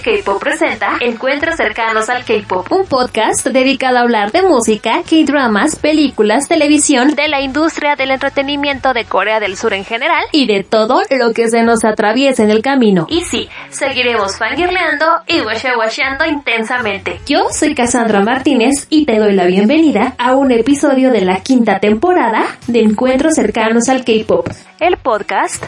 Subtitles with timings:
[0.00, 6.48] K-Pop presenta Encuentros cercanos al K-Pop, un podcast dedicado a hablar de música, K-dramas, películas,
[6.48, 11.02] televisión, de la industria del entretenimiento de Corea del Sur en general y de todo
[11.10, 13.06] lo que se nos atraviesa en el camino.
[13.10, 17.20] Y sí, seguiremos fangirleando y washeando intensamente.
[17.26, 21.80] Yo soy Cassandra Martínez y te doy la bienvenida a un episodio de la quinta
[21.80, 24.48] temporada de Encuentros cercanos al K-Pop,
[24.80, 25.64] el podcast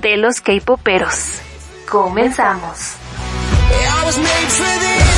[0.00, 1.40] de los K-Poperos.
[1.88, 3.01] Comenzamos.
[3.70, 5.11] I was made for this.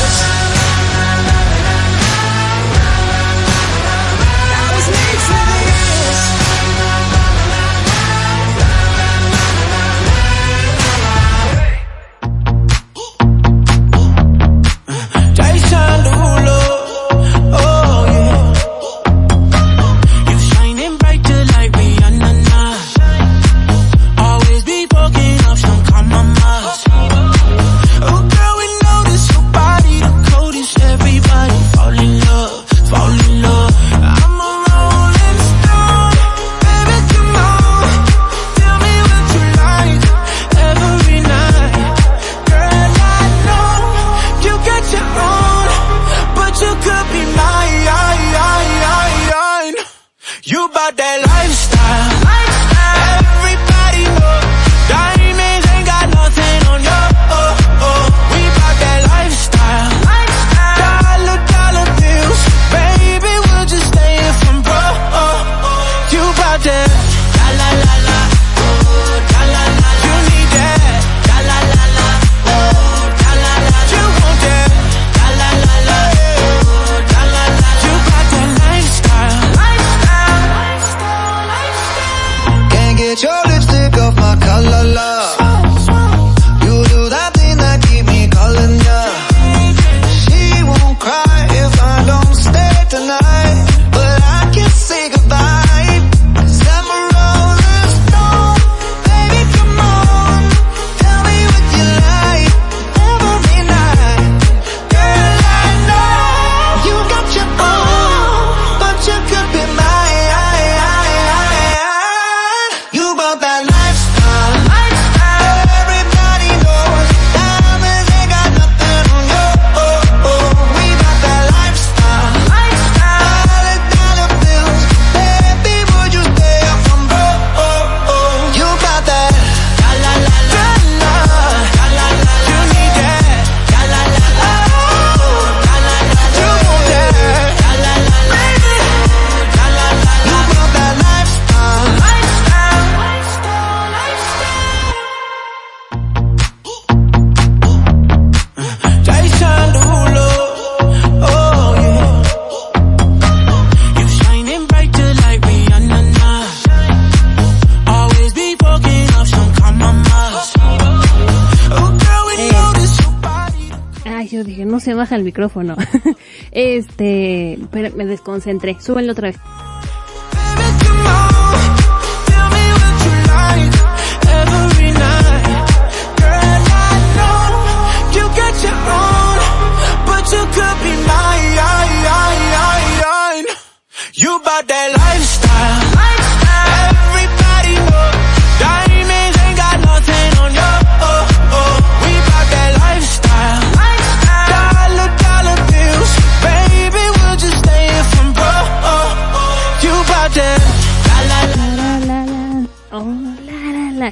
[165.04, 165.76] Baja el micrófono.
[166.50, 168.76] este, pero me desconcentré.
[168.80, 169.36] Súbenlo otra vez.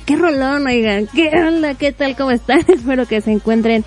[0.06, 3.84] Qué rolón, oigan, qué onda, qué tal, cómo están, espero que se encuentren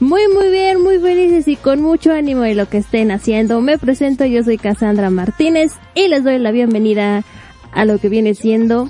[0.00, 3.60] muy muy bien, muy felices y con mucho ánimo de lo que estén haciendo.
[3.60, 7.22] Me presento, yo soy Cassandra Martínez y les doy la bienvenida
[7.72, 8.88] a lo que viene siendo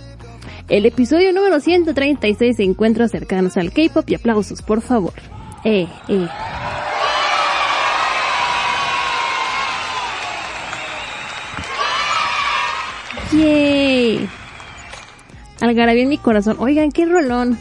[0.69, 5.15] el episodio número 136 de Encuentros cercanos al K-pop y aplausos, por favor.
[5.65, 6.29] Eh, eh.
[13.33, 14.40] Yay.
[15.61, 16.57] Algarabía en mi corazón.
[16.59, 17.59] Oigan, qué rolón.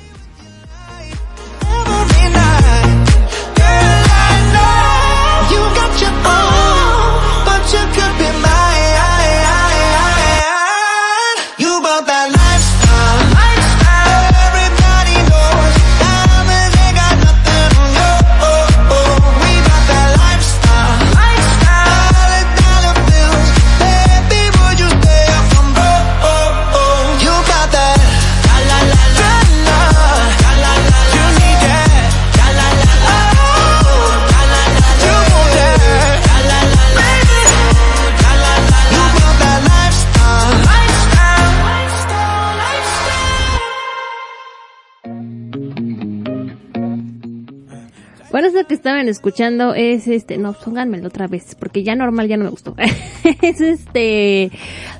[48.39, 52.37] Bueno, eso que estaban escuchando es este, no, pónganmelo otra vez, porque ya normal ya
[52.37, 52.73] no me gustó.
[53.41, 54.49] es este,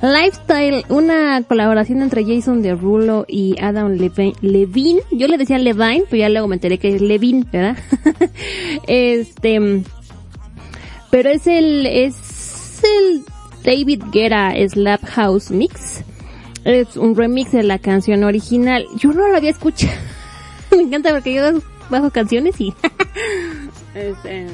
[0.02, 5.00] Lifestyle, una colaboración entre Jason Derulo y Adam Levine.
[5.12, 7.78] Yo le decía Levine, pero ya luego me enteré que es Levine, ¿verdad?
[8.88, 9.84] este,
[11.10, 13.24] pero es el, es el
[13.64, 16.04] David Guerra Slap House Mix.
[16.66, 18.86] Es un remix de la canción original.
[18.98, 19.94] Yo no lo había escuchado.
[20.72, 22.74] me encanta porque yo bajo canciones y
[23.96, 24.48] este,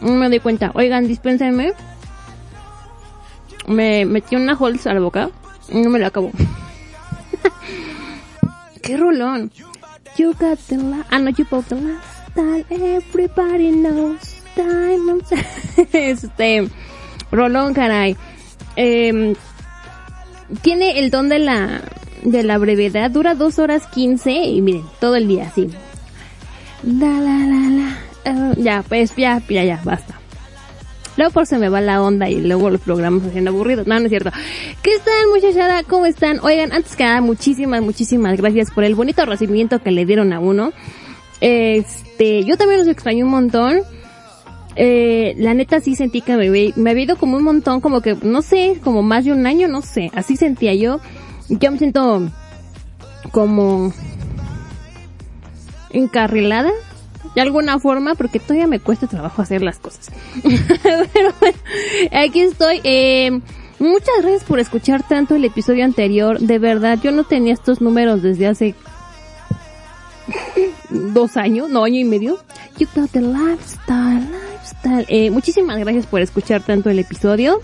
[0.00, 0.70] no me doy cuenta.
[0.74, 1.72] Oigan, dispénsenme.
[3.66, 5.30] Me metí una Holz a la boca
[5.68, 6.30] y no me la acabo.
[8.82, 9.52] ¡Qué rolón!
[10.16, 15.30] You got the la ah, no, you pop the last style, everybody knows diamonds.
[15.92, 16.68] este,
[17.30, 18.16] rolón, caray.
[18.76, 19.34] Eh,
[20.62, 21.82] tiene el don de la,
[22.22, 25.70] de la brevedad, dura dos horas quince y miren, todo el día así.
[26.82, 27.98] La la la la.
[28.24, 30.20] Ah, ya, pues ya, ya, ya, basta.
[31.16, 33.86] Luego por se me va la onda y luego los programas haciendo aburridos.
[33.86, 34.30] No, no es cierto.
[34.82, 35.82] ¿Qué están muchachada?
[35.82, 36.40] ¿Cómo están?
[36.40, 40.40] Oigan, antes que nada, muchísimas, muchísimas gracias por el bonito recibimiento que le dieron a
[40.40, 40.72] uno.
[41.40, 43.80] Este, yo también los extraño un montón.
[44.76, 48.16] Eh, la neta sí sentí que me, me había ido como un montón, como que,
[48.22, 50.10] no sé, como más de un año, no sé.
[50.14, 51.00] Así sentía yo.
[51.48, 52.30] Yo me siento
[53.32, 53.92] como
[55.92, 56.70] encarrilada
[57.34, 60.10] de alguna forma porque todavía me cuesta trabajo hacer las cosas.
[60.42, 61.58] Pero bueno,
[62.12, 62.80] aquí estoy.
[62.84, 63.40] Eh,
[63.78, 66.38] muchas gracias por escuchar tanto el episodio anterior.
[66.40, 68.74] De verdad, yo no tenía estos números desde hace
[70.90, 72.38] dos años, no año y medio.
[72.78, 75.06] You got the lifestyle, lifestyle.
[75.08, 77.60] Eh, muchísimas gracias por escuchar tanto el episodio.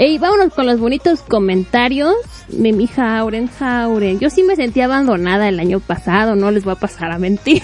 [0.00, 2.14] Y vámonos con los bonitos comentarios
[2.46, 4.20] de mi Jauren, Jauren.
[4.20, 7.62] Yo sí me sentí abandonada el año pasado, no les voy a pasar a mentir.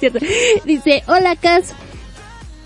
[0.64, 1.74] Dice, hola Cas.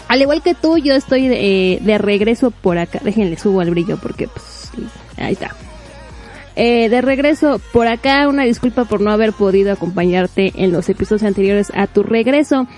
[0.07, 3.01] Al igual que tú, yo estoy de, de, regreso por acá.
[3.03, 4.71] Déjenle subo al brillo porque pues
[5.17, 5.57] ahí está.
[6.55, 11.25] Eh, de regreso por acá, una disculpa por no haber podido acompañarte en los episodios
[11.25, 12.69] anteriores a tu regreso.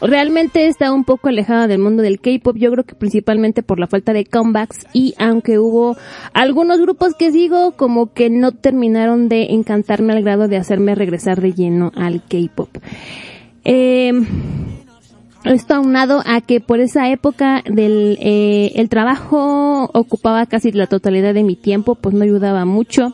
[0.00, 3.86] Realmente está un poco alejada del mundo del K-pop, yo creo que principalmente por la
[3.86, 5.96] falta de comebacks y aunque hubo
[6.32, 11.40] algunos grupos que sigo como que no terminaron de encantarme al grado de hacerme regresar
[11.40, 12.68] de lleno al K-pop.
[13.64, 14.12] Eh,
[15.44, 21.34] esto aunado a que por esa época del eh, el trabajo ocupaba casi la totalidad
[21.34, 23.12] de mi tiempo, pues no ayudaba mucho.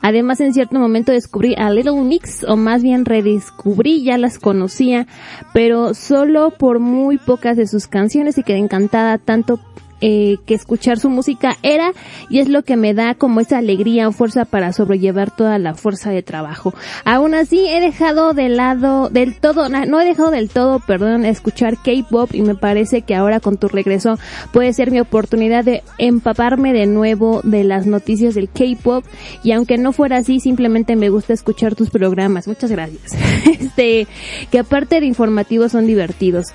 [0.00, 5.06] Además, en cierto momento descubrí a Little Mix, o más bien redescubrí, ya las conocía,
[5.52, 9.58] pero solo por muy pocas de sus canciones y quedé encantada tanto
[10.04, 11.92] eh, que escuchar su música era
[12.28, 15.74] y es lo que me da como esa alegría o fuerza para sobrellevar toda la
[15.74, 16.74] fuerza de trabajo.
[17.04, 21.76] Aún así he dejado de lado del todo, no he dejado del todo, perdón, escuchar
[21.76, 24.18] K-pop y me parece que ahora con tu regreso
[24.52, 29.04] puede ser mi oportunidad de empaparme de nuevo de las noticias del K-pop
[29.44, 32.48] y aunque no fuera así simplemente me gusta escuchar tus programas.
[32.48, 33.12] Muchas gracias.
[33.62, 34.06] Este,
[34.50, 36.46] que aparte de informativos son divertidos.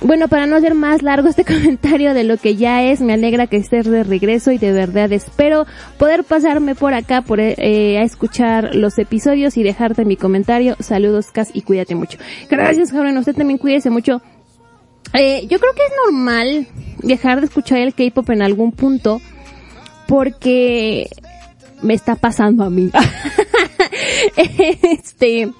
[0.00, 3.46] Bueno, para no hacer más largo este comentario de lo que ya es, me alegra
[3.46, 5.66] que estés de regreso y de verdad espero
[5.98, 10.76] poder pasarme por acá por, eh, a escuchar los episodios y dejarte mi comentario.
[10.78, 12.18] Saludos, Cas, y cuídate mucho.
[12.48, 13.16] Gracias, Jauren.
[13.16, 14.22] Usted también cuídese mucho.
[15.14, 16.68] Eh, yo creo que es normal
[17.02, 19.20] dejar de escuchar el K-pop en algún punto
[20.06, 21.08] porque
[21.82, 22.90] me está pasando a mí.
[24.36, 25.50] este,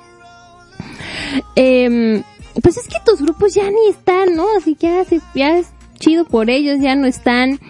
[1.56, 2.22] eh,
[2.62, 4.46] pues es que tus grupos ya ni están, ¿no?
[4.56, 5.66] Así que ya, es
[5.98, 7.60] chido por ellos, ya no están.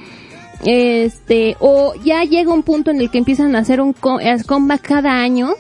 [0.64, 5.20] Este, o ya llega un punto en el que empiezan a hacer un comeback cada
[5.20, 5.54] año.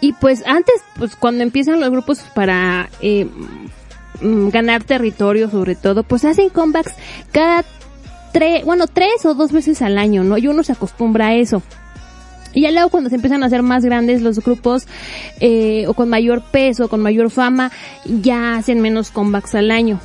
[0.00, 3.26] Y pues antes, pues cuando empiezan los grupos para eh,
[4.20, 6.94] mm, ganar territorio sobre todo, pues hacen comebacks
[7.32, 7.64] cada
[8.32, 10.36] tres, bueno, tres o dos veces al año, ¿no?
[10.36, 11.62] Y uno se acostumbra a eso.
[12.54, 14.86] Y ya luego cuando se empiezan a hacer más grandes los grupos,
[15.40, 17.72] eh, o con mayor peso, con mayor fama,
[18.06, 20.00] ya hacen menos comebacks al año.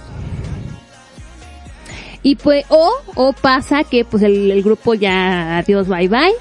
[2.22, 6.34] Y pues, o, o pasa que pues el, grupo ya, adiós, bye bye.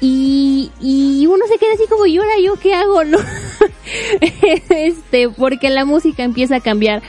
[0.00, 3.04] Y, y uno se queda así como, ¿y ahora yo qué hago?
[3.04, 3.18] No?
[4.68, 7.02] este, porque la música empieza a cambiar.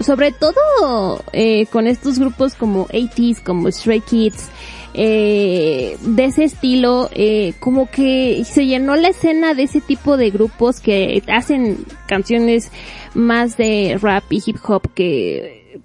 [0.00, 4.48] Sobre todo eh, con estos grupos como 80s, como Stray Kids,
[4.92, 10.30] eh, de ese estilo, eh, como que se llenó la escena de ese tipo de
[10.30, 12.72] grupos que hacen canciones
[13.14, 15.80] más de rap y hip hop que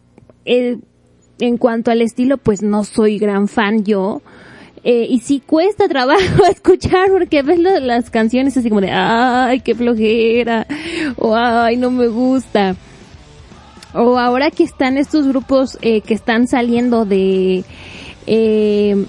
[0.46, 0.78] eh,
[1.40, 4.22] en cuanto al estilo pues no soy gran fan yo.
[4.84, 9.74] Eh, y sí cuesta trabajo escuchar porque ves las canciones así como de ay qué
[9.74, 10.68] flojera
[11.18, 12.76] o ay no me gusta
[13.96, 17.66] o ahora que están estos grupos que están saliendo de
[18.28, 19.06] eh,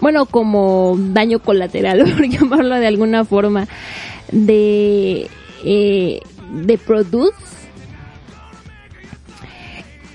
[0.00, 3.66] bueno como daño colateral por llamarlo de alguna forma
[4.30, 5.28] de
[5.64, 6.20] eh,
[6.52, 7.36] de produce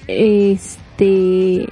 [0.07, 1.67] este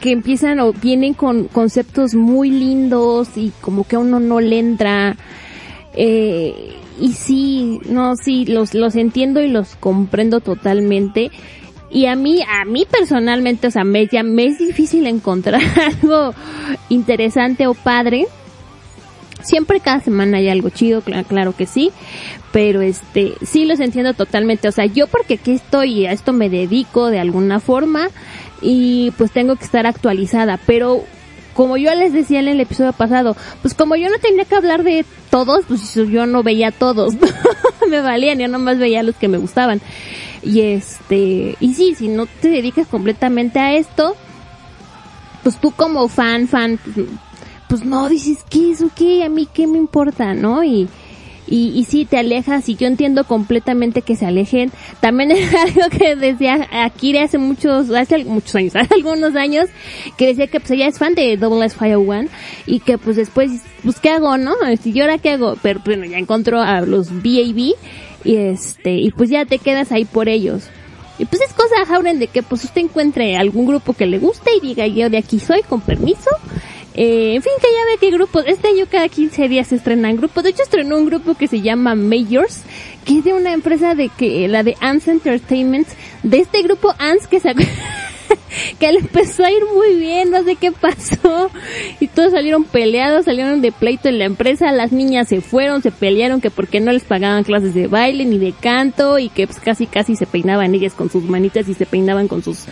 [0.00, 4.58] que empiezan o vienen con conceptos muy lindos y como que a uno no le
[4.58, 5.16] entra
[5.94, 11.30] eh, y sí, no, sí, los, los entiendo y los comprendo totalmente.
[11.90, 15.60] Y a mí, a mí personalmente, o sea, me, ya me es difícil encontrar
[16.02, 16.34] algo
[16.88, 18.26] interesante o padre.
[19.42, 21.92] Siempre cada semana hay algo chido, claro, que sí,
[22.52, 26.32] pero este, sí los entiendo totalmente, o sea, yo porque aquí estoy y a esto
[26.32, 28.08] me dedico de alguna forma
[28.60, 31.04] y pues tengo que estar actualizada, pero
[31.58, 34.84] como yo les decía en el episodio pasado, pues como yo no tenía que hablar
[34.84, 37.14] de todos, pues yo no veía todos,
[37.90, 39.80] me valían, yo nomás veía los que me gustaban.
[40.44, 44.14] Y este, y sí, si no te dedicas completamente a esto,
[45.42, 47.08] pues tú como fan, fan, pues,
[47.68, 49.24] pues no dices, ¿qué es o qué?
[49.24, 50.62] A mí qué me importa, ¿no?
[50.62, 50.88] Y,
[51.48, 54.70] y, y sí te alejas y yo entiendo completamente que se alejen.
[55.00, 59.68] También es algo que decía Akira hace muchos, hace muchos años, hace algunos años,
[60.16, 62.28] que decía que pues ella es fan de Double S Fire One
[62.66, 64.54] y que pues después, pues qué hago, ¿no?
[64.82, 67.74] Si yo ahora qué hago, pero bueno, ya encontró a los BAB
[68.24, 70.64] y este, y pues ya te quedas ahí por ellos.
[71.18, 74.50] Y pues es cosa, Jauren, de que pues usted encuentre algún grupo que le guste
[74.56, 76.30] y diga yo de aquí soy, con permiso.
[77.00, 78.42] Eh, en fin, que ya ve qué grupos.
[78.48, 80.42] Este año cada 15 días se estrenan grupos.
[80.42, 82.62] De hecho, estrenó un grupo que se llama Majors,
[83.04, 85.86] que es de una empresa de que, la de Ants Entertainment,
[86.24, 87.54] de este grupo Ants que se
[88.78, 91.50] que le empezó a ir muy bien, no sé qué pasó.
[92.00, 95.90] Y todos salieron peleados, salieron de pleito en la empresa, las niñas se fueron, se
[95.90, 99.60] pelearon que porque no les pagaban clases de baile ni de canto y que pues
[99.60, 102.64] casi casi se peinaban ellas con sus manitas y se peinaban con sus,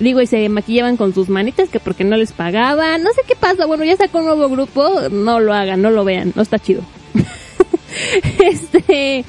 [0.00, 3.36] digo, y se maquillaban con sus manitas que porque no les pagaban, no sé qué
[3.36, 6.58] pasa, bueno, ya sacó un nuevo grupo, no lo hagan, no lo vean, no está
[6.58, 6.82] chido.
[8.44, 9.24] este,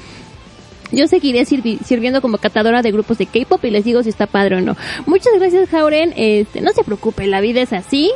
[0.92, 4.56] yo seguiré sirviendo como catadora de grupos de K-pop y les digo si está padre
[4.56, 4.76] o no.
[5.06, 6.12] Muchas gracias, Jauren.
[6.16, 8.10] Este, no se preocupe, la vida es así.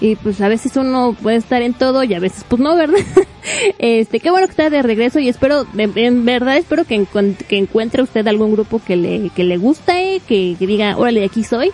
[0.00, 3.00] Y pues a veces uno puede estar en todo y a veces pues no, ¿verdad?
[3.78, 7.06] este, qué bueno que está de regreso y espero, en verdad espero que,
[7.46, 11.44] que encuentre usted algún grupo que le, que le guste, que, que diga, órale, aquí
[11.44, 11.70] soy.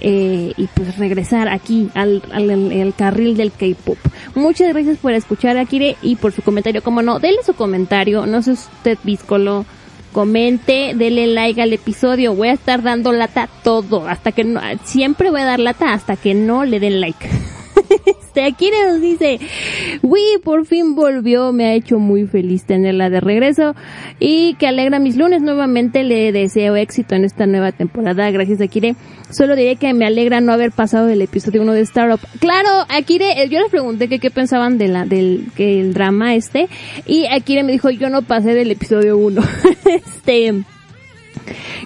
[0.00, 3.96] Eh, y pues regresar aquí al, al, carril del K-pop.
[4.34, 6.82] Muchas gracias por escuchar Akire y por su comentario.
[6.82, 9.64] Como no, denle su comentario, no sé usted víscolo,
[10.12, 12.34] comente, dele like al episodio.
[12.34, 16.16] Voy a estar dando lata todo, hasta que no, siempre voy a dar lata hasta
[16.16, 17.28] que no le den like.
[18.34, 19.38] este, nos dice,
[20.02, 23.74] Wii por fin volvió, me ha hecho muy feliz tenerla de regreso
[24.18, 28.96] y que alegra mis lunes nuevamente, le deseo éxito en esta nueva temporada, gracias Akire.
[29.30, 32.20] Solo diré que me alegra no haber pasado del episodio 1 de Startup.
[32.40, 36.68] Claro, Akire, eh, yo les pregunté que qué pensaban de del, que el drama este
[37.06, 39.42] y Akire me dijo yo no pasé del episodio 1.
[39.84, 40.64] este,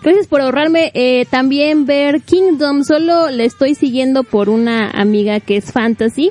[0.03, 2.85] Gracias por ahorrarme eh, también ver Kingdom.
[2.85, 6.31] Solo le estoy siguiendo por una amiga que es fantasy,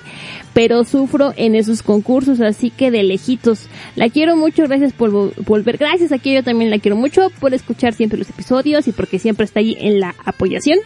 [0.54, 3.68] pero sufro en esos concursos, así que de lejitos.
[3.96, 5.12] La quiero mucho, gracias por
[5.46, 5.78] volver.
[5.78, 9.46] Gracias aquí yo también la quiero mucho por escuchar siempre los episodios y porque siempre
[9.46, 10.80] está ahí en la apoyación.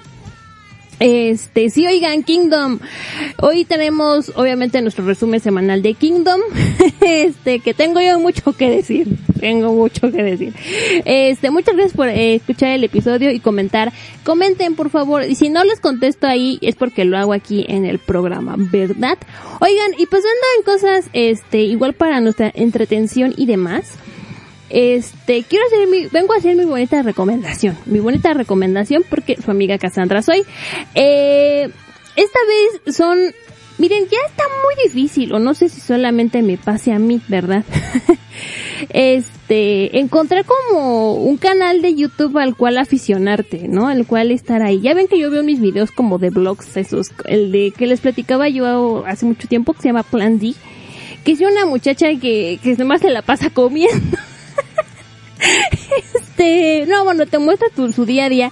[1.02, 2.78] Este, sí, oigan, Kingdom.
[3.40, 6.40] Hoy tenemos, obviamente, nuestro resumen semanal de Kingdom.
[7.02, 9.18] este, que tengo yo mucho que decir.
[9.40, 10.54] Tengo mucho que decir.
[11.06, 13.92] Este, muchas gracias por eh, escuchar el episodio y comentar.
[14.24, 15.24] Comenten, por favor.
[15.24, 19.18] Y si no les contesto ahí, es porque lo hago aquí en el programa, ¿verdad?
[19.60, 23.98] Oigan, y pues ando en cosas, este, igual para nuestra entretención y demás.
[24.74, 29.52] Este, quiero hacer mi, vengo a hacer mi bonita recomendación, mi bonita recomendación porque su
[29.52, 30.44] amiga Cassandra soy.
[30.96, 31.70] Eh,
[32.16, 33.18] esta vez son,
[33.78, 37.66] miren, ya está muy difícil, o no sé si solamente me pase a mí, ¿verdad?
[38.90, 43.90] este, encontrar como un canal de YouTube al cual aficionarte, ¿no?
[43.90, 44.80] Al cual estar ahí.
[44.80, 48.00] Ya ven que yo veo mis videos como de blogs, esos, el de que les
[48.00, 50.54] platicaba yo hace mucho tiempo que se llama Plan D,
[51.26, 54.18] que es una muchacha que, que además se la pasa comiendo.
[56.14, 58.52] este, no, bueno, te muestra tu, su día a día,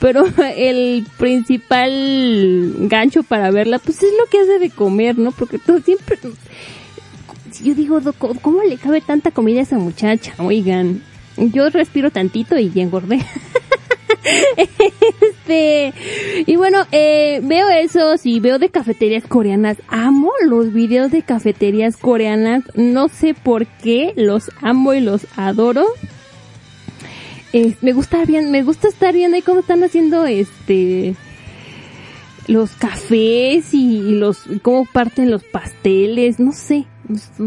[0.00, 0.24] pero
[0.56, 5.32] el principal gancho para verla, pues es lo que hace de comer, ¿no?
[5.32, 6.18] Porque todo siempre,
[7.62, 8.00] yo digo,
[8.42, 10.34] ¿cómo le cabe tanta comida a esa muchacha?
[10.38, 11.02] Oigan,
[11.36, 13.20] yo respiro tantito y ya engordé.
[15.20, 15.92] este,
[16.46, 19.78] y bueno, eh, veo eso, y veo de cafeterías coreanas.
[19.88, 22.64] Amo los videos de cafeterías coreanas.
[22.74, 25.86] No sé por qué, los amo y los adoro.
[27.80, 31.14] me gusta bien, me gusta estar viendo ahí cómo están haciendo este
[32.48, 36.86] los cafés y, los cómo parten los pasteles, no sé,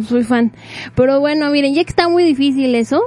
[0.07, 0.51] soy fan.
[0.95, 3.01] Pero bueno, miren, ya que está muy difícil eso,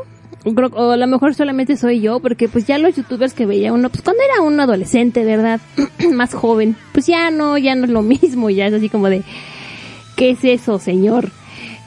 [0.45, 3.89] o a lo mejor solamente soy yo, porque pues ya los youtubers que veía uno,
[3.91, 5.61] pues cuando era un adolescente, ¿verdad?
[6.13, 9.23] Más joven, pues ya no, ya no es lo mismo, ya es así como de,
[10.17, 11.31] ¿qué es eso, señor?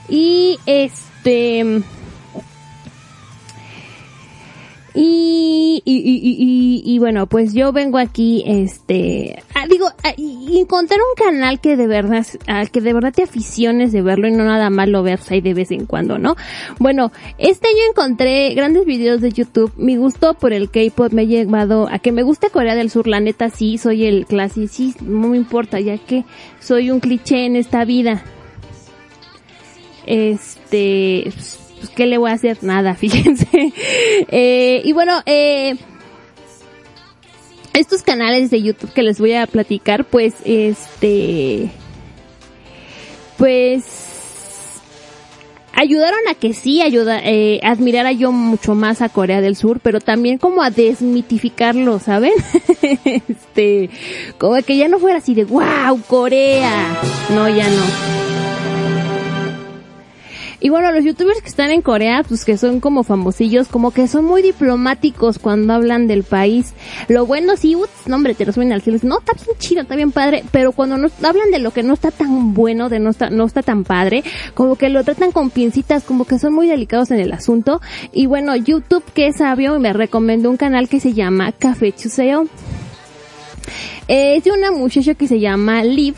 [0.08, 1.82] Y este,
[4.98, 11.16] y, y, y, y, bueno, pues yo vengo aquí, este, ah, digo, a, encontrar un
[11.22, 12.26] canal que de verdad,
[12.72, 15.54] que de verdad te aficiones de verlo y no nada más lo veas ahí de
[15.54, 16.38] vez en cuando, ¿no?
[16.80, 19.74] Bueno, este año encontré grandes videos de YouTube.
[19.76, 23.08] Mi gusto por el K-pop me ha llevado a que me guste Corea del Sur.
[23.08, 26.24] La neta sí, soy el clásico, sí, no me importa, ya que
[26.62, 28.24] soy un cliché en esta vida.
[30.06, 31.34] Este,
[31.80, 32.58] pues, ¿qué le voy a hacer?
[32.62, 33.74] Nada, fíjense.
[34.30, 35.76] Eh, y bueno, eh,
[37.74, 41.70] estos canales de YouTube que les voy a platicar, pues, este,
[43.38, 44.06] pues,
[45.74, 50.00] ayudaron a que sí ayuda, eh, admirara yo mucho más a Corea del Sur, pero
[50.00, 52.32] también como a desmitificarlo, ¿saben?
[53.04, 53.90] este,
[54.38, 56.98] como que ya no fuera así de wow, Corea.
[57.30, 58.45] No, ya no.
[60.60, 64.08] Y bueno, los youtubers que están en Corea, pues que son como famosillos, como que
[64.08, 66.74] son muy diplomáticos cuando hablan del país.
[67.08, 69.00] Lo bueno sí, uts, no hombre, te lo al cielo.
[69.04, 71.94] No, está bien chido, está bien padre, pero cuando no, hablan de lo que no
[71.94, 75.50] está tan bueno, de no está, no está tan padre, como que lo tratan con
[75.50, 77.82] pincitas, como que son muy delicados en el asunto.
[78.12, 82.48] Y bueno, YouTube, que es sabio, me recomendó un canal que se llama Café Chuseo.
[84.08, 86.16] Es de una muchacha que se llama Liv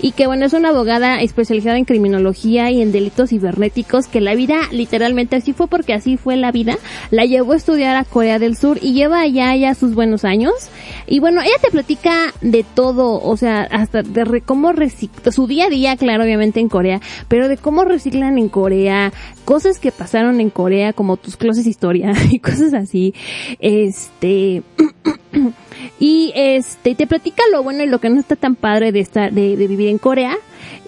[0.00, 4.34] y que bueno, es una abogada especializada en criminología y en delitos cibernéticos que la
[4.34, 6.78] vida literalmente así fue porque así fue la vida,
[7.10, 10.52] la llevó a estudiar a Corea del Sur y lleva allá ya sus buenos años.
[11.06, 15.66] Y bueno, ella te platica de todo, o sea, hasta de cómo recicla, su día
[15.66, 19.12] a día, claro, obviamente en Corea, pero de cómo reciclan en Corea,
[19.48, 23.14] cosas que pasaron en Corea como tus closets historia y cosas así,
[23.60, 24.62] este,
[25.98, 29.32] y este, te platica lo bueno y lo que no está tan padre de estar,
[29.32, 30.36] de, de vivir en Corea.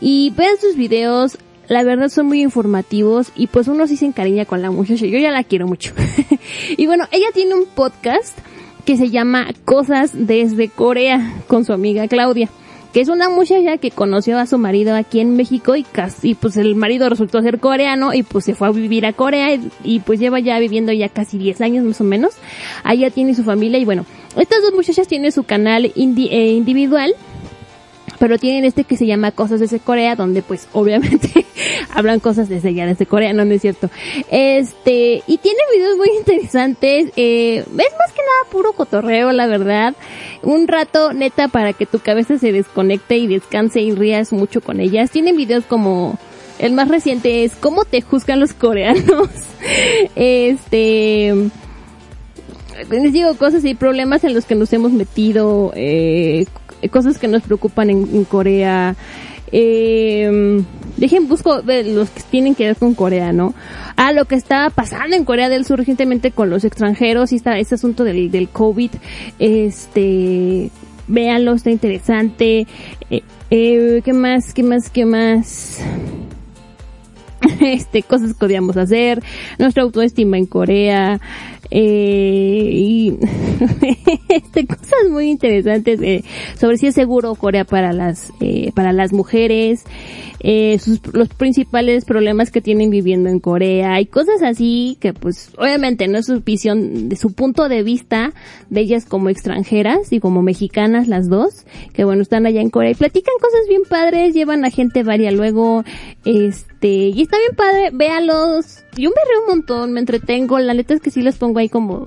[0.03, 4.45] Y vean sus videos, la verdad son muy informativos y pues uno sí se encariña
[4.45, 5.07] con la muchacha.
[5.07, 5.95] Yo ya la quiero mucho.
[6.77, 8.37] y bueno, ella tiene un podcast
[8.85, 12.51] que se llama Cosas desde Corea con su amiga Claudia
[12.93, 16.57] que es una muchacha que conoció a su marido aquí en México y casi, pues
[16.57, 20.19] el marido resultó ser coreano y pues se fue a vivir a Corea y, pues
[20.19, 22.35] lleva ya viviendo ya casi 10 años más o menos.
[22.83, 24.05] Allá tiene su familia y bueno,
[24.37, 27.15] estas dos muchachas tienen su canal eh, individual
[28.21, 31.47] pero tienen este que se llama Cosas desde Corea, donde pues obviamente
[31.93, 33.91] hablan cosas desde allá, desde Corea, no, no es cierto.
[34.31, 39.95] Este, y tiene videos muy interesantes, eh, es más que nada puro cotorreo, la verdad.
[40.43, 44.81] Un rato neta para que tu cabeza se desconecte y descanse y rías mucho con
[44.81, 45.11] ellas.
[45.11, 46.19] Tienen videos como,
[46.59, 49.31] el más reciente es cómo te juzgan los coreanos.
[50.15, 51.33] este,
[52.91, 56.47] les digo cosas y problemas en los que nos hemos metido, eh,
[56.89, 58.97] cosas que nos preocupan en, Corea.
[59.53, 60.63] Eh,
[60.97, 63.55] dejen, busco los que tienen que ver con Corea, ¿no?
[63.97, 67.59] Ah, lo que está pasando en Corea del Sur recientemente con los extranjeros y está
[67.59, 68.91] este asunto del, del COVID,
[69.39, 70.71] este,
[71.09, 72.67] véanlo, está interesante.
[73.11, 74.55] Eh, eh, ¿Qué más?
[74.55, 74.91] ¿Qué más?
[74.91, 75.81] ¿Qué más?
[77.61, 79.23] este, cosas que podíamos hacer,
[79.59, 81.21] nuestra autoestima en Corea,
[81.71, 83.19] eh, y
[84.29, 86.25] este, cosas muy interesantes eh,
[86.59, 89.85] sobre si es seguro Corea para las eh, para las mujeres.
[90.43, 94.01] Eh, sus, los principales problemas que tienen viviendo en Corea.
[94.01, 98.33] Y cosas así que pues obviamente no es su visión de su punto de vista
[98.71, 102.91] de ellas como extranjeras y como mexicanas las dos que bueno están allá en Corea.
[102.91, 105.85] Y platican cosas bien padres llevan a gente varia luego
[106.25, 108.85] este y está bien padre véalos.
[108.97, 111.69] Yo me río un montón me entretengo la neta es que sí les pongo ahí
[111.69, 112.07] como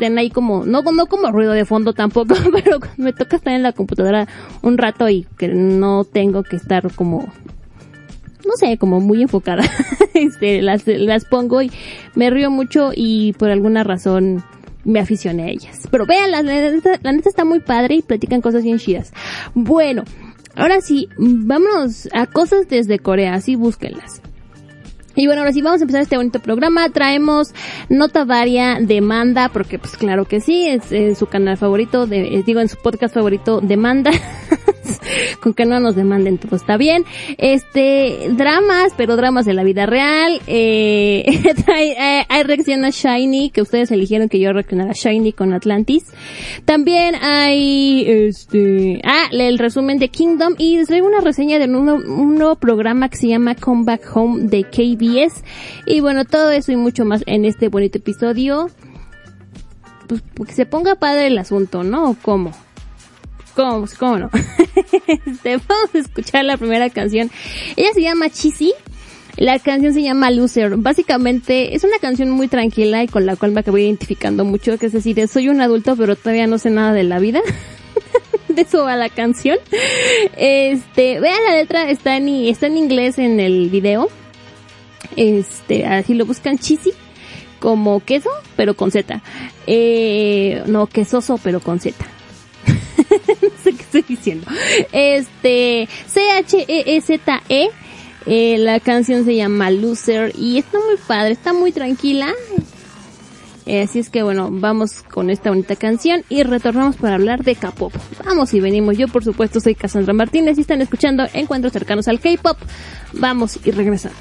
[0.00, 3.62] estén ahí como, no, no como ruido de fondo tampoco, pero me toca estar en
[3.62, 4.26] la computadora
[4.62, 7.28] un rato y que no tengo que estar como,
[8.46, 9.62] no sé, como muy enfocada.
[10.14, 11.70] este, las, las pongo y
[12.14, 14.42] me río mucho y por alguna razón
[14.84, 15.86] me aficioné a ellas.
[15.90, 19.12] Pero vean, la, la neta está muy padre y platican cosas bien chidas.
[19.54, 20.04] Bueno,
[20.56, 24.22] ahora sí, vámonos a cosas desde Corea, así búsquenlas.
[25.20, 26.88] Y bueno, ahora sí vamos a empezar este bonito programa.
[26.88, 27.52] Traemos
[27.90, 32.68] nota varia demanda, porque pues claro que sí, es, su canal favorito, de, digo en
[32.70, 34.12] su podcast favorito demanda.
[35.42, 37.04] con que no nos demanden todo está bien.
[37.38, 40.40] Este, dramas, pero dramas de la vida real.
[40.46, 41.24] Eh,
[41.66, 41.94] hay,
[42.28, 46.06] hay, reacción a Shiny, que ustedes eligieron que yo reaccionara a Shiny con Atlantis.
[46.64, 51.88] También hay, este, ah, el resumen de Kingdom y les traigo una reseña de un,
[51.88, 55.44] un nuevo programa que se llama Come Back Home de KBS.
[55.86, 58.70] Y bueno, todo eso y mucho más en este bonito episodio.
[60.06, 62.16] Pues, que se ponga padre el asunto, ¿no?
[62.22, 62.52] ¿Cómo?
[63.60, 63.84] ¿Cómo?
[63.98, 64.30] ¿Cómo no?
[65.44, 67.30] vamos a escuchar la primera canción.
[67.76, 68.72] Ella se llama Cheesy.
[69.36, 70.78] La canción se llama Loser.
[70.78, 74.86] Básicamente es una canción muy tranquila y con la cual me acabo identificando mucho, que
[74.86, 77.42] es decir, soy un adulto pero todavía no sé nada de la vida.
[78.48, 79.58] de eso va la canción.
[80.38, 84.08] Este, vean la letra, está en, está en inglés en el video.
[85.16, 86.92] Este, así lo buscan cheesy
[87.58, 89.20] como queso, pero con Z.
[89.66, 91.94] Eh, no, quesoso, pero con Z.
[93.10, 94.46] no sé qué estoy diciendo.
[94.92, 97.64] Este, C-H-E-E-Z-E.
[97.64, 97.70] E,
[98.26, 102.32] eh, la canción se llama Loser y está muy padre, está muy tranquila.
[103.66, 107.54] Eh, así es que bueno, vamos con esta bonita canción y retornamos para hablar de
[107.54, 107.92] K-pop.
[108.24, 108.98] Vamos y venimos.
[108.98, 112.58] Yo por supuesto soy Cassandra Martínez y están escuchando Encuentros cercanos al K-pop.
[113.12, 114.18] Vamos y regresamos.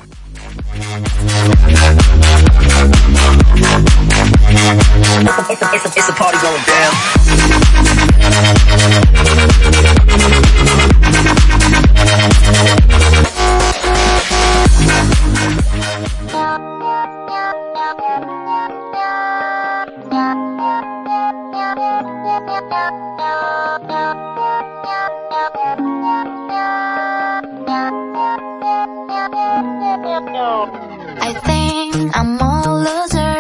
[31.22, 33.40] I think I'm a loser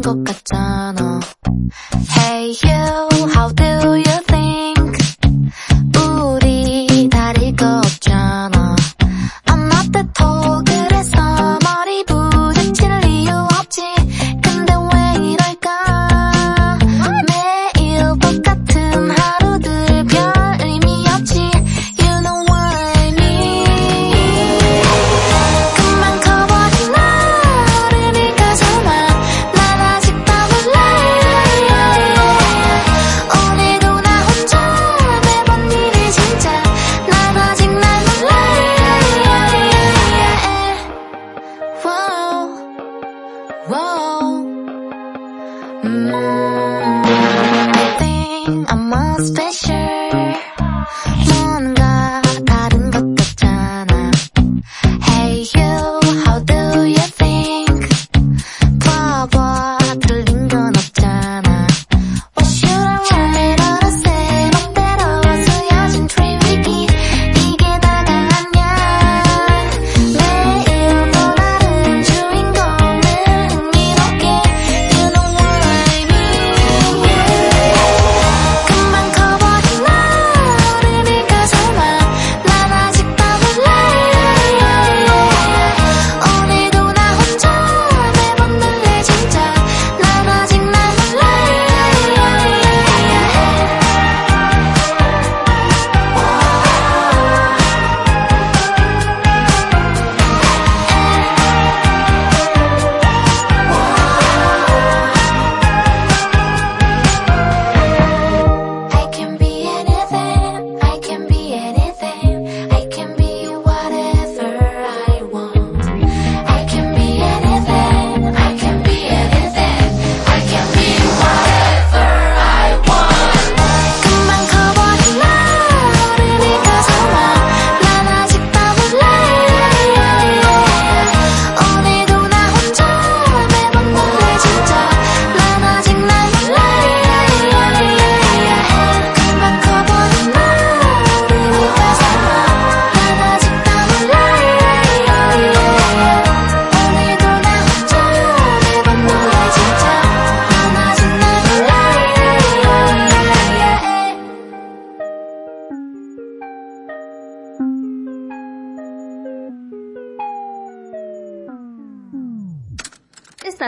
[0.00, 1.20] 것 같잖아.
[2.10, 4.19] Hey you, how do you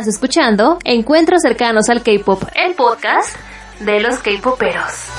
[0.07, 3.35] Escuchando Encuentros cercanos al K-pop, el podcast
[3.79, 5.09] de los K-poperos.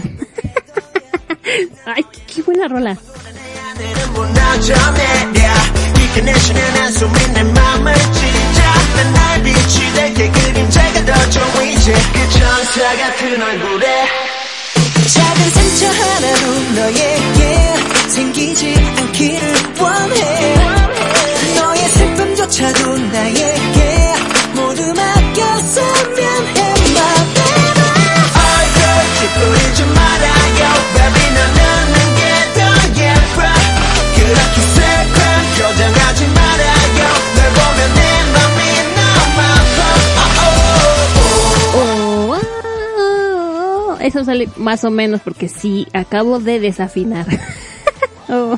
[13.59, 14.07] 굴에
[15.07, 17.75] 작은 상처 하나도 너에게
[18.09, 20.55] 생기지 않기를 원해
[21.55, 23.78] 너의 슬픔조차도 나에게
[29.29, 30.61] 얼굴 찌푸리지 말아요
[30.95, 31.59] baby 너는
[31.93, 32.21] 내게
[32.55, 32.59] 더
[33.01, 33.37] 예뻐
[34.15, 35.17] 그렇게 슬픈
[35.57, 37.01] 표정하지 말아요
[37.35, 38.01] 널 보면 내
[38.33, 38.59] 맘이
[38.95, 39.79] 너무 아파
[40.41, 40.57] oh,
[41.75, 42.41] oh, oh.
[43.87, 47.25] Oh, eso sale más o menos porque sí, acabo de desafinar.
[48.27, 48.57] Oh,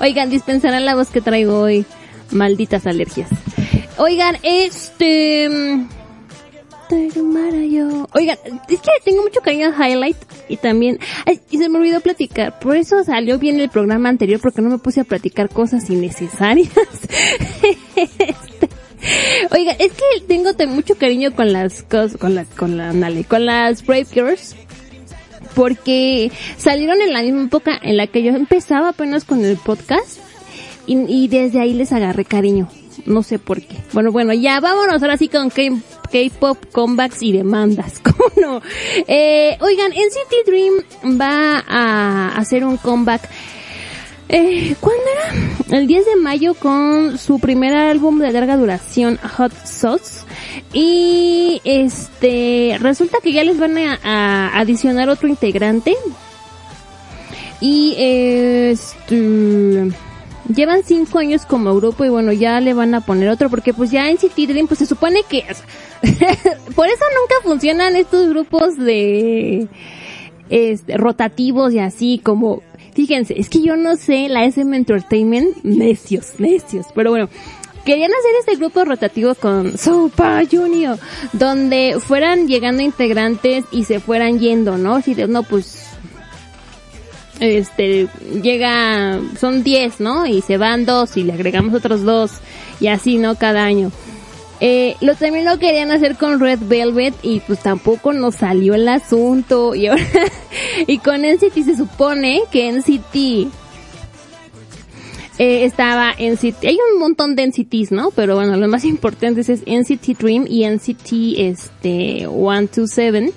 [0.00, 1.86] Oigan, dispensarán la voz que traigo hoy.
[2.30, 3.30] Malditas alergias.
[3.96, 5.48] Oigan, este...
[8.13, 8.37] Oigan,
[8.69, 10.17] es que tengo mucho cariño al highlight
[10.49, 14.39] y también, ay, y se me olvidó platicar, por eso salió bien el programa anterior
[14.41, 16.69] porque no me puse a platicar cosas innecesarias.
[19.51, 22.91] Oiga, es que tengo te- mucho cariño con las cosas, con las, con la,
[23.27, 24.55] con las Brave Girls.
[25.53, 30.19] Porque salieron en la misma época en la que yo empezaba apenas con el podcast.
[30.87, 32.67] Y desde ahí les agarré cariño.
[33.05, 33.77] No sé por qué.
[33.93, 37.99] Bueno, bueno, ya vámonos ahora sí con K-pop comebacks y demandas.
[38.03, 38.61] ¿Cómo no?
[39.07, 43.29] Eh, oigan, NCT Dream va a hacer un comeback
[44.27, 45.77] eh, ¿Cuándo era?
[45.77, 50.25] El 10 de mayo con su primer álbum de larga duración, Hot Sauce.
[50.73, 55.95] Y este, resulta que ya les van a, a adicionar otro integrante.
[57.61, 59.91] Y este,
[60.53, 63.91] llevan cinco años como grupo y bueno, ya le van a poner otro porque pues
[63.91, 65.43] ya en Dream pues se supone que,
[66.75, 69.67] por eso nunca funcionan estos grupos de,
[70.49, 72.61] este, rotativos y así como,
[72.93, 77.29] fíjense, es que yo no sé, la SM Entertainment, necios, necios, pero bueno,
[77.85, 80.97] querían hacer este grupo rotativo con Super Junior,
[81.33, 85.01] donde fueran llegando integrantes y se fueran yendo, ¿no?
[85.01, 85.84] Si de, no, pues,
[87.39, 88.07] este,
[88.41, 90.25] llega, son 10, ¿no?
[90.25, 92.31] Y se van dos y le agregamos otros dos
[92.79, 93.35] y así, ¿no?
[93.35, 93.91] Cada año.
[94.61, 98.87] Eh, lo también lo querían hacer con Red Velvet y pues tampoco nos salió el
[98.87, 100.03] asunto y ahora
[100.87, 103.51] y con NCT se supone que NCT
[105.37, 108.11] eh, estaba NCT, hay un montón de NCTs, ¿no?
[108.11, 113.33] Pero bueno, los más importantes es NCT Dream y NCT este 127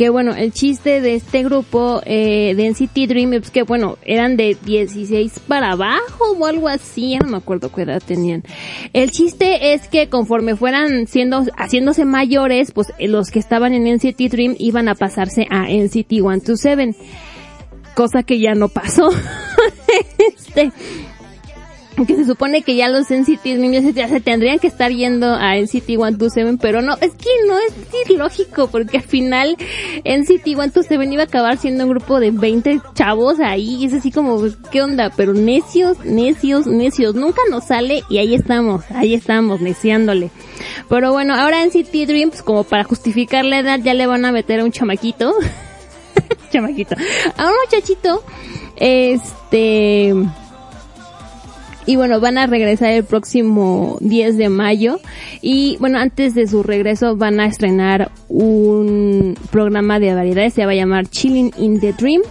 [0.00, 4.38] que bueno, el chiste de este grupo eh, de NCT Dream es que bueno, eran
[4.38, 8.42] de 16 para abajo o algo así, no me acuerdo qué edad tenían.
[8.94, 14.30] El chiste es que conforme fueran siendo, haciéndose mayores, pues los que estaban en NCT
[14.30, 16.96] Dream iban a pasarse a NCT 127.
[17.94, 19.10] Cosa que ya no pasó.
[20.18, 20.72] este,
[22.06, 25.56] que se supone que ya los NCT Dream ya se, tendrían que estar yendo a
[25.56, 29.56] NCT 127, pero no, es que no es ilógico, porque al final
[30.04, 34.10] NCT 127 iba a acabar siendo un grupo de 20 chavos ahí, y es así
[34.10, 35.10] como, pues, ¿qué onda?
[35.16, 40.30] Pero necios, necios, necios, nunca nos sale y ahí estamos, ahí estamos, neciándole.
[40.88, 44.32] Pero bueno, ahora NCT Dream, pues como para justificar la edad, ya le van a
[44.32, 45.34] meter a un chamaquito,
[46.50, 46.96] chamaquito,
[47.36, 48.22] a un muchachito,
[48.76, 50.14] este,
[51.90, 55.00] y bueno, van a regresar el próximo 10 de mayo.
[55.42, 60.70] Y bueno, antes de su regreso van a estrenar un programa de variedades, se va
[60.70, 62.22] a llamar Chilling in the Dream.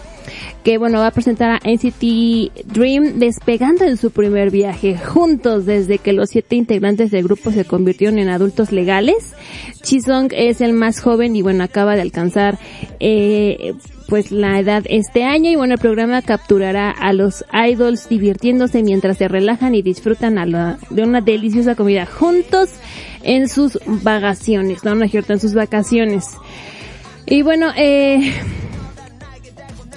[0.64, 5.98] Que bueno, va a presentar a NCT Dream despegando en su primer viaje juntos desde
[5.98, 9.34] que los siete integrantes del grupo se convirtieron en adultos legales.
[9.82, 12.60] Chisong es el más joven y bueno, acaba de alcanzar
[13.00, 13.74] eh,
[14.08, 19.18] pues la edad este año y bueno el programa capturará a los idols divirtiéndose mientras
[19.18, 20.36] se relajan y disfrutan
[20.90, 22.72] de una deliciosa comida juntos
[23.24, 26.26] en sus vacaciones, no, no en sus vacaciones.
[27.26, 28.34] Y bueno, eh,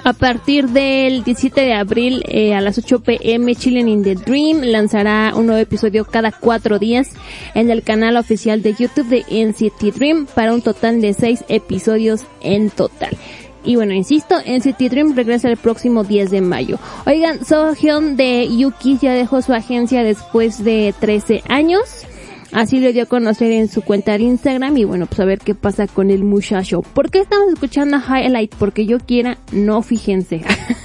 [0.05, 4.63] a partir del 17 de abril eh, a las 8 pm Chilling in the Dream
[4.63, 7.11] lanzará un nuevo episodio cada cuatro días
[7.55, 12.25] en el canal oficial de YouTube de NCT Dream para un total de seis episodios
[12.41, 13.17] en total.
[13.65, 16.79] Y bueno, insisto, NCT Dream regresa el próximo 10 de mayo.
[17.07, 22.07] Oigan, Sohyun de Yuki ya dejó su agencia después de 13 años.
[22.53, 25.39] Así lo dio a conocer en su cuenta de Instagram y bueno, pues a ver
[25.39, 26.83] qué pasa con el muchacho.
[26.83, 28.55] ¿Por qué estamos escuchando a Highlight?
[28.57, 30.43] Porque yo quiera, no fíjense.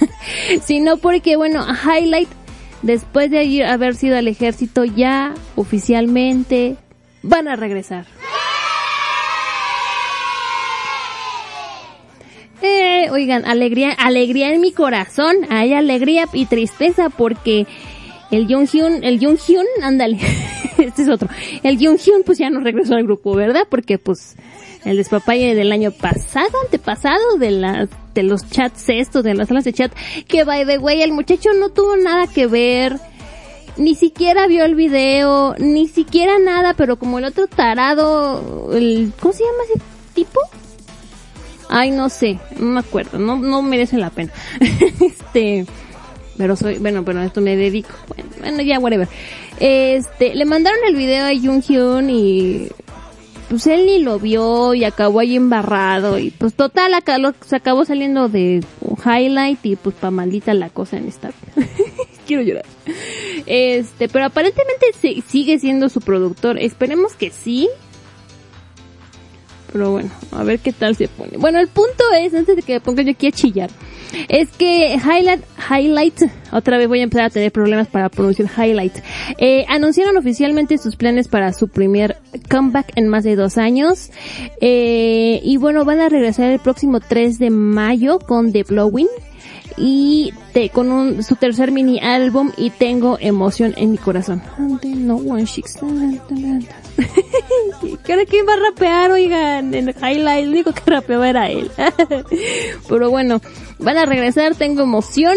[0.64, 2.28] Sino porque bueno, a Highlight
[2.82, 6.76] después de haber sido al ejército, ya oficialmente
[7.22, 8.06] van a regresar.
[12.62, 17.66] Eh, oigan, alegría, alegría en mi corazón, hay alegría y tristeza porque
[18.30, 20.18] el Junghyun, el Junghyun, ándale,
[20.78, 21.28] este es otro,
[21.62, 23.62] el Junghyun pues ya no regresó al grupo, ¿verdad?
[23.68, 24.36] Porque pues
[24.84, 29.64] el despapalle del año pasado, antepasado, de las, de los chats estos, de las salas
[29.64, 29.92] de chat,
[30.26, 32.98] que by the way, el muchacho no tuvo nada que ver,
[33.76, 39.32] ni siquiera vio el video, ni siquiera nada, pero como el otro tarado, el, ¿cómo
[39.32, 39.82] se llama ese
[40.14, 40.40] tipo?
[41.70, 44.32] Ay, no sé, no me acuerdo, no, no merece la pena.
[45.00, 45.66] este,
[46.38, 47.90] pero soy, bueno, pero a esto me dedico.
[48.08, 49.08] Bueno, bueno, ya, whatever.
[49.60, 52.68] Este, le mandaron el video a Jung Hyun y
[53.50, 57.56] pues él ni lo vio y acabó ahí embarrado y pues total acá lo- se
[57.56, 58.62] acabó saliendo de
[59.04, 61.32] highlight y pues pa maldita la cosa en esta.
[62.26, 62.66] Quiero llorar.
[63.46, 66.58] Este, pero aparentemente se- sigue siendo su productor.
[66.58, 67.68] Esperemos que sí.
[69.72, 71.36] Pero bueno, a ver qué tal se pone.
[71.36, 73.70] Bueno, el punto es, antes de que me ponga yo aquí a chillar,
[74.28, 78.94] es que Highlight, Highlight, otra vez voy a empezar a tener problemas para pronunciar Highlight,
[79.38, 82.16] eh, anunciaron oficialmente sus planes para su primer
[82.50, 84.10] comeback en más de dos años.
[84.60, 89.08] Eh, y bueno, van a regresar el próximo 3 de mayo con The Blowing
[89.76, 90.32] y
[90.72, 94.42] con un, su tercer mini álbum y tengo emoción en mi corazón.
[98.04, 99.74] ¿Qué quién va a rapear, oigan?
[99.74, 101.70] En Highlight, el único que rapeaba era él.
[102.88, 103.40] Pero bueno,
[103.78, 105.36] van a regresar, tengo emoción.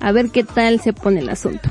[0.00, 1.68] A ver qué tal se pone el asunto.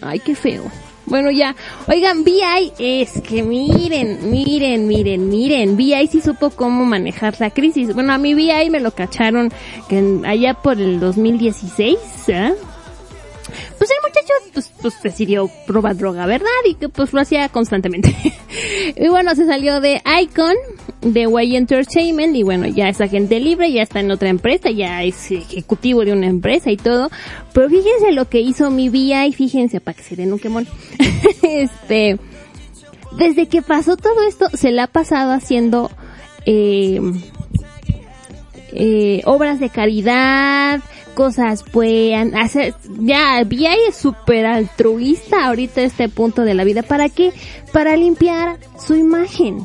[0.00, 0.64] Ay, qué feo.
[1.06, 1.56] Bueno, ya.
[1.88, 5.76] Oigan, VI es que miren, miren, miren, miren.
[5.76, 7.92] VI sí supo cómo manejar la crisis.
[7.94, 9.52] Bueno, a mi VI me lo cacharon
[9.88, 11.98] que allá por el 2016,
[12.32, 12.52] ¿ah?
[13.78, 16.48] Pues el muchacho pues, pues decidió probar droga, ¿verdad?
[16.68, 18.14] Y que pues lo hacía constantemente.
[18.96, 20.54] y bueno, se salió de Icon,
[21.00, 25.02] de Way Entertainment, y bueno, ya es agente libre, ya está en otra empresa, ya
[25.02, 27.10] es ejecutivo de una empresa y todo.
[27.52, 30.66] Pero fíjense lo que hizo mi VI, fíjense, para que se den un quemón.
[31.42, 32.18] este,
[33.16, 35.90] desde que pasó todo esto, se la ha pasado haciendo,
[36.46, 37.00] eh,
[38.72, 40.80] eh, obras de caridad,
[41.20, 46.82] cosas puedan hacer, ya, VI es súper altruista ahorita este punto de la vida.
[46.82, 47.34] ¿Para qué?
[47.74, 49.58] Para limpiar su imagen.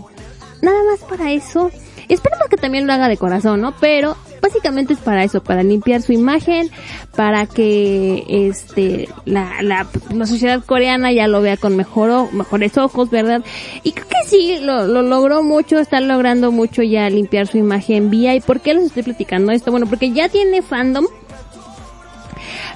[0.62, 1.72] Nada más para eso.
[2.10, 3.74] Esperemos que también lo haga de corazón, ¿no?
[3.80, 6.70] Pero básicamente es para eso, para limpiar su imagen,
[7.16, 13.10] para que este la, la, la sociedad coreana ya lo vea con mejor, mejores ojos,
[13.10, 13.46] ¿verdad?
[13.84, 18.10] Y creo que sí, lo, lo logró mucho, está logrando mucho ya limpiar su imagen
[18.10, 18.36] vía.
[18.36, 19.72] ¿Y por qué les estoy platicando esto?
[19.72, 21.06] Bueno, porque ya tiene fandom,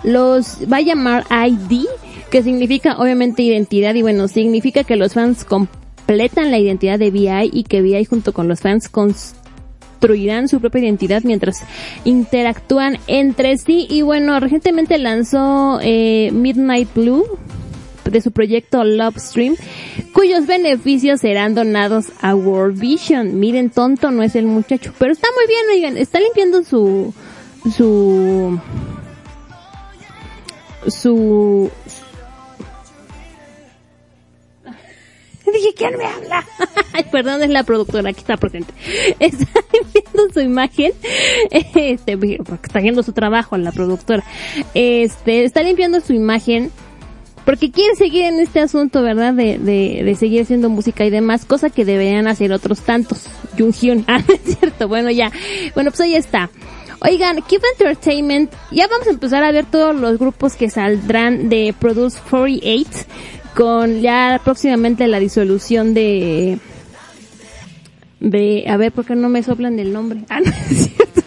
[0.03, 1.85] los va a llamar ID,
[2.29, 7.49] que significa obviamente identidad y bueno, significa que los fans completan la identidad de VI
[7.51, 11.63] y que VI junto con los fans construirán su propia identidad mientras
[12.05, 17.25] interactúan entre sí y bueno, recientemente lanzó eh, Midnight Blue
[18.05, 19.55] de su proyecto Love Stream,
[20.13, 23.39] cuyos beneficios serán donados a World Vision.
[23.39, 27.13] Miren, tonto no es el muchacho, pero está muy bien, oigan, está limpiando su
[27.75, 28.59] su
[30.87, 31.69] su
[35.53, 36.45] Dije, ¿quién me habla?
[37.11, 38.73] Perdón, es la productora, aquí está presente.
[39.19, 40.91] Está limpiando su imagen,
[41.51, 44.23] este, porque está haciendo su trabajo la productora.
[44.73, 46.71] Este, está limpiando su imagen
[47.45, 49.33] porque quiere seguir en este asunto, ¿verdad?
[49.33, 53.25] De, de, de seguir haciendo música y demás, cosa que deberían hacer otros tantos.
[53.57, 55.31] Junghyun, ah, no es cierto, bueno ya.
[55.73, 56.49] Bueno, pues ahí está.
[57.01, 61.73] Oigan, Cube Entertainment, ya vamos a empezar a ver todos los grupos que saldrán de
[61.77, 62.89] Produce 48
[63.55, 66.59] con ya próximamente la disolución de
[68.19, 71.21] de a ver por qué no me soplan el nombre ah no es cierto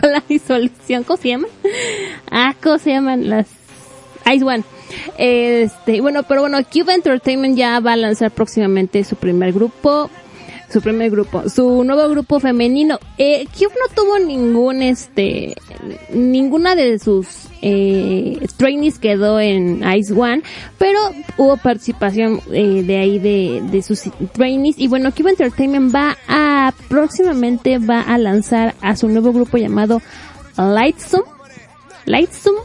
[0.00, 1.50] con la disolución ¿cómo se llaman?
[2.30, 3.46] ah ¿cómo se llaman las
[4.32, 4.64] Ice One.
[5.18, 10.10] Este bueno pero bueno Cube Entertainment ya va a lanzar próximamente su primer grupo
[10.74, 12.98] su primer grupo, su nuevo grupo femenino.
[13.16, 15.54] Eh, Cube no tuvo ningún, este,
[16.12, 20.42] ninguna de sus eh, trainees quedó en Ice One,
[20.76, 20.98] pero
[21.36, 24.02] hubo participación eh, de ahí de, de sus
[24.32, 29.58] trainees y bueno, Cube Entertainment va a, próximamente va a lanzar a su nuevo grupo
[29.58, 30.02] llamado
[30.56, 31.22] Lightsum,
[32.04, 32.56] Lightsum,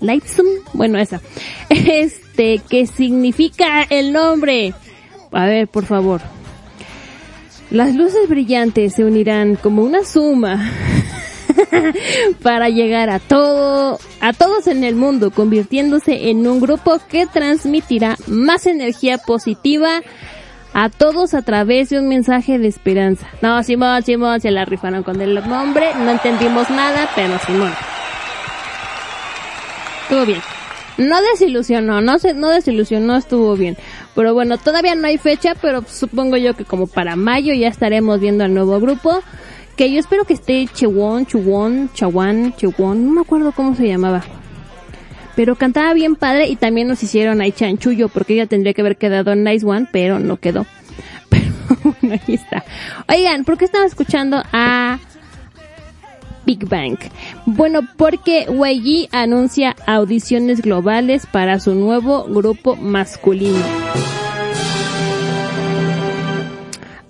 [0.00, 1.20] Lightsum, bueno esa,
[1.68, 4.72] este, que significa el nombre.
[5.32, 6.20] A ver, por favor.
[7.70, 10.72] Las luces brillantes se unirán como una suma
[12.42, 18.16] para llegar a todo, a todos en el mundo, convirtiéndose en un grupo que transmitirá
[18.26, 20.02] más energía positiva
[20.72, 23.28] a todos a través de un mensaje de esperanza.
[23.40, 27.72] No, Simón, Simón, se la rifaron con el nombre, no entendimos nada, pero Simón.
[30.02, 30.59] Estuvo bien.
[31.00, 33.78] No desilusionó, no se, no desilusionó, estuvo bien.
[34.14, 38.20] Pero bueno, todavía no hay fecha, pero supongo yo que como para mayo ya estaremos
[38.20, 39.22] viendo al nuevo grupo.
[39.76, 44.22] Que yo espero que esté Chewon, Chuwon, Chawan, Chewon, no me acuerdo cómo se llamaba.
[45.34, 48.98] Pero cantaba bien padre y también nos hicieron ahí chanchullo porque ella tendría que haber
[48.98, 50.66] quedado en Nice One, pero no quedó.
[51.30, 51.46] Pero
[51.82, 52.64] bueno, ahí está.
[53.08, 54.98] Oigan, ¿por qué estamos escuchando a
[56.50, 56.98] Big Bang?
[57.46, 63.60] Bueno, porque YG anuncia audiciones globales para su nuevo grupo masculino.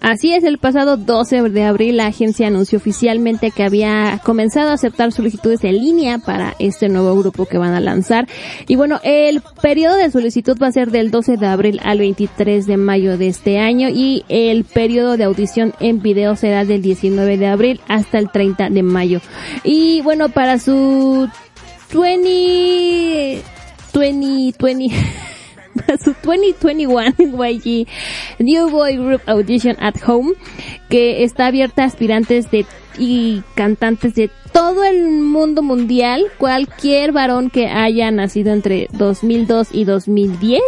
[0.01, 4.75] Así es, el pasado 12 de abril la agencia anunció oficialmente que había comenzado a
[4.75, 8.27] aceptar solicitudes en línea para este nuevo grupo que van a lanzar.
[8.67, 12.67] Y bueno, el periodo de solicitud va a ser del 12 de abril al 23
[12.67, 17.37] de mayo de este año y el periodo de audición en video será del 19
[17.37, 19.21] de abril hasta el 30 de mayo.
[19.65, 21.29] Y bueno, para su
[21.93, 23.43] 20
[23.93, 24.95] 20
[25.91, 27.87] 20 su 2021 YG
[28.39, 30.33] New Boy Group Audition at Home,
[30.89, 32.67] que está abierta a aspirantes de
[32.99, 39.85] y cantantes de todo el mundo mundial, cualquier varón que haya nacido entre 2002 y
[39.85, 40.61] 2010,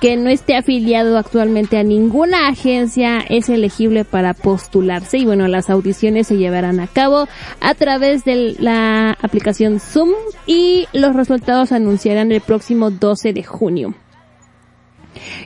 [0.00, 5.70] que no esté afiliado actualmente a ninguna agencia, es elegible para postularse y bueno, las
[5.70, 7.26] audiciones se llevarán a cabo
[7.60, 10.10] a través de la aplicación Zoom
[10.46, 13.94] y los resultados se anunciarán el próximo 12 de junio.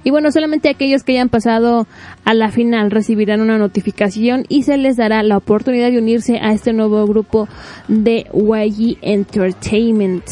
[0.05, 1.87] Y bueno, solamente aquellos que hayan pasado
[2.25, 6.53] a la final recibirán una notificación y se les dará la oportunidad de unirse a
[6.53, 7.49] este nuevo grupo
[7.89, 10.25] de YG Entertainment.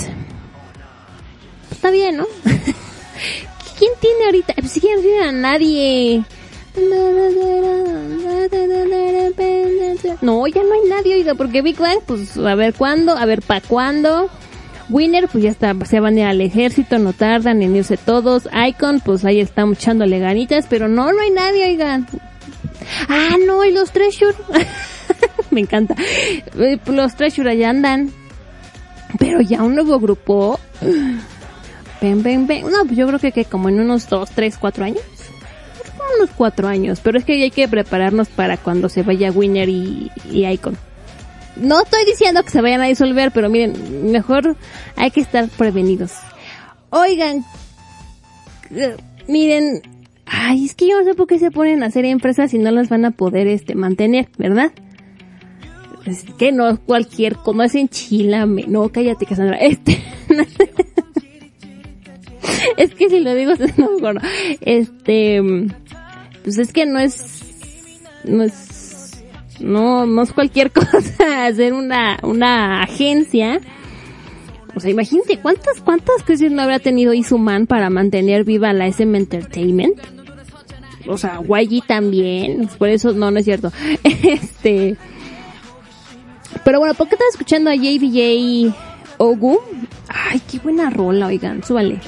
[1.70, 2.26] Está bien, ¿no?
[3.78, 4.54] ¿Quién tiene ahorita?
[4.58, 6.24] Pues quieren tiene a nadie.
[10.20, 13.42] No, ya no hay nadie, oiga, porque Big Bang, pues a ver cuándo, a ver
[13.42, 14.30] para cuándo.
[14.88, 18.48] Winner, pues ya está, se van a ir al ejército, no tardan en irse todos.
[18.68, 22.06] Icon, pues ahí estamos echándole ganitas, pero no, no hay nadie, oigan.
[23.08, 24.34] Ah, no, y los Treasure.
[25.50, 25.94] Me encanta.
[25.98, 28.12] Eh, Los Treasure allá andan.
[29.18, 30.58] Pero ya un nuevo grupo.
[32.00, 32.70] Ven, ven, ven.
[32.70, 35.02] No, pues yo creo que, que como en unos dos, tres, cuatro años.
[36.18, 37.00] Unos cuatro años.
[37.02, 40.76] Pero es que hay que prepararnos para cuando se vaya Winner y, y Icon.
[41.56, 44.56] No estoy diciendo que se vayan a disolver, pero miren, mejor
[44.96, 46.12] hay que estar prevenidos.
[46.90, 47.44] Oigan,
[48.70, 48.96] eh,
[49.26, 49.80] miren,
[50.26, 52.70] ay, es que yo no sé por qué se ponen a hacer empresas y no
[52.70, 54.72] las van a poder este mantener, ¿verdad?
[56.04, 60.00] Es que no cualquier, como es en Chilame, no, cállate Cassandra, este,
[62.76, 64.20] es que si lo digo, no me acuerdo.
[64.60, 65.42] Este,
[66.44, 67.40] pues es que no es,
[68.24, 68.65] no es
[69.60, 73.60] no, no es cualquier cosa hacer una, una agencia.
[74.74, 79.16] O sea, imagínate cuántas, cuántas crisis no habrá tenido Izuman para mantener viva la SM
[79.16, 79.98] Entertainment.
[81.08, 82.68] O sea, YG también.
[82.78, 83.72] Por eso, no, no es cierto.
[84.02, 84.96] Este.
[86.64, 88.74] Pero bueno, ¿por qué estás escuchando a JBJ
[89.18, 89.60] Ogu?
[90.08, 92.00] Ay, qué buena rola, oigan, súbale.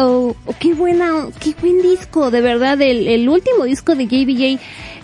[0.00, 4.60] Oh, qué buena, qué buen disco, de verdad, el, el último disco de JBJ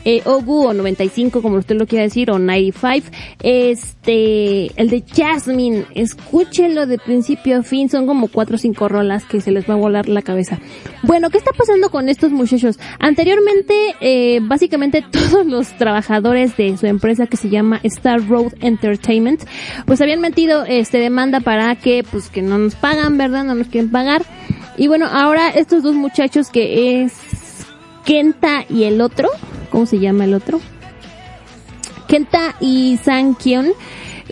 [0.07, 3.09] eh, Ogu o 95 como usted lo quiera decir o 95,
[3.42, 9.24] este, el de Jasmine, escúchenlo de principio a fin, son como cuatro o cinco rolas
[9.24, 10.61] que se les va a volar la cabeza.
[11.02, 12.78] Bueno, ¿qué está pasando con estos muchachos?
[13.00, 19.42] Anteriormente, eh, básicamente todos los trabajadores de su empresa que se llama Star Road Entertainment,
[19.86, 23.42] pues habían metido este demanda para que, pues que no nos pagan, ¿verdad?
[23.42, 24.22] No nos quieren pagar.
[24.78, 27.12] Y bueno, ahora estos dos muchachos que es
[28.07, 29.28] Kenta y el otro,
[29.70, 30.61] ¿cómo se llama el otro?
[32.07, 33.72] Kenta y San Kyun,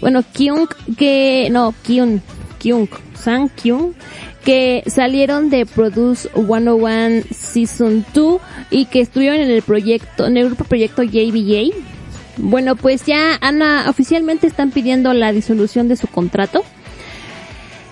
[0.01, 2.23] bueno, Kyung, que, no, Kyun,
[2.61, 3.97] Kyung, San Kyun,
[4.45, 10.47] que salieron de Produce 101 Season 2 y que estuvieron en el proyecto, en el
[10.47, 11.75] grupo proyecto JBJ.
[12.37, 16.65] Bueno, pues ya Ana oficialmente están pidiendo la disolución de su contrato.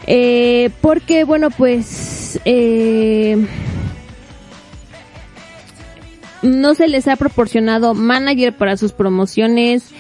[0.07, 3.37] Eh, porque bueno, pues, eh,
[6.43, 9.93] no se les ha proporcionado manager para sus promociones,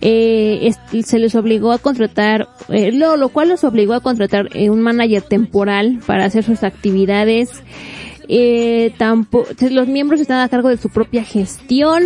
[0.00, 0.72] eh,
[1.04, 4.80] se les obligó a contratar, eh, lo, lo cual los obligó a contratar eh, un
[4.80, 7.62] manager temporal para hacer sus actividades.
[8.28, 12.04] Eh, tampoco, los miembros están a cargo de su propia gestión,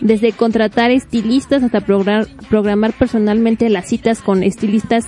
[0.00, 5.06] desde contratar estilistas hasta programar, personalmente las citas con estilistas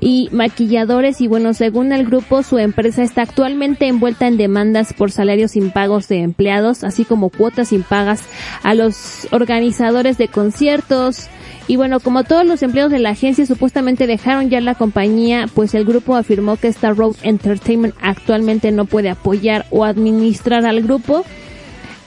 [0.00, 5.12] y maquilladores y bueno, según el grupo, su empresa está actualmente envuelta en demandas por
[5.12, 8.22] salarios impagos de empleados, así como cuotas impagas
[8.64, 11.28] a los organizadores de conciertos.
[11.68, 15.72] Y bueno, como todos los empleados de la agencia supuestamente dejaron ya la compañía, pues
[15.74, 21.24] el grupo afirmó que Star Road Entertainment actualmente no puede apoyar o administrar al grupo.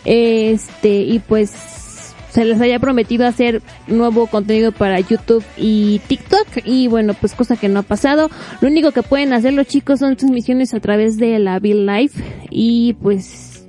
[0.04, 1.54] Este, y pues
[2.36, 7.56] se les haya prometido hacer nuevo contenido para YouTube y TikTok y bueno, pues cosa
[7.56, 8.30] que no ha pasado.
[8.60, 12.22] Lo único que pueden hacer los chicos son transmisiones a través de la Bill Life
[12.50, 13.66] y pues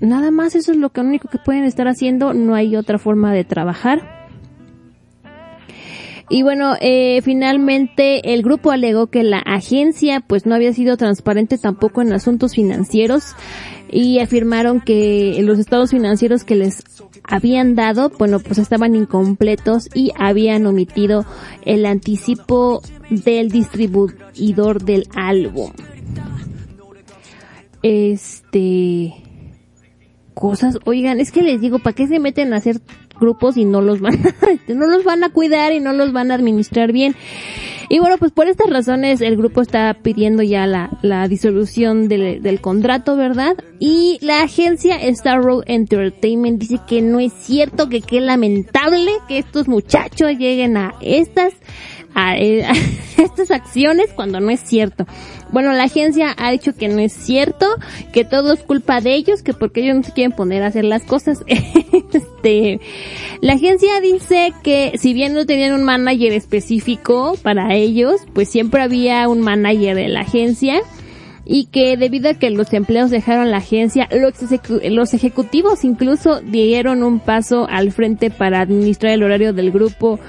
[0.00, 3.34] nada más eso es lo que único que pueden estar haciendo, no hay otra forma
[3.34, 4.22] de trabajar.
[6.30, 11.58] Y bueno, eh, finalmente el grupo alegó que la agencia pues no había sido transparente
[11.58, 13.34] tampoco en asuntos financieros
[13.92, 16.82] y afirmaron que los estados financieros que les
[17.24, 21.26] habían dado, bueno, pues estaban incompletos y habían omitido
[21.66, 25.72] el anticipo del distribuidor del álbum.
[27.82, 29.14] Este
[30.34, 32.80] cosas, oigan, es que les digo, ¿para qué se meten a hacer
[33.22, 34.34] grupos y no los van a,
[34.74, 37.14] no los van a cuidar y no los van a administrar bien?
[37.88, 42.42] Y bueno, pues por estas razones el grupo está pidiendo ya la, la disolución del,
[42.42, 43.54] del contrato, ¿verdad?
[43.80, 49.38] Y la agencia Star Road Entertainment dice que no es cierto, que qué lamentable que
[49.38, 51.52] estos muchachos lleguen a estas
[52.14, 52.64] a, eh,
[53.18, 55.06] a estas acciones cuando no es cierto.
[55.50, 57.66] Bueno, la agencia ha dicho que no es cierto,
[58.12, 60.84] que todo es culpa de ellos, que porque ellos no se quieren poner a hacer
[60.84, 61.44] las cosas.
[61.46, 62.80] este,
[63.40, 68.82] la agencia dice que si bien no tenían un manager específico para ellos, pues siempre
[68.82, 70.80] había un manager de la agencia
[71.44, 74.34] y que debido a que los empleados dejaron la agencia, los,
[74.90, 80.20] los ejecutivos incluso dieron un paso al frente para administrar el horario del grupo.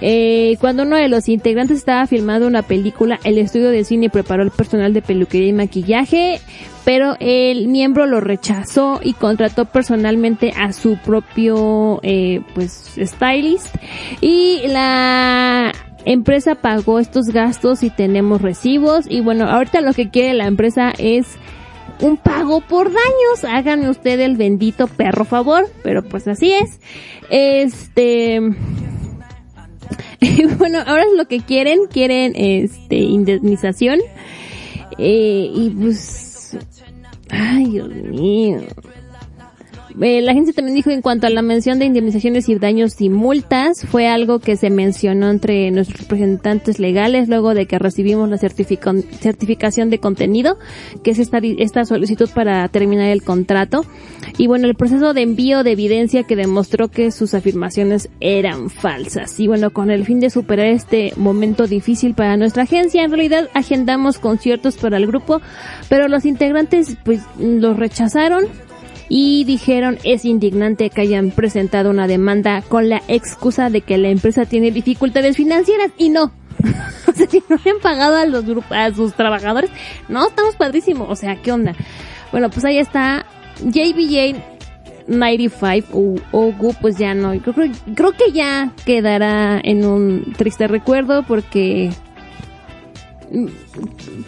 [0.00, 4.42] Eh, cuando uno de los integrantes estaba filmando una película, el estudio de cine preparó
[4.42, 6.40] el personal de peluquería y maquillaje,
[6.84, 13.74] pero el miembro lo rechazó y contrató personalmente a su propio, eh, pues, stylist.
[14.20, 15.72] Y la
[16.04, 19.06] empresa pagó estos gastos y tenemos recibos.
[19.08, 21.26] Y bueno, ahorita lo que quiere la empresa es
[22.00, 23.44] un pago por daños.
[23.44, 26.80] Háganme usted el bendito perro favor, pero pues así es.
[27.30, 28.40] Este,
[30.58, 34.00] bueno, ahora es lo que quieren, quieren este indemnización.
[34.98, 36.56] Eh, y pues
[37.30, 38.60] ay, Dios mío.
[40.00, 43.08] Eh, la agencia también dijo en cuanto a la mención de indemnizaciones y daños y
[43.08, 48.38] multas, fue algo que se mencionó entre nuestros representantes legales luego de que recibimos la
[48.38, 50.58] certifica- certificación de contenido,
[51.02, 53.84] que es esta, esta solicitud para terminar el contrato.
[54.38, 59.38] Y bueno, el proceso de envío de evidencia que demostró que sus afirmaciones eran falsas.
[59.40, 63.48] Y bueno, con el fin de superar este momento difícil para nuestra agencia, en realidad
[63.54, 65.40] agendamos conciertos para el grupo,
[65.88, 68.44] pero los integrantes pues los rechazaron
[69.12, 74.08] y dijeron es indignante que hayan presentado una demanda con la excusa de que la
[74.08, 76.32] empresa tiene dificultades financieras y no.
[77.08, 79.70] o sea, si no le han pagado a los grupos, a sus trabajadores,
[80.08, 81.08] no, estamos padrísimos.
[81.10, 81.74] O sea, ¿qué onda?
[82.30, 83.26] Bueno, pues ahí está
[83.64, 84.36] JBJ
[85.08, 87.32] 95 o Ogu, pues ya no.
[87.40, 91.90] Creo, creo, que ya quedará en un triste recuerdo porque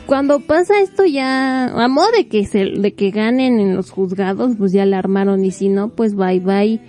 [0.07, 4.57] cuando pasa esto ya, a modo de que se, de que ganen en los juzgados,
[4.57, 6.80] pues ya la armaron y si no, pues bye bye.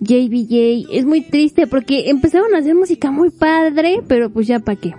[0.00, 4.76] JBJ, es muy triste porque empezaron a hacer música muy padre, pero pues ya pa'
[4.76, 4.94] qué.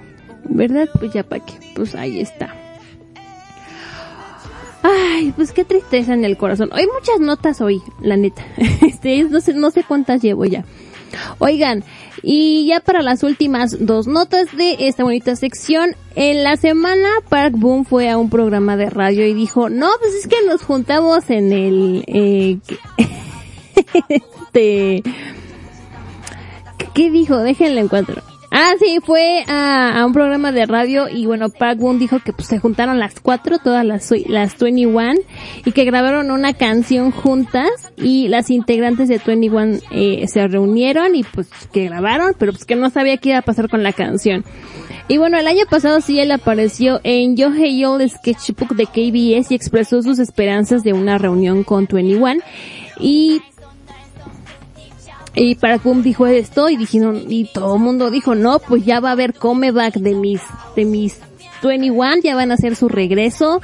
[0.46, 0.90] ¿Verdad?
[0.98, 1.54] Pues ya pa' qué.
[1.76, 2.56] Pues ahí está.
[4.82, 6.70] Ay, pues qué tristeza en el corazón.
[6.74, 8.46] Hay muchas notas hoy, la neta.
[8.82, 10.64] Este, no sé, no sé cuántas llevo ya.
[11.40, 11.84] Oigan,
[12.22, 17.56] y ya para las últimas dos notas de esta bonita sección, en la semana Park
[17.58, 21.30] Boom fue a un programa de radio y dijo, no, pues es que nos juntamos
[21.30, 22.58] en el, eh,
[24.10, 25.04] este,
[26.94, 27.38] ¿qué dijo?
[27.38, 28.22] Déjenlo encuentro.
[28.56, 32.48] Ah, sí, fue a, un programa de radio y bueno, Park Boom dijo que pues
[32.48, 35.16] se juntaron las cuatro, todas las, las 21
[35.66, 41.24] y que grabaron una canción juntas y las integrantes de 21 eh, se reunieron y
[41.24, 44.46] pues que grabaron, pero pues que no sabía qué iba a pasar con la canción.
[45.08, 48.86] Y bueno, el año pasado sí él apareció en Yo Hey Yo, el sketchbook de
[48.86, 52.42] KBS y expresó sus esperanzas de una reunión con 21.
[53.00, 53.42] Y
[55.36, 59.00] y Park Boom dijo esto y dijeron, y todo el mundo dijo, no, pues ya
[59.00, 60.42] va a haber comeback de mis,
[60.76, 61.20] de mis
[61.64, 63.62] 21, ya van a hacer su regreso,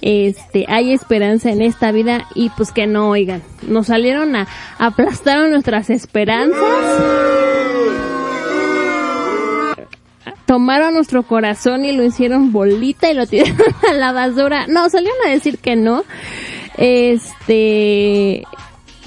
[0.00, 4.48] este, hay esperanza en esta vida y pues que no, oigan, nos salieron a,
[4.78, 6.58] aplastaron nuestras esperanzas,
[10.46, 15.18] tomaron nuestro corazón y lo hicieron bolita y lo tiraron a la basura, no, salieron
[15.26, 16.04] a decir que no,
[16.78, 18.44] este,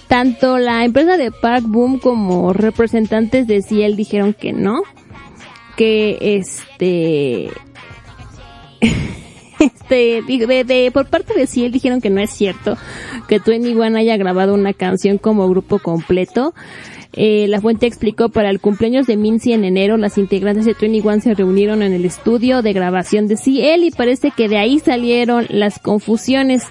[0.08, 4.82] tanto la empresa de Park Boom como representantes de Ciel dijeron que no,
[5.78, 7.50] que este,
[9.60, 12.78] este, de, de- por parte de Ciel dijeron que no es cierto
[13.28, 16.54] que Twenty One haya grabado una canción como grupo completo.
[17.18, 21.00] Eh, la fuente explicó para el cumpleaños de Minzy en enero, las integrantes de Twenty
[21.02, 24.80] One se reunieron en el estudio de grabación de Ciel y parece que de ahí
[24.80, 26.64] salieron las confusiones.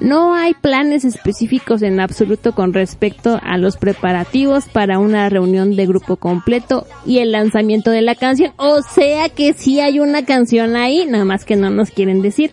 [0.00, 5.86] No hay planes específicos en absoluto con respecto a los preparativos para una reunión de
[5.86, 8.52] grupo completo y el lanzamiento de la canción.
[8.56, 12.52] O sea que sí hay una canción ahí, nada más que no nos quieren decir.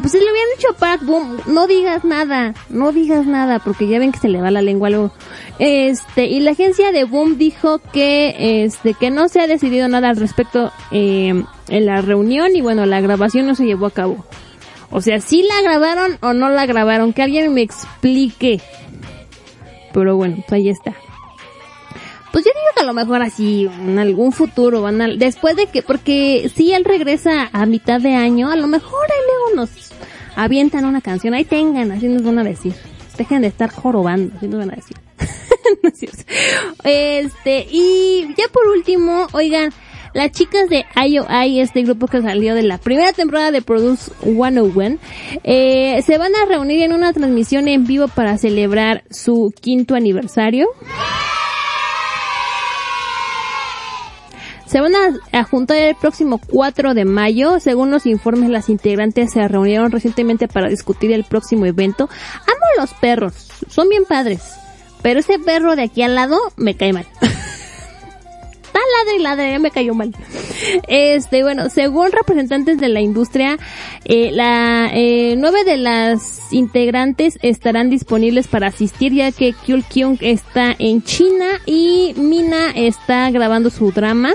[0.00, 3.88] Pues si le hubieran dicho a Park Boom, no digas nada, no digas nada, porque
[3.88, 5.10] ya ven que se le va la lengua luego.
[5.58, 10.10] Este, y la agencia de Boom dijo que, este, que no se ha decidido nada
[10.10, 14.24] al respecto, eh, en la reunión y bueno, la grabación no se llevó a cabo.
[14.90, 18.60] O sea, si la grabaron o no la grabaron, que alguien me explique.
[19.92, 20.94] Pero bueno, pues ahí está.
[22.32, 25.68] Pues yo digo que a lo mejor así, en algún futuro van a, después de
[25.68, 29.92] que, porque si él regresa a mitad de año, a lo mejor ahí luego nos
[30.34, 32.74] avientan una canción, ahí tengan, así nos van a decir.
[33.16, 34.96] Dejen de estar jorobando, así nos van a decir.
[36.84, 39.72] Este, y ya por último, oigan,
[40.16, 44.96] las chicas de IOI, este grupo que salió de la primera temporada de Produce 101,
[45.44, 50.68] eh, se van a reunir en una transmisión en vivo para celebrar su quinto aniversario.
[54.64, 57.60] Se van a, a juntar el próximo 4 de mayo.
[57.60, 62.08] Según los informes, las integrantes se reunieron recientemente para discutir el próximo evento.
[62.40, 63.34] Amo los perros,
[63.68, 64.40] son bien padres.
[65.02, 67.06] Pero ese perro de aquí al lado me cae mal.
[68.76, 70.14] Está ladre y ladre, me cayó mal.
[70.86, 73.56] Este, bueno, según representantes de la industria,
[74.04, 80.18] eh, la, eh, nueve de las integrantes estarán disponibles para asistir ya que Kyul Kyung
[80.20, 84.34] está en China y Mina está grabando su drama.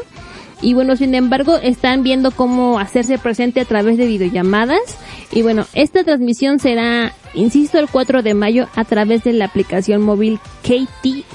[0.59, 4.97] Y bueno, sin embargo, están viendo cómo hacerse presente a través de videollamadas.
[5.31, 10.01] Y bueno, esta transmisión será, insisto, el 4 de mayo a través de la aplicación
[10.01, 11.25] móvil KT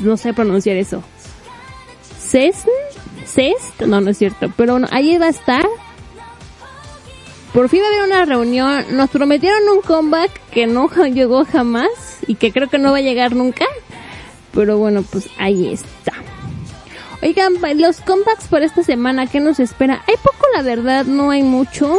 [0.00, 1.02] no sé pronunciar eso.
[2.28, 2.68] Cesn,
[3.24, 5.66] Cest, no, no es cierto, pero bueno, ahí va a estar.
[7.52, 8.84] Por fin va a haber una reunión.
[8.90, 11.88] Nos prometieron un comeback que no llegó jamás
[12.26, 13.64] y que creo que no va a llegar nunca.
[14.52, 16.12] Pero bueno, pues ahí está.
[17.22, 20.04] Oigan, los comebacks por esta semana, ¿qué nos espera?
[20.06, 21.98] Hay poco, la verdad, no hay mucho.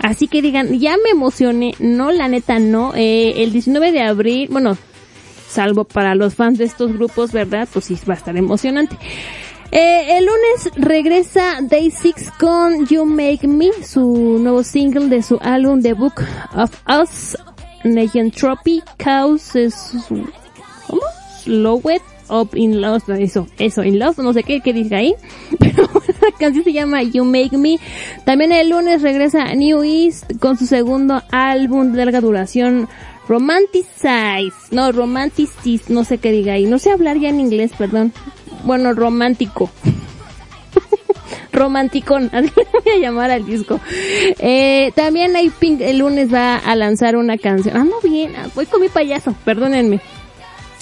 [0.00, 1.74] Así que digan, ya me emocioné.
[1.78, 2.92] No, la neta no.
[2.94, 4.76] Eh, el 19 de abril, bueno,
[5.54, 7.68] salvo para los fans de estos grupos, ¿verdad?
[7.72, 8.96] Pues sí, va a estar emocionante.
[9.70, 15.38] Eh, el lunes regresa Day 6 con You Make Me, su nuevo single de su
[15.40, 16.22] álbum The Book
[16.54, 17.36] of Us,
[17.84, 19.94] Negentropy Causes,
[20.86, 21.02] ¿cómo?
[21.42, 25.14] Slowed Up in Love, eso, eso, In Love, no sé qué, qué dice ahí,
[25.58, 25.88] pero
[26.22, 27.78] la canción se llama You Make Me.
[28.24, 32.88] También el lunes regresa New East con su segundo álbum de larga duración,
[33.28, 38.12] Romanticize, no, Romanticize, no sé qué diga ahí, no sé hablar ya en inglés, perdón.
[38.64, 39.70] Bueno, romántico.
[41.52, 43.80] Romanticón, así voy a llamar al disco.
[44.38, 47.76] Eh, también Pink el lunes va a lanzar una canción.
[47.76, 50.00] Ah, no bien, ah, voy con mi payaso, perdónenme.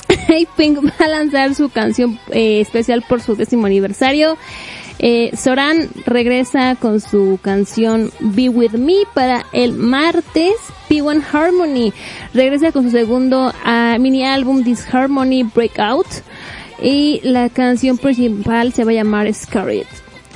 [0.56, 4.36] Pink va a lanzar su canción eh, especial por su décimo aniversario.
[5.04, 10.54] Eh, Soran regresa con su canción Be With Me para el martes.
[10.88, 11.92] P1 Harmony
[12.32, 16.06] regresa con su segundo ah, mini álbum Disharmony Breakout.
[16.80, 19.86] Y la canción principal se va a llamar Scared.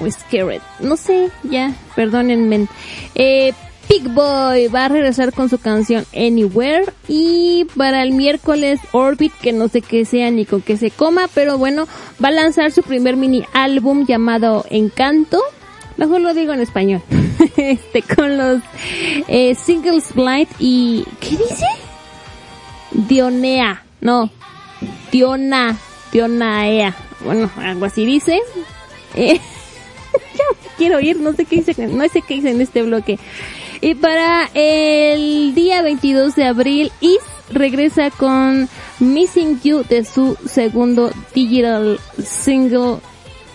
[0.01, 0.61] O Scared.
[0.81, 2.67] No sé, ya, perdónenme.
[3.15, 3.53] Eh,
[3.89, 9.53] Big Boy va a regresar con su canción Anywhere y para el miércoles Orbit, que
[9.53, 11.87] no sé qué sea ni con qué se coma, pero bueno,
[12.23, 15.41] va a lanzar su primer mini álbum llamado Encanto.
[15.97, 17.03] Mejor lo digo en español.
[17.57, 18.61] este, con los
[19.29, 21.05] eh, singles Blind y...
[21.21, 21.67] ¿Qué dice?
[22.93, 23.85] Dionea.
[24.01, 24.31] No.
[25.11, 25.77] Diona.
[26.13, 26.95] Dionaea.
[27.25, 28.41] Bueno, algo así dice.
[29.15, 29.41] Eh,
[30.35, 30.45] ya
[30.77, 33.19] quiero ir, no sé qué dice, no sé qué dice en este bloque.
[33.81, 37.21] Y para el día 22 de abril, Is
[37.51, 38.69] regresa con
[39.01, 42.99] Missing You de su segundo digital single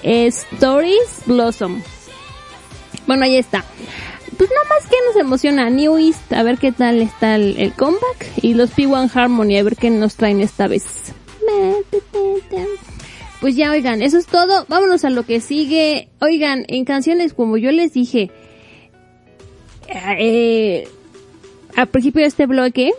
[0.03, 1.81] eh, Stories Blossom.
[3.07, 3.65] Bueno, ahí está.
[4.37, 7.73] Pues nada más que nos emociona New East, a ver qué tal está el, el
[7.73, 8.27] comeback.
[8.41, 11.13] Y los P1 Harmony, a ver qué nos traen esta vez.
[13.39, 14.65] Pues ya, oigan, eso es todo.
[14.67, 16.09] Vámonos a lo que sigue.
[16.19, 18.29] Oigan, en canciones, como yo les dije,
[20.17, 20.87] eh,
[21.75, 22.91] al principio de este bloque,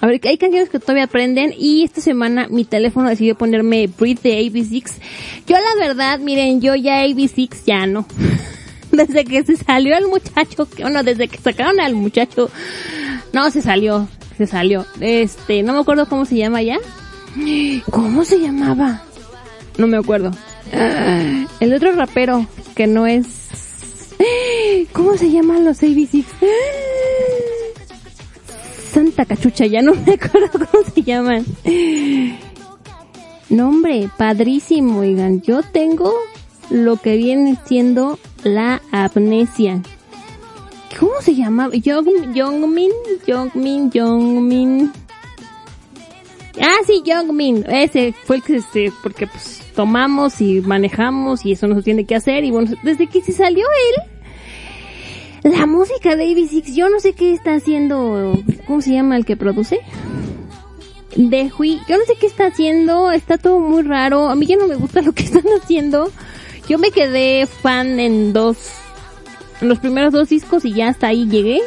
[0.00, 4.20] a ver, hay canciones que todavía aprenden y esta semana mi teléfono decidió ponerme Breathe
[4.22, 4.94] de AB6.
[5.46, 8.04] Yo la verdad, miren, yo ya AB6 ya no.
[8.90, 12.50] Desde que se salió el muchacho, bueno, desde que sacaron al muchacho,
[13.32, 14.84] no, se salió, se salió.
[15.00, 16.78] Este, no me acuerdo cómo se llama ya.
[17.90, 19.02] ¿Cómo se llamaba?
[19.78, 20.32] No me acuerdo.
[20.74, 23.41] Ah, El otro rapero, que no es...
[24.92, 26.24] ¿Cómo se llaman los ABC?
[28.92, 31.44] Santa cachucha, ya no me acuerdo cómo se llaman.
[33.48, 35.42] No, hombre, padrísimo, oigan.
[35.42, 36.14] Yo tengo
[36.70, 39.82] lo que viene siendo la amnesia.
[40.98, 41.74] ¿Cómo se llamaba?
[41.74, 42.92] Young, Youngmin,
[43.26, 44.90] Youngmin, Youngmin.
[46.62, 47.66] Ah, sí, Youngmin.
[47.68, 52.04] Ese fue el que se, porque pues tomamos y manejamos y eso no se tiene
[52.04, 57.00] que hacer y bueno, desde que se salió él, la música de AB6, yo no
[57.00, 59.80] sé qué está haciendo, ¿cómo se llama el que produce?
[61.16, 64.56] De Hui, yo no sé qué está haciendo, está todo muy raro, a mí ya
[64.56, 66.10] no me gusta lo que están haciendo.
[66.68, 68.56] Yo me quedé fan en dos,
[69.60, 71.60] en los primeros dos discos y ya hasta ahí llegué.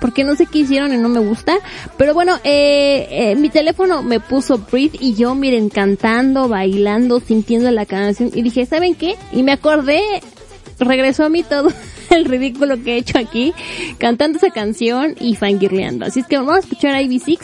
[0.00, 1.58] Porque no sé qué hicieron y no me gusta.
[1.96, 7.70] Pero bueno, eh, eh, mi teléfono me puso Breathe y yo, miren, cantando, bailando, sintiendo
[7.70, 8.30] la canción.
[8.34, 9.16] Y dije, ¿saben qué?
[9.32, 10.02] Y me acordé,
[10.78, 11.70] regresó a mí todo
[12.10, 13.52] el ridículo que he hecho aquí,
[13.98, 16.06] cantando esa canción y fangirleando.
[16.06, 17.38] Así es que vamos a escuchar a AB6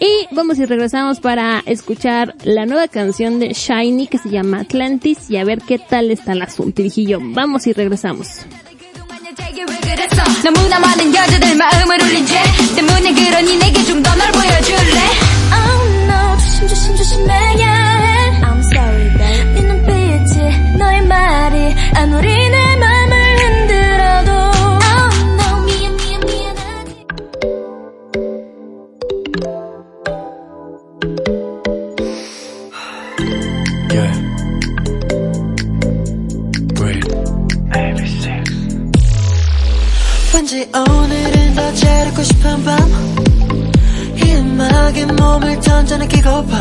[0.00, 5.28] y vamos y regresamos para escuchar la nueva canción de Shiny que se llama Atlantis
[5.28, 6.82] y a ver qué tal está el asunto.
[6.82, 8.46] Y dije yo, vamos y regresamos.
[10.44, 12.34] 너무나 많은 여자들 마음을 울린 죄
[12.76, 15.00] 때문에 그러니 내게 좀 더 널 보여줄래?
[15.52, 15.88] Oh
[18.42, 19.62] I'm sorry babe.
[19.86, 22.47] 네 너의 말이 아무리
[41.78, 46.60] 재롭고 싶은 밤이 음악에 몸을 던져 느끼고파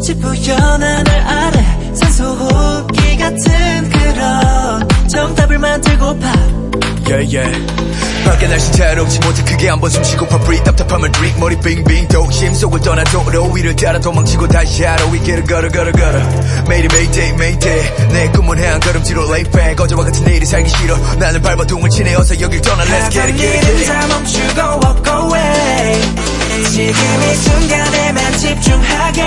[0.00, 6.32] 지푸연 하늘 아래 산소 호흡기 같은 그런 정답을 만들고파
[7.08, 7.66] yeah, yeah.
[8.24, 11.40] 밖에 날씨 자유롭지 못해 크게 한번 숨쉬고파 breathe 답답함을 drink.
[11.40, 12.08] 머리 빙빙.
[12.08, 16.18] 도심 속을 떠나도록 위를 따라 도망치고 다시 하루 위길을 걸어 걸어 걸어.
[16.68, 18.08] 매일이 mayday mayday.
[18.12, 19.76] 내 꿈은 해안 걸음지로 back.
[19.80, 20.96] 어제와 같은 내일이 살기 싫어.
[21.18, 22.84] 나는 발버둥을 치네 어서 여길 떠나.
[22.84, 23.86] Let's get it get it, get it.
[23.86, 26.31] 다 멈추고 walk away
[26.72, 29.20] 지금 이 순간에만 집중하게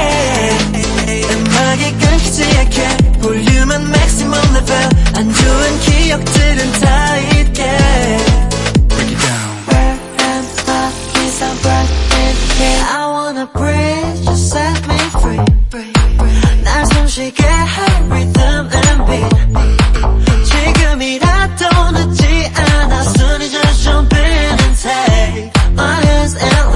[1.32, 7.64] 음악이 끊기지 않게 볼륨은 maximum level 안 좋은 기억들은 다 잊게
[8.90, 10.90] break it down Where am I?
[11.24, 15.42] Is I'm right in here I wanna breathe, just set me free
[16.64, 19.30] 날 숨쉬게 할 rhythm and beat
[20.46, 26.75] 지금이라도 늦지 않아 순위 just jump in and take my hands and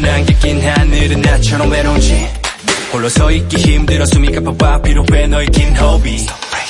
[0.00, 2.28] 눈을 가로막는 안개 낀 하늘은 나처럼 외로운지.
[2.92, 6.26] 홀로 서 있기 힘들어 숨이 가빠와 필요해 너의 긴 호흡이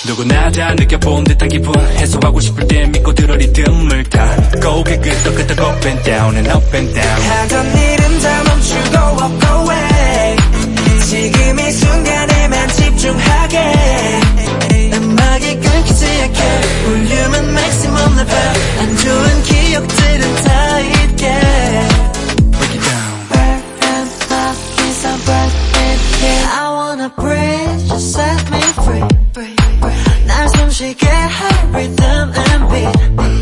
[0.07, 1.74] 누구나 다 느껴본 듯한 기분.
[1.97, 4.26] 해소하고 싶을 때 믿고 들어 리듬을 타.
[4.61, 7.22] 고개 끄덕끄덕 up and down and up and down.
[7.22, 10.37] 하던 일은 다 멈추고 walk away.
[11.09, 13.72] 지금 이 순간에만 집중하게.
[14.93, 18.53] 음악이 끊기지 않게 볼륨은 maximum level.
[18.81, 21.89] 안 좋은 기억들은 다 잊게
[26.99, 29.08] wanna breathe, just set me free
[30.28, 33.39] 날 숨쉬게 할 rhythm and beat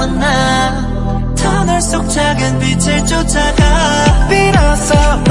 [0.00, 1.34] 너와 나?
[1.34, 4.28] 터널 속 작은 빛을 쫓아가.
[4.28, 5.22] 빌어서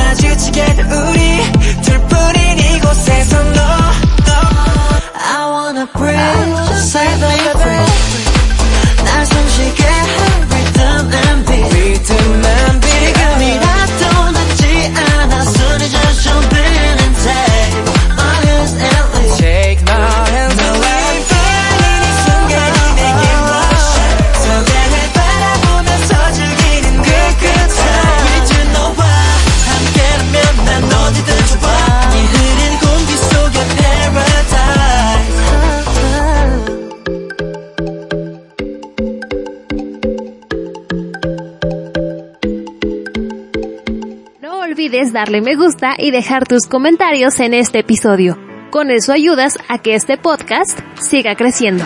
[45.29, 48.39] darle me gusta y dejar tus comentarios en este episodio.
[48.71, 51.85] Con eso ayudas a que este podcast siga creciendo.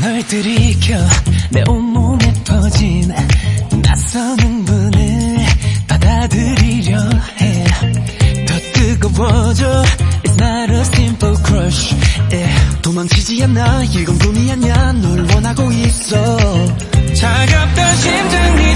[0.00, 0.96] 널 들이켜
[1.50, 3.12] 내 온몸에 퍼진
[3.82, 5.46] 낯선 흥분을
[5.88, 6.96] 받아들이려
[7.40, 9.84] 해더 뜨거워져
[13.01, 13.83] 도망치지 않아.
[13.83, 14.91] 이건 꿈이 아니야.
[14.93, 16.37] 널 원하고 있어.
[17.15, 18.70] 차갑던 심장이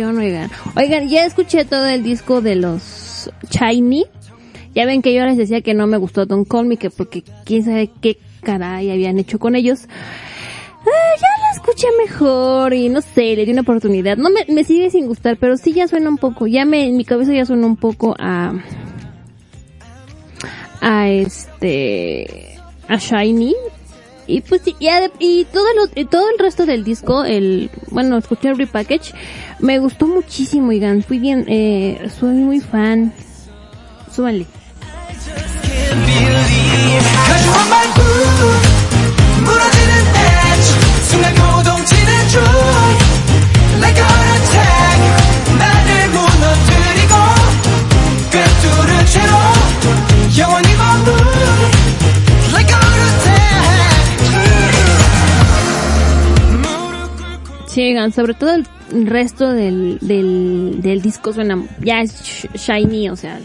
[0.00, 0.50] oigan?
[0.76, 4.06] Oigan, ya escuché todo el disco de los Shiny.
[4.74, 7.22] Ya ven que yo les decía que no me gustó Don Call Me, que porque
[7.44, 9.86] quién sabe qué caray habían hecho con ellos.
[10.80, 14.16] Ah, ya la escuché mejor y no sé, le di una oportunidad.
[14.16, 16.96] No me, me sigue sin gustar, pero sí ya suena un poco, ya me, en
[16.96, 18.54] mi cabeza ya suena un poco a,
[20.80, 23.54] a este, a Shiny.
[24.31, 27.69] Y pues sí, ya de- y todo lo, y todo el resto del disco, el,
[27.91, 29.13] bueno, escuché el repackage,
[29.59, 33.13] me gustó muchísimo, oigan, fui bien, eh, soy muy fan.
[34.13, 34.45] Súbanle.
[50.35, 50.80] 가져와
[57.80, 58.66] Oigan, sobre todo el
[59.06, 63.40] resto del, del, disco suena, ya es sh- shiny, o sea,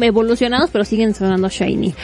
[0.00, 1.94] evolucionados, pero siguen sonando shiny.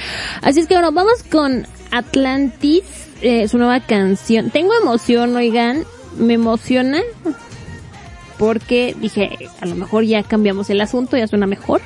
[0.42, 2.82] Así es que bueno, vamos con Atlantis,
[3.22, 4.50] eh, su nueva canción.
[4.50, 5.84] Tengo emoción, oigan,
[6.18, 7.00] me emociona
[8.38, 9.30] porque dije,
[9.61, 11.82] a lo mejor ya cambiamos el asunto, ya suena mejor.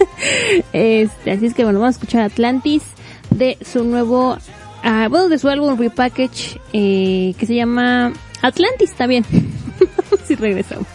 [0.72, 2.82] este, así es que bueno, vamos a escuchar Atlantis
[3.30, 4.36] de su nuevo,
[4.84, 8.12] uh, bueno, de su álbum Repackage eh, que se llama
[8.42, 9.24] Atlantis también.
[10.26, 10.86] si regresamos.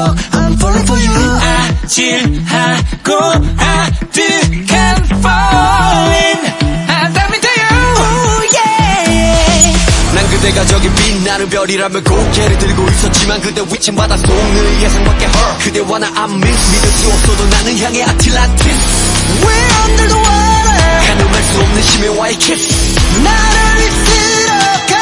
[0.00, 1.12] 거칠수록 I'm falling for you
[1.84, 3.08] 아찔하고
[3.58, 4.72] 아득한
[5.20, 6.40] falling
[6.88, 7.68] I'm coming to you
[8.00, 9.76] Ooh, yeah.
[10.14, 15.98] 난 그대가 저기 빛나는 별이라면 고개를 들고 있었지만 그대 위친 바닷속을 예상 밖의 her 그대와
[15.98, 19.10] 나 I'm miss 믿을 수 없어도 나는 향해 아틀란티스
[19.42, 24.94] We're under the water 가늠할 수 없는 심해와의 kiss 나를 이끌어가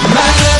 [0.00, 0.59] My love goes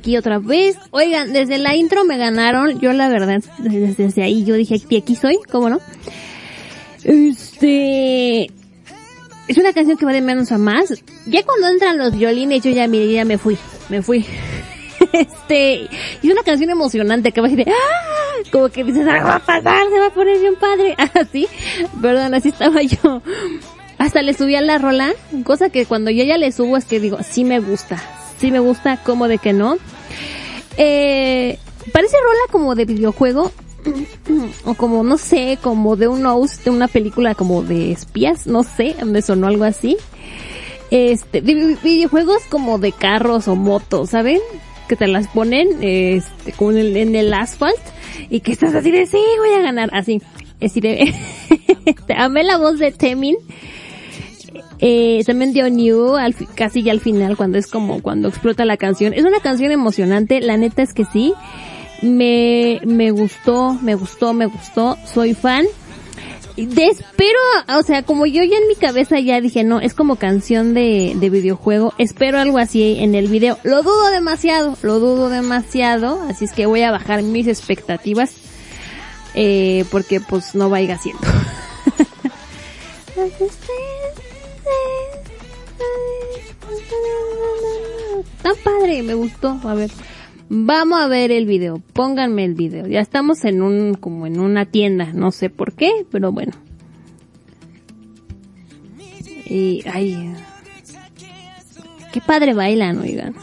[0.00, 0.76] aquí otra vez.
[0.90, 2.80] Oigan, desde la intro me ganaron.
[2.80, 5.80] Yo la verdad, desde, ahí yo dije, aquí, aquí soy, ¿cómo no?
[7.04, 8.50] Este...
[9.48, 11.02] Es una canción que va de menos a más.
[11.26, 13.56] Ya cuando entran los violines, yo ya, mire, ya me fui,
[13.88, 14.24] me fui.
[15.12, 15.88] Este,
[16.22, 18.20] y es una canción emocionante que va a decir, ¡ah!
[18.52, 20.94] como que dices, "Ah, va a pasar, se va a poner bien padre.
[21.14, 21.48] Así,
[22.00, 23.22] perdón, así estaba yo.
[23.98, 25.12] Hasta le subí a la rola,
[25.44, 28.00] cosa que cuando yo ya le subo es que digo, sí me gusta,
[28.40, 29.76] sí me gusta, como de que no.
[30.76, 31.58] Eh,
[31.92, 33.52] parece rola como de videojuego,
[34.64, 38.62] o como, no sé, como de un host de una película como de espías, no
[38.62, 39.96] sé, me sonó algo así.
[40.90, 44.38] Este, vi- videojuegos como de carros o motos, ¿saben?
[44.88, 47.78] Que te las ponen, este, como en el, en el asfalt,
[48.28, 50.20] y que estás así de, sí, voy a ganar, así.
[50.60, 51.14] Así de,
[52.16, 53.36] amé la voz de Temin.
[54.80, 58.76] Eh, también dio New al, casi ya al final cuando es como cuando explota la
[58.76, 59.12] canción.
[59.12, 61.34] Es una canción emocionante, la neta es que sí.
[62.02, 65.66] Me, me gustó, me gustó, me gustó, soy fan.
[66.56, 67.38] Espero,
[67.78, 71.14] o sea, como yo ya en mi cabeza ya dije, no, es como canción de,
[71.16, 73.58] de videojuego, espero algo así en el video.
[73.62, 78.32] Lo dudo demasiado, lo dudo demasiado, así es que voy a bajar mis expectativas,
[79.34, 81.22] eh, porque pues no vaya siendo.
[88.42, 89.60] Tan padre, me gustó.
[89.64, 89.90] A ver,
[90.48, 91.82] vamos a ver el video.
[91.92, 92.86] Pónganme el video.
[92.86, 95.12] Ya estamos en un, como en una tienda.
[95.12, 96.52] No sé por qué, pero bueno.
[99.46, 100.34] Y, ay.
[102.12, 103.34] Qué padre bailan, oigan.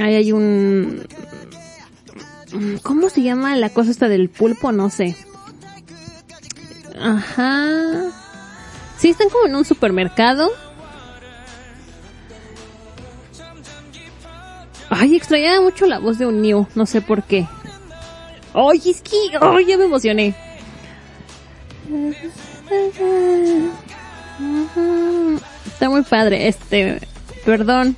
[0.00, 1.06] Ahí hay un...
[2.82, 4.72] ¿Cómo se llama la cosa esta del pulpo?
[4.72, 5.16] No sé.
[6.98, 8.27] Ajá.
[8.98, 10.50] Sí, están como en un supermercado.
[14.90, 17.46] Ay, extrañaba mucho la voz de un Neo, no sé por qué.
[18.54, 20.34] Ay, es que, ay, ya me emocioné.
[25.66, 27.00] Está muy padre, este,
[27.44, 27.96] perdón.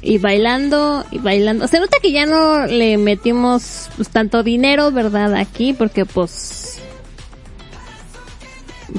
[0.00, 1.68] Y bailando, y bailando.
[1.68, 5.34] Se nota que ya no le metimos pues, tanto dinero, ¿verdad?
[5.34, 6.59] Aquí, porque pues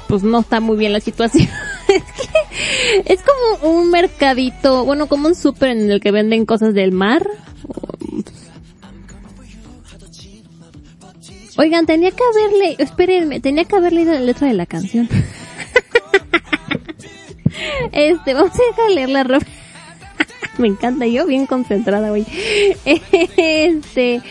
[0.07, 1.47] pues no está muy bien la situación.
[1.87, 6.73] es que es como un mercadito, bueno, como un súper en el que venden cosas
[6.73, 7.27] del mar.
[11.57, 15.09] Oigan, tenía que haberle, espérenme, tenía que haber leído la letra de la canción.
[17.91, 19.45] este, vamos a dejar de leer la ropa.
[20.57, 22.25] Me encanta, yo bien concentrada hoy.
[22.83, 24.21] Este,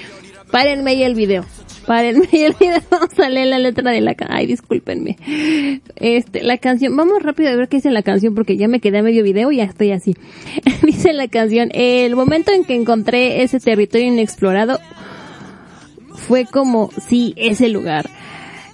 [0.50, 1.44] párenme ahí el video.
[1.90, 2.54] Párenme ahí el.
[2.88, 4.38] Vamos a leer la letra de la canción.
[4.38, 5.16] Ay, discúlpenme.
[5.96, 6.96] Este, la canción.
[6.96, 9.50] Vamos rápido a ver qué dice la canción porque ya me quedé a medio video
[9.50, 10.14] y ya estoy así.
[10.84, 14.78] dice la canción, el momento en que encontré ese territorio inexplorado
[16.14, 18.08] fue como si ese lugar.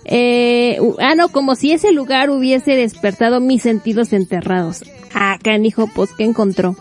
[0.04, 4.84] Eh, ah, no, como si ese lugar hubiese despertado mis sentidos enterrados.
[5.14, 6.76] Ah, canijo, pues, ¿qué encontró?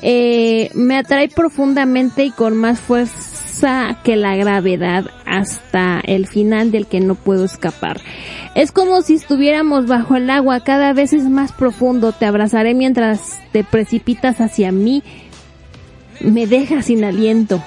[0.00, 3.25] Eh, me atrae profundamente y con más fuerza
[4.04, 8.00] que la gravedad hasta el final del que no puedo escapar.
[8.54, 13.40] Es como si estuviéramos bajo el agua, cada vez es más profundo, te abrazaré mientras
[13.52, 15.02] te precipitas hacia mí,
[16.20, 17.62] me deja sin aliento.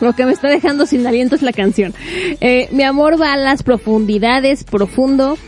[0.00, 1.94] Lo que me está dejando sin aliento es la canción.
[2.40, 5.38] Eh, mi amor va a las profundidades, profundo,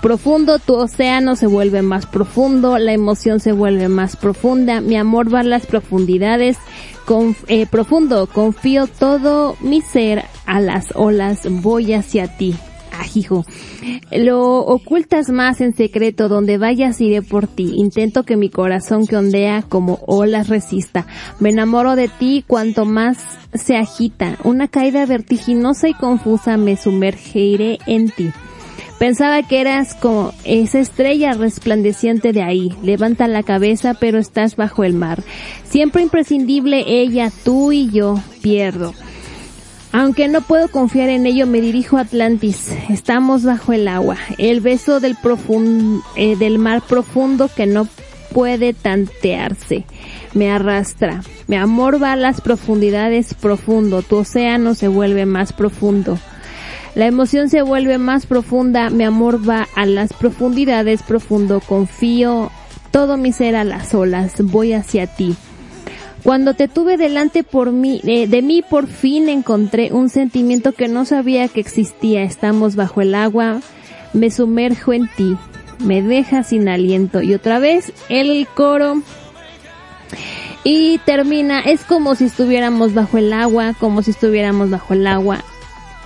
[0.00, 5.32] profundo, tu océano se vuelve más profundo, la emoción se vuelve más profunda, mi amor
[5.32, 6.56] va a las profundidades,
[7.48, 12.54] eh, profundo, confío todo mi ser a las olas, voy hacia ti.
[12.98, 13.44] Ajijo.
[14.12, 17.72] Lo ocultas más en secreto, donde vayas iré por ti.
[17.74, 21.06] Intento que mi corazón que ondea como olas resista.
[21.40, 23.18] Me enamoro de ti cuanto más
[23.52, 24.38] se agita.
[24.44, 28.30] Una caída vertiginosa y confusa me sumergiré en ti.
[28.98, 32.74] Pensaba que eras como esa estrella resplandeciente de ahí.
[32.82, 35.22] Levanta la cabeza, pero estás bajo el mar.
[35.64, 38.94] Siempre imprescindible ella, tú y yo, pierdo.
[39.92, 42.72] Aunque no puedo confiar en ello, me dirijo a Atlantis.
[42.88, 44.16] Estamos bajo el agua.
[44.38, 47.86] El beso del profun- eh, del mar profundo que no
[48.32, 49.84] puede tantearse.
[50.34, 51.22] Me arrastra.
[51.46, 54.02] Mi amor va a las profundidades profundo.
[54.02, 56.18] Tu océano se vuelve más profundo.
[56.94, 58.88] La emoción se vuelve más profunda.
[58.90, 61.60] Mi amor va a las profundidades profundo.
[61.60, 62.52] Confío
[62.92, 64.34] todo mi ser a las olas.
[64.38, 65.34] Voy hacia ti.
[66.22, 70.88] Cuando te tuve delante por mí, eh, de mí por fin encontré un sentimiento que
[70.88, 72.22] no sabía que existía.
[72.22, 73.60] Estamos bajo el agua,
[74.12, 75.36] me sumerjo en ti.
[75.80, 77.20] me deja sin aliento.
[77.20, 79.02] Y otra vez el coro.
[80.62, 85.44] Y termina, es como si estuviéramos bajo el agua, como si estuviéramos bajo el agua.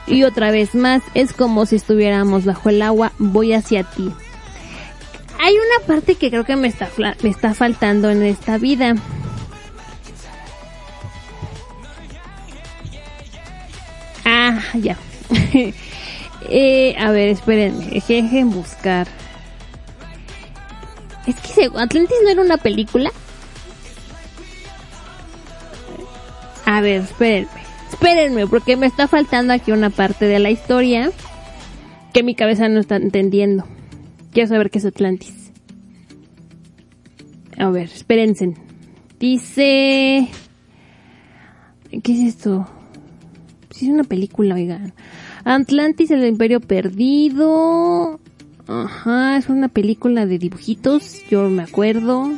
[0.08, 4.10] Y otra vez más, es como si estuviéramos bajo el agua, voy hacia ti.
[5.40, 6.88] Hay una parte que creo que me está,
[7.22, 8.94] me está faltando en esta vida.
[14.24, 14.96] Ah, ya.
[16.48, 19.06] eh, a ver, espérenme, dejen buscar.
[21.26, 23.12] Es que Atlantis no era una película.
[26.64, 27.57] A ver, espérenme.
[27.90, 31.10] Espérenme, porque me está faltando aquí una parte de la historia
[32.12, 33.64] que mi cabeza no está entendiendo.
[34.32, 35.52] Quiero saber qué es Atlantis.
[37.58, 38.54] A ver, espérense.
[39.18, 40.28] Dice...
[42.02, 42.68] ¿Qué es esto?
[43.70, 44.92] Sí, es una película, oigan.
[45.44, 48.20] Atlantis, el imperio perdido.
[48.66, 52.30] Ajá, es una película de dibujitos, yo me acuerdo.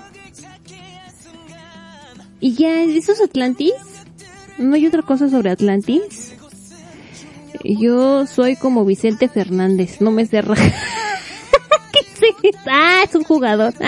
[2.39, 3.73] Y ya, ¿eso es Atlantis?
[4.61, 6.35] ¿No hay otra cosa sobre Atlantis?
[7.65, 10.43] Yo soy como Vicente Fernández, no me sé
[11.93, 12.57] ¿Qué es?
[12.67, 13.75] Ah, es un jugador.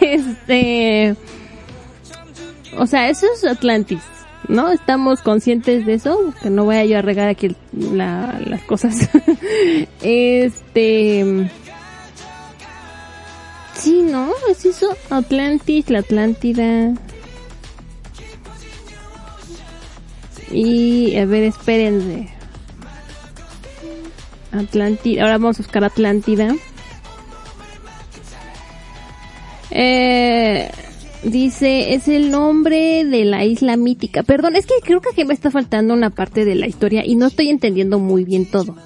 [0.00, 1.14] este...
[2.76, 4.00] O sea, eso es Atlantis,
[4.48, 4.70] ¿no?
[4.72, 9.08] Estamos conscientes de eso, que no vaya yo a regar aquí la- las cosas.
[10.02, 11.50] este...
[13.80, 14.30] Sí, ¿no?
[14.50, 16.92] Es eso, Atlantis, la Atlántida.
[20.50, 22.28] Y, a ver, espérense.
[24.52, 26.54] Atlántida, ahora vamos a buscar Atlántida.
[29.70, 30.70] Eh,
[31.22, 34.22] dice, es el nombre de la isla mítica.
[34.24, 37.14] Perdón, es que creo que aquí me está faltando una parte de la historia y
[37.14, 38.76] no estoy entendiendo muy bien todo.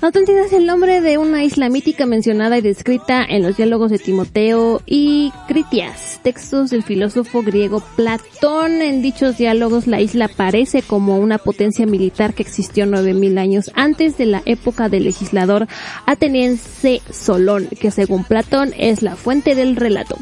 [0.00, 3.98] Atlántida es el nombre de una isla mítica mencionada y descrita en los diálogos de
[3.98, 8.80] Timoteo y Critias, textos del filósofo griego Platón.
[8.80, 14.16] En dichos diálogos la isla aparece como una potencia militar que existió 9000 años antes
[14.16, 15.66] de la época del legislador
[16.06, 20.16] ateniense Solón, que según Platón es la fuente del relato.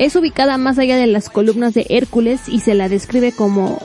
[0.00, 3.78] Es ubicada más allá de las columnas de Hércules y se la describe como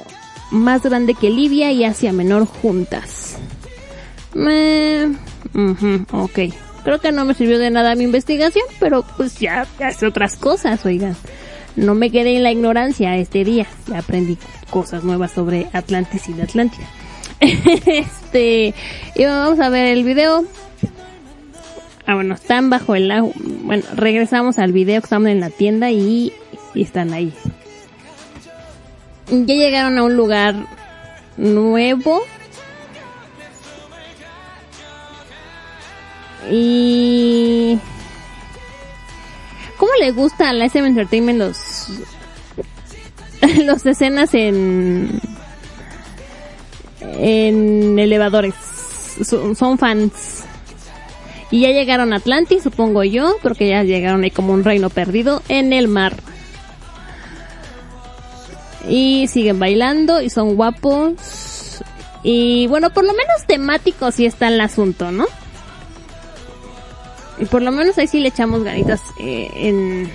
[0.50, 3.38] más grande que Libia y Asia Menor juntas.
[4.34, 5.08] Me...
[5.54, 6.40] ujú, ok.
[6.84, 10.86] Creo que no me sirvió de nada mi investigación, pero pues ya, hace otras cosas,
[10.86, 11.16] oigan.
[11.76, 13.68] No me quedé en la ignorancia este día.
[13.88, 14.38] Ya aprendí
[14.70, 16.88] cosas nuevas sobre Atlantis y la Atlántida.
[17.40, 18.74] este,
[19.16, 20.46] y vamos a ver el video.
[22.06, 23.34] Ah, bueno, están bajo el agua.
[23.36, 26.34] Bueno, regresamos al video estamos en la tienda y
[26.74, 27.34] están ahí.
[29.30, 30.56] Ya llegaron a un lugar
[31.36, 32.22] nuevo.
[36.50, 37.78] Y...
[39.78, 41.90] ¿Cómo le gusta a la SM Entertainment los...
[43.64, 45.20] los escenas en...
[47.02, 48.56] en elevadores?
[49.24, 50.44] Son, fans.
[51.50, 55.42] Y ya llegaron a Atlantis, supongo yo, porque ya llegaron ahí como un reino perdido
[55.50, 56.16] en el mar.
[58.88, 61.82] Y siguen bailando y son guapos.
[62.24, 65.26] Y bueno, por lo menos temático sí está el asunto, ¿no?
[67.40, 70.10] Y por lo menos ahí sí le echamos ganitas eh, en,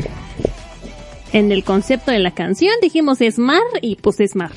[1.32, 2.72] en el concepto de la canción.
[2.82, 4.52] Dijimos es mar y pues es mar.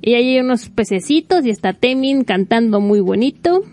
[0.00, 3.64] Y ahí hay unos pececitos y está Temin cantando muy bonito.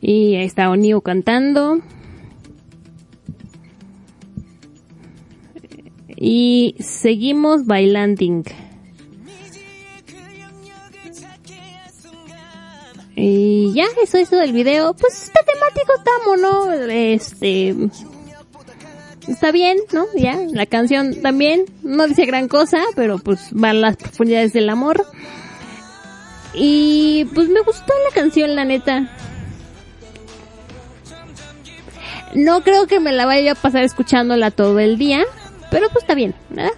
[0.00, 1.80] Y ahí está Onio cantando.
[6.16, 8.24] Y seguimos bailando.
[13.16, 14.94] Y ya, eso eso del video.
[14.94, 16.72] Pues está temático, está mono.
[16.72, 17.74] Este.
[19.28, 20.06] Está bien, ¿no?
[20.16, 21.66] Ya, la canción también.
[21.82, 25.06] No dice gran cosa, pero pues van las profundidades del amor.
[26.54, 29.08] Y pues me gustó la canción, la neta.
[32.34, 35.24] No creo que me la vaya a pasar escuchándola todo el día,
[35.70, 36.72] pero pues está bien, ¿verdad?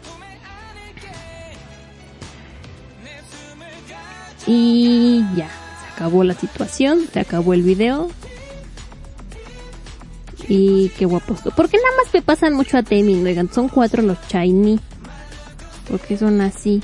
[4.46, 5.48] Y ya,
[5.94, 8.08] acabó la situación, se acabó el video.
[10.48, 11.50] Y qué guapo esto.
[11.50, 13.24] ¿Por qué nada más me pasan mucho a Temin?
[13.24, 14.80] Oigan, son cuatro los shiny.
[15.88, 16.82] Porque son así.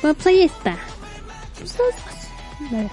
[0.00, 0.76] Bueno, pues ahí está.
[1.58, 2.90] Pues, pues.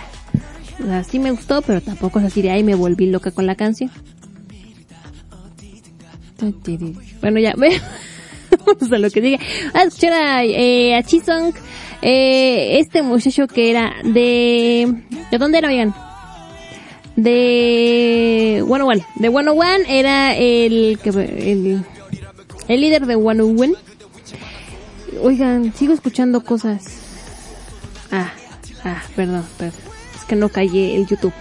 [0.80, 3.56] O sea, me gustó, pero tampoco es así de ahí me volví loca con la
[3.56, 3.92] canción.
[7.22, 7.54] Bueno, ya.
[8.66, 9.40] Vamos a lo que diga.
[9.74, 11.54] A escuchar a, eh, a Chisong
[12.02, 15.04] Eh, este muchacho que era de...
[15.32, 15.94] ¿De dónde era, oigan?
[17.16, 18.64] De...
[18.66, 19.06] 101.
[19.16, 21.00] De 101 era el...
[21.04, 21.86] el,
[22.68, 23.74] el líder de 101.
[25.22, 26.86] Oigan, sigo escuchando cosas.
[28.12, 28.32] Ah,
[28.86, 29.89] ah, perdón, perdón.
[30.30, 31.34] Que no callé el YouTube.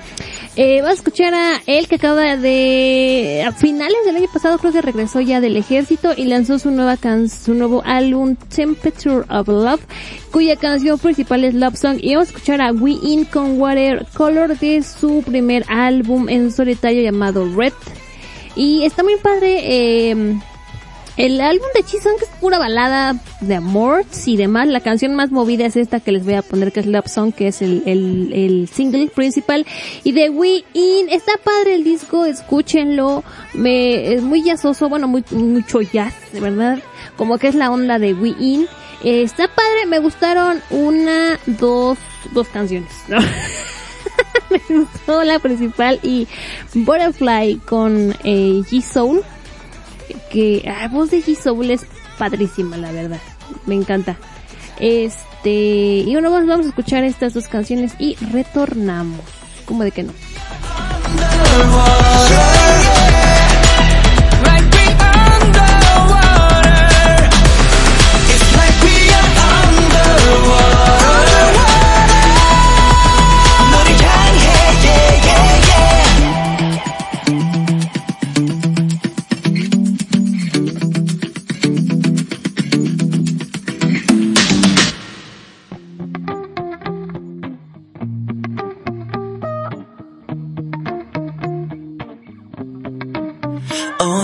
[0.57, 4.73] Eh, vas a escuchar a él que acaba de, a finales del año pasado creo
[4.73, 9.47] que regresó ya del ejército y lanzó su nueva can su nuevo álbum Temperature of
[9.47, 9.81] Love,
[10.33, 14.59] cuya canción principal es Love Song y vamos a escuchar a We In con Watercolor
[14.59, 17.75] de su primer álbum en solitario llamado Red.
[18.57, 20.41] Y está muy padre, eh,
[21.19, 24.69] el álbum de Chison que es pura balada de amor y demás.
[24.69, 27.35] La canción más movida es esta que les voy a poner que es Love Song,
[27.35, 29.67] que es el, el, el single principal.
[30.05, 33.25] Y de We In, está padre el disco, escúchenlo.
[33.53, 36.79] Me, es muy jazzoso, bueno, muy, mucho jazz, de verdad.
[37.17, 38.69] Como que es la onda de We In.
[39.03, 41.99] Eh, está padre, me gustaron una, dos,
[42.33, 43.19] dos canciones, ¿no?
[44.51, 46.29] me gustó la principal y
[46.75, 49.25] Butterfly con eh, G-Soul
[50.31, 51.87] que ah, voz de G-Soul es
[52.19, 53.21] padrísima, la verdad.
[53.67, 54.17] Me encanta.
[54.79, 59.21] Este, y bueno, vamos, vamos a escuchar estas dos canciones y retornamos.
[59.65, 60.13] ¿Cómo de que no?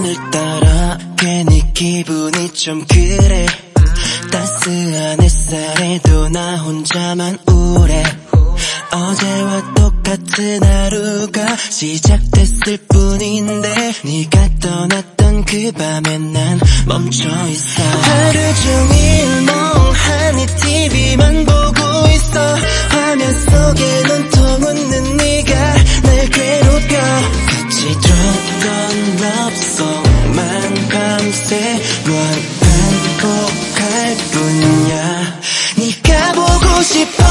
[0.04, 3.46] 오늘따라 괜히 기분이 좀 그래.
[4.30, 8.04] 따스한 햇살에도 나 혼자만 우울해.
[8.92, 17.82] 어제와 똑같은 하루가 시작됐을 뿐인데 네가 떠났던 그 밤에 난 멈춰있어.
[17.82, 22.56] 하루 종일 멍하니 TV만 보고 있어.
[22.90, 27.44] 화면 속에 눈통 웃는 네가 날 괴롭혀.
[27.64, 29.73] 같이 들었던 럽송만
[31.16, 32.12] 밤새 넌
[33.20, 35.40] 반복할 뿐이야
[35.76, 37.22] 네가 보고 싶어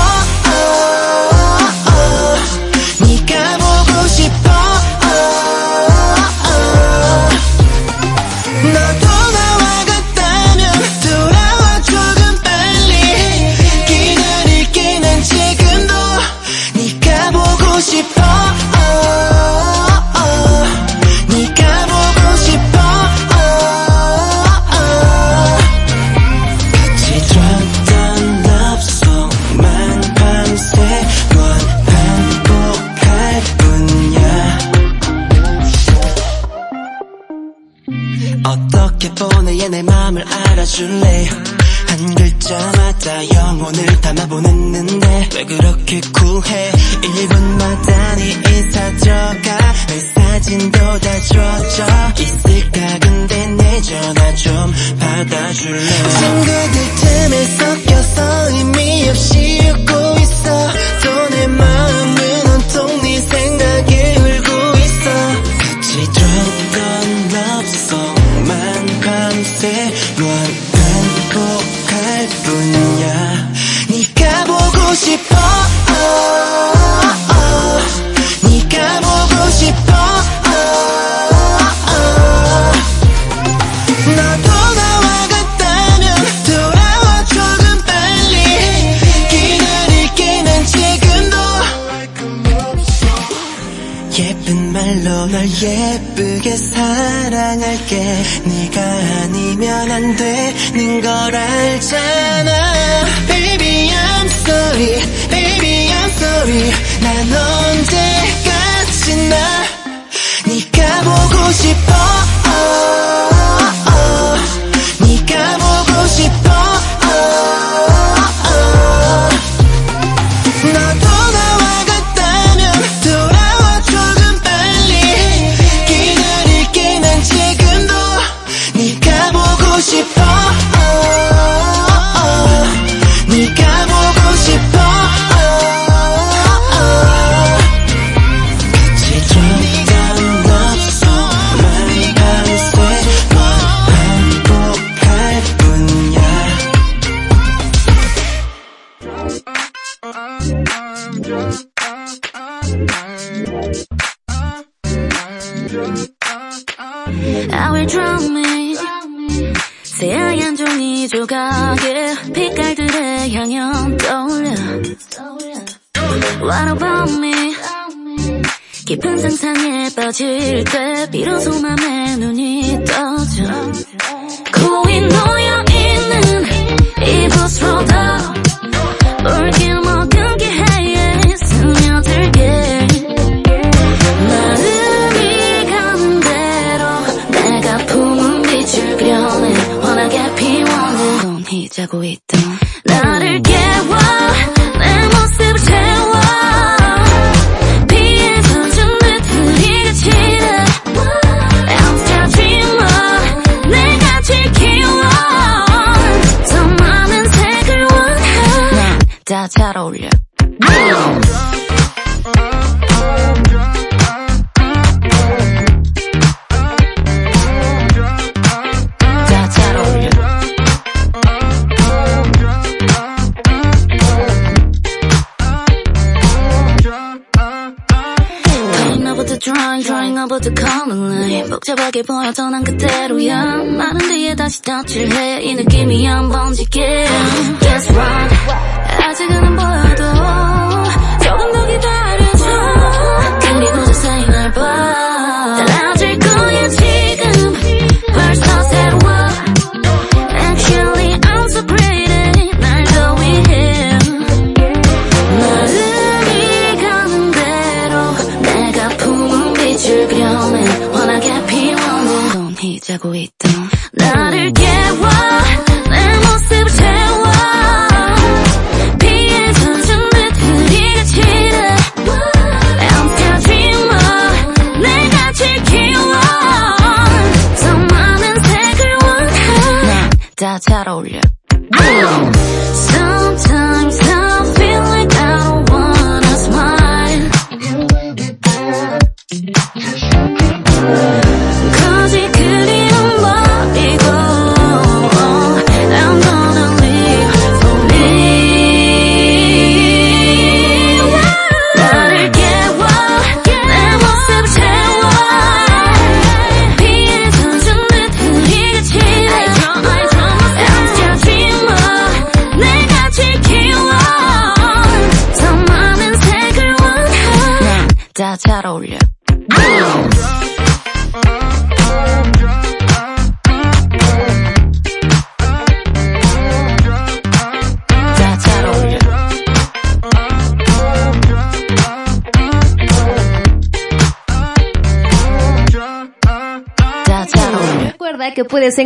[55.25, 57.02] 打湿了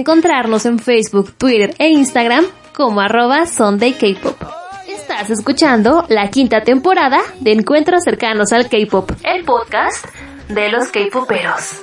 [0.06, 4.40] encontrarnos en Facebook, Twitter e Instagram como arroba Sunday K-Pop.
[4.86, 10.06] Estás escuchando la quinta temporada de Encuentros cercanos al K-Pop, el podcast
[10.48, 11.80] de los K-Poperos.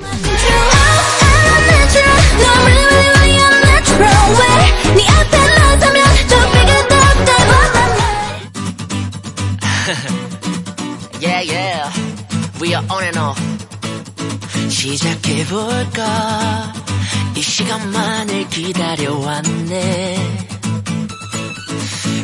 [11.20, 11.92] Yeah, yeah.
[12.62, 13.60] We are on and off.
[14.70, 16.83] 시작해볼까?
[17.36, 20.16] 이 시간만을 기다려왔네.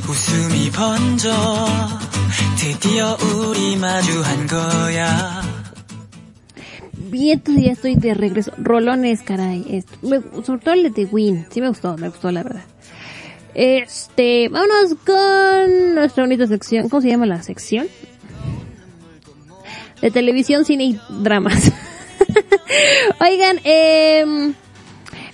[0.10, 1.32] 웃음이 번져.
[2.58, 5.42] 드디어 우리 마주한 거야.
[7.12, 8.52] Bien, entonces ya estoy de regreso.
[8.58, 9.64] Rolones, caray.
[9.70, 11.46] Esto, me- sobre todo el de The Win.
[11.50, 12.64] Sí me gustó, me gustó la verdad.
[13.54, 16.90] Este, vámonos con nuestra bonita sección.
[16.90, 17.88] ¿Cómo se llama la sección?
[20.02, 21.72] De televisión, cine y dramas.
[23.22, 24.26] Oigan, eh,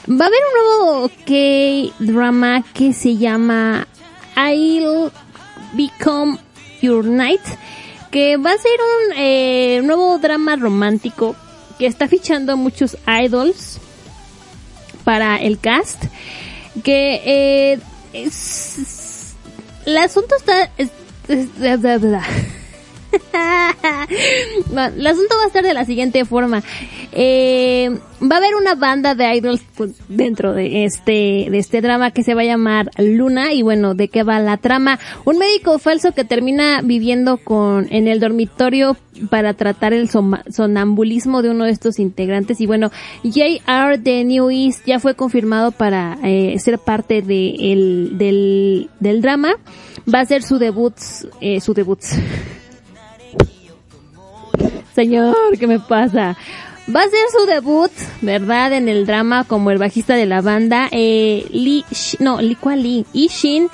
[0.09, 3.87] va a haber un nuevo K-drama que se llama
[4.37, 5.11] I'll
[5.75, 6.39] Become
[6.83, 7.41] Your Night,
[8.11, 11.35] que va a ser un eh, nuevo drama romántico
[11.79, 13.79] que está fichando muchos idols
[15.05, 16.05] para el cast,
[16.83, 17.79] que eh,
[18.13, 19.35] es,
[19.85, 20.71] el asunto está...
[20.79, 20.91] es-
[21.29, 21.49] es-
[24.77, 26.63] Va, el asunto va a estar de la siguiente forma.
[27.13, 27.91] Eh,
[28.23, 32.23] va a haber una banda de idols pues, dentro de este, de este drama que
[32.23, 34.99] se va a llamar Luna y bueno, ¿de qué va la trama?
[35.25, 38.97] Un médico falso que termina viviendo con, en el dormitorio
[39.31, 42.91] para tratar el sonambulismo de uno de estos integrantes y bueno,
[43.23, 43.99] J.R.
[43.99, 49.55] de New East ya fue confirmado para eh, ser parte de el, del, del drama.
[50.13, 50.95] Va a ser su debut,
[51.41, 52.01] eh, su debut.
[54.97, 56.37] Señor, ¿qué me pasa?
[56.89, 57.91] Va a ser su debut,
[58.23, 58.73] ¿verdad?
[58.73, 60.89] En el drama como el bajista de la banda.
[60.91, 63.05] Eh, Lee, Sh- no, Lee, ¿cuál Lee?
[63.13, 63.69] Ishin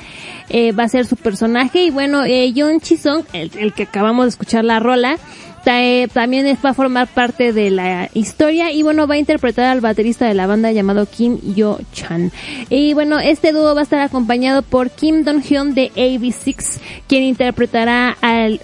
[0.48, 1.84] eh, va a ser su personaje.
[1.84, 5.18] Y bueno, eh, Yoon Chi-sung, el, el que acabamos de escuchar la rola,
[5.62, 8.72] ta- eh, también va a formar parte de la historia.
[8.72, 12.32] Y bueno, va a interpretar al baterista de la banda llamado Kim Yo-chan.
[12.70, 18.16] Y bueno, este dúo va a estar acompañado por Kim Dong-hyun de AB6, quien interpretará
[18.22, 18.60] al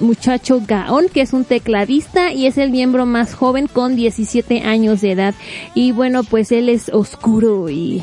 [0.00, 5.00] muchacho Gaon, que es un tecladista y es el miembro más joven con 17 años
[5.00, 5.34] de edad.
[5.74, 8.02] Y bueno, pues él es oscuro y...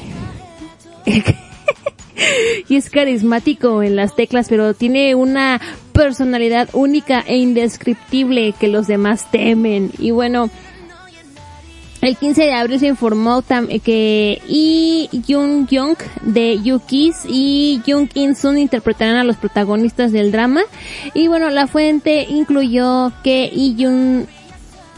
[2.68, 5.62] y es carismático en las teclas, pero tiene una
[5.94, 9.92] personalidad única e indescriptible que los demás temen.
[9.98, 10.50] Y bueno,
[12.02, 13.44] el 15 de abril se informó
[13.84, 20.32] que Lee Jung Young de Yukis y Jung In Sun interpretarán a los protagonistas del
[20.32, 20.62] drama.
[21.14, 24.26] Y bueno, la fuente incluyó que Lee Jung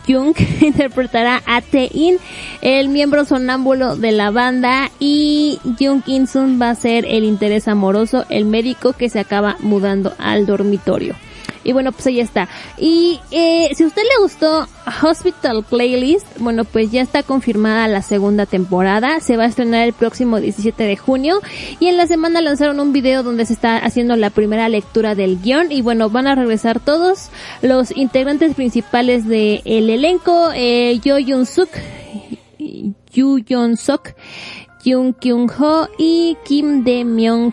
[0.08, 2.18] Jung interpretará a Tae-in,
[2.62, 7.68] el miembro sonámbulo de la banda, y Jung In Sun va a ser el interés
[7.68, 11.16] amoroso, el médico que se acaba mudando al dormitorio.
[11.64, 12.48] Y bueno, pues ahí está.
[12.78, 14.68] Y eh, si a usted le gustó
[15.04, 19.20] Hospital Playlist, bueno, pues ya está confirmada la segunda temporada.
[19.20, 21.42] Se va a estrenar el próximo 17 de junio.
[21.80, 25.40] Y en la semana lanzaron un video donde se está haciendo la primera lectura del
[25.42, 25.72] guion.
[25.72, 27.30] Y bueno, van a regresar todos
[27.62, 30.52] los integrantes principales del elenco.
[30.54, 31.70] Eh, Yo Yun Suk,
[33.12, 34.14] Yu Yeon Sok,
[34.84, 37.52] Jung Kyung Ho y Kim De Myung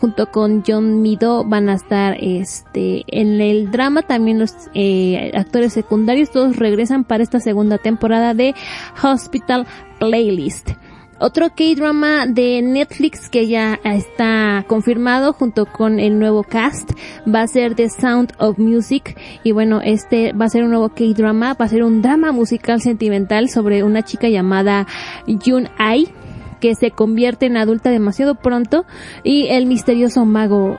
[0.00, 4.02] junto con John Mido van a estar este en el drama.
[4.02, 8.54] También los eh, actores secundarios todos regresan para esta segunda temporada de
[9.02, 9.66] Hospital
[9.98, 10.70] Playlist.
[11.18, 16.90] Otro K-drama de Netflix que ya está confirmado junto con el nuevo cast
[17.26, 19.18] va a ser The Sound of Music.
[19.42, 22.82] Y bueno, este va a ser un nuevo K-drama, va a ser un drama musical
[22.82, 24.86] sentimental sobre una chica llamada
[25.26, 26.12] Jun Ai
[26.60, 28.84] que se convierte en adulta demasiado pronto
[29.22, 30.78] y el misterioso mago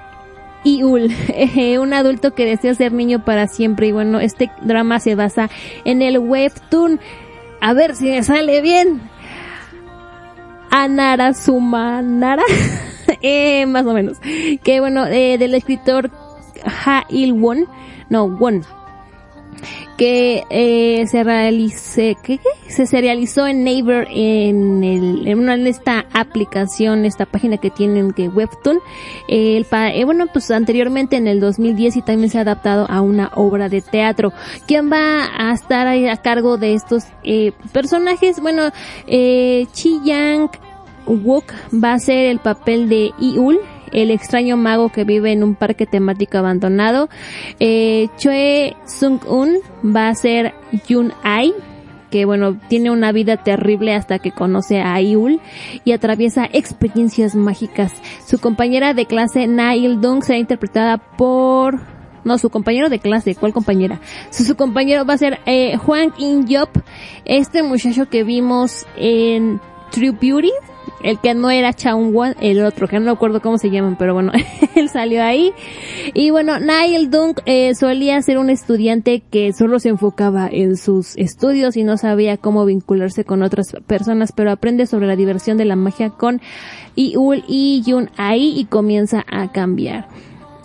[0.63, 1.11] Iul,
[1.79, 3.87] un adulto que desea ser niño para siempre.
[3.87, 5.49] Y bueno, este drama se basa
[5.85, 6.99] en el webtoon.
[7.61, 9.01] A ver si me sale bien.
[10.69, 12.43] Anara Sumanara,
[13.21, 14.17] eh, más o menos.
[14.63, 16.11] Que bueno, eh, del escritor
[16.85, 17.67] Ha Il Won,
[18.09, 18.63] no, Won,
[19.97, 22.85] que eh, se realice, ¿qué, qué?
[22.85, 28.79] se en Naver en, el, en, una, esta aplicación, esta página que tienen que Webtoon.
[29.27, 33.01] Eh, el eh, bueno, pues anteriormente en el 2010 y también se ha adaptado a
[33.01, 34.33] una obra de teatro.
[34.67, 38.39] ¿Quién va a estar a cargo de estos eh, personajes?
[38.39, 38.71] Bueno,
[39.07, 40.49] eh, Chi Yang
[41.73, 43.59] va a ser el papel de Iul,
[43.91, 47.09] el extraño mago que vive en un parque temático abandonado.
[47.59, 50.53] Eh, Choi Sung-un va a ser
[50.87, 51.53] Yun Ai,
[52.09, 55.41] que bueno, tiene una vida terrible hasta que conoce a Iul
[55.83, 57.93] y atraviesa experiencias mágicas.
[58.25, 61.79] Su compañera de clase, Na Il Dung, será interpretada por
[62.23, 64.01] no, su compañero de clase, ¿cuál compañera?
[64.31, 66.69] Su, su compañero va a ser eh, Juan In Yop,
[67.23, 69.61] este muchacho que vimos en
[69.91, 70.51] True Beauty,
[71.03, 74.13] el que no era Chaungwan, el otro, que no me acuerdo cómo se llaman, pero
[74.13, 74.31] bueno,
[74.75, 75.53] él salió ahí.
[76.13, 81.15] Y bueno, Niall Dunk eh, solía ser un estudiante que solo se enfocaba en sus
[81.17, 85.65] estudios y no sabía cómo vincularse con otras personas, pero aprende sobre la diversión de
[85.65, 86.41] la magia con
[86.95, 90.07] Iul y Yun Ai y comienza a cambiar.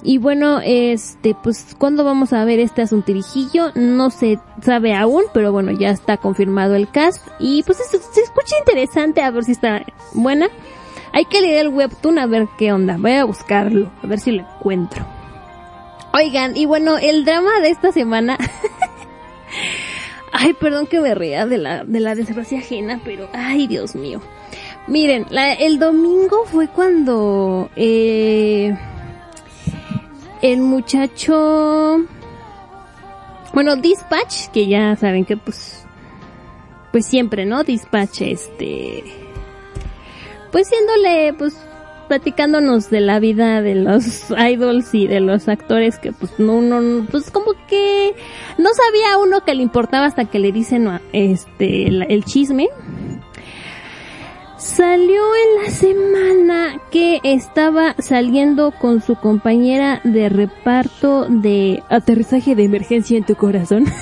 [0.04, 3.70] Y bueno, este, pues, ¿cuándo vamos a ver este asuntirijillo?
[3.76, 7.26] No se sabe aún, pero bueno, ya está confirmado el cast.
[7.38, 10.48] Y pues se, se escucha interesante, a ver si está buena.
[11.12, 12.96] Hay que leer el webtoon a ver qué onda.
[12.98, 15.06] Voy a buscarlo, a ver si lo encuentro.
[16.14, 18.38] Oigan, y bueno, el drama de esta semana.
[20.32, 24.20] ay, perdón que me ría de la, de la desgracia ajena, pero ay, Dios mío.
[24.88, 28.76] Miren, la- el domingo fue cuando, eh,
[30.42, 32.04] el muchacho,
[33.54, 35.84] bueno, Dispatch, que ya saben que pues,
[36.90, 37.62] pues siempre, ¿no?
[37.64, 39.04] Dispatch, este,
[40.50, 41.56] pues siéndole, pues,
[42.08, 47.06] platicándonos de la vida de los idols y de los actores que pues no, no,
[47.06, 48.14] pues como que
[48.58, 52.68] no sabía uno que le importaba hasta que le dicen este, el, el chisme.
[54.62, 62.62] Salió en la semana que estaba saliendo con su compañera de reparto de aterrizaje de
[62.62, 63.86] emergencia en tu corazón.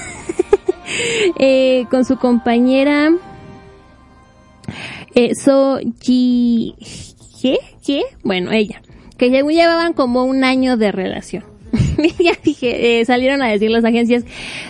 [1.39, 3.11] Eh, con su compañera
[5.15, 8.03] eh, So ¿Qué?
[8.25, 8.83] Bueno, ella.
[9.17, 11.50] Que llevaban como un año de relación.
[12.19, 14.25] ya dije, eh, salieron a decir las agencias,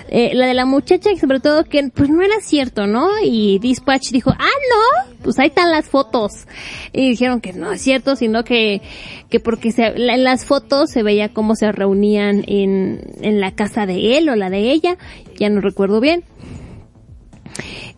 [0.08, 3.08] eh, la de la muchacha y sobre todo que pues no era cierto, ¿no?
[3.22, 6.46] Y Dispatch dijo, ah, no, pues ahí están las fotos.
[6.92, 8.82] Y dijeron que no es cierto, sino que,
[9.28, 13.86] que porque se, en las fotos se veía cómo se reunían en, en la casa
[13.86, 14.96] de él o la de ella,
[15.38, 16.24] ya no recuerdo bien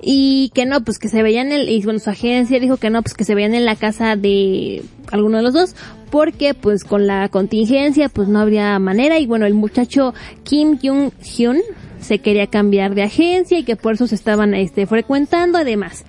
[0.00, 3.02] y que no, pues que se veían en y bueno, su agencia dijo que no,
[3.02, 5.76] pues que se veían en la casa de alguno de los dos,
[6.10, 10.14] porque pues con la contingencia pues no habría manera y bueno, el muchacho
[10.44, 11.60] Kim Jung Hyun
[12.00, 16.04] se quería cambiar de agencia y que por eso se estaban este frecuentando además.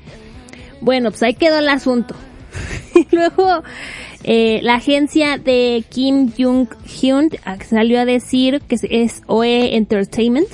[0.82, 2.15] Bueno, pues ahí quedó el asunto.
[2.95, 3.64] y luego
[4.24, 7.30] eh, la agencia de Kim Jung Hyun
[7.68, 10.49] salió a decir que es OE Entertainment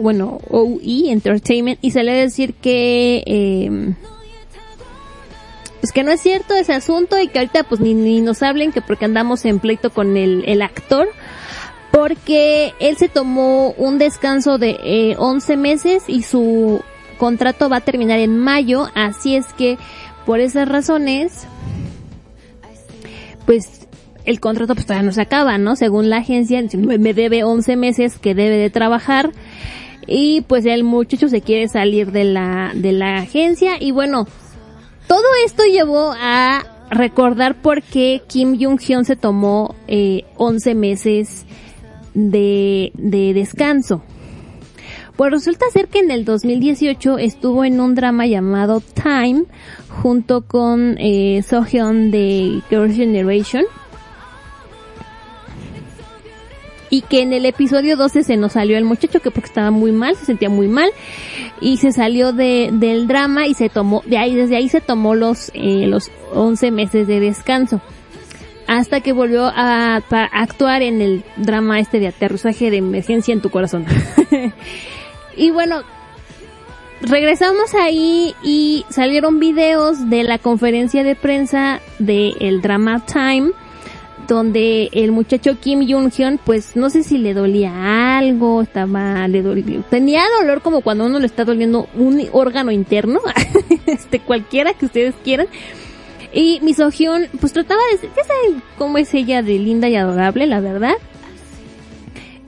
[0.00, 3.94] bueno, OE Entertainment, y sale a decir que, eh,
[5.80, 8.72] pues que no es cierto ese asunto y que ahorita pues ni, ni nos hablen
[8.72, 11.08] que porque andamos en pleito con el, el actor,
[11.92, 16.82] porque él se tomó un descanso de eh, 11 meses y su
[17.18, 19.78] contrato va a terminar en mayo, así es que
[20.24, 21.46] por esas razones,
[23.46, 23.88] pues
[24.24, 25.74] el contrato pues todavía no se acaba, ¿no?
[25.74, 29.32] Según la agencia, me debe 11 meses que debe de trabajar
[30.08, 34.26] y pues el muchacho se quiere salir de la, de la agencia y bueno,
[35.06, 41.44] todo esto llevó a recordar por qué Kim Jung-hyun se tomó eh, 11 meses
[42.14, 44.02] de, de descanso.
[45.16, 49.44] Pues resulta ser que en el 2018 estuvo en un drama llamado Time
[50.00, 53.64] junto con eh, Sohyun de Girls' Generation.
[56.90, 59.92] Y que en el episodio 12 se nos salió el muchacho que porque estaba muy
[59.92, 60.90] mal, se sentía muy mal
[61.60, 65.14] y se salió de, del drama y se tomó, de ahí, desde ahí se tomó
[65.14, 67.80] los, eh, los 11 meses de descanso.
[68.66, 73.48] Hasta que volvió a, actuar en el drama este de aterrizaje de emergencia en tu
[73.48, 73.86] corazón.
[75.36, 75.82] y bueno,
[77.00, 83.52] regresamos ahí y salieron videos de la conferencia de prensa del drama Time
[84.28, 89.42] donde el muchacho Kim Jong Hyun pues no sé si le dolía algo, estaba le
[89.42, 93.20] dolía, tenía dolor como cuando uno le está doliendo un órgano interno,
[93.86, 95.48] este cualquiera que ustedes quieran.
[96.32, 100.46] Y mi Sohyun pues trataba de ya saben cómo es ella de linda y adorable,
[100.46, 100.94] la verdad.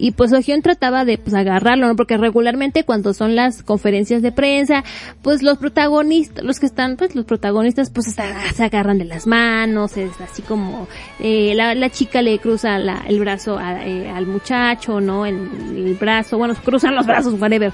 [0.01, 1.95] Y pues Sohyun trataba de pues agarrarlo, ¿no?
[1.95, 4.83] Porque regularmente cuando son las conferencias de prensa,
[5.23, 9.97] pues los protagonistas, los que están, pues los protagonistas pues se, agarran de las manos,
[9.97, 14.27] es así como eh, la, la chica le cruza la- el brazo a- eh, al
[14.27, 15.27] muchacho, ¿no?
[15.27, 17.73] El brazo, bueno, cruzan los brazos, whatever.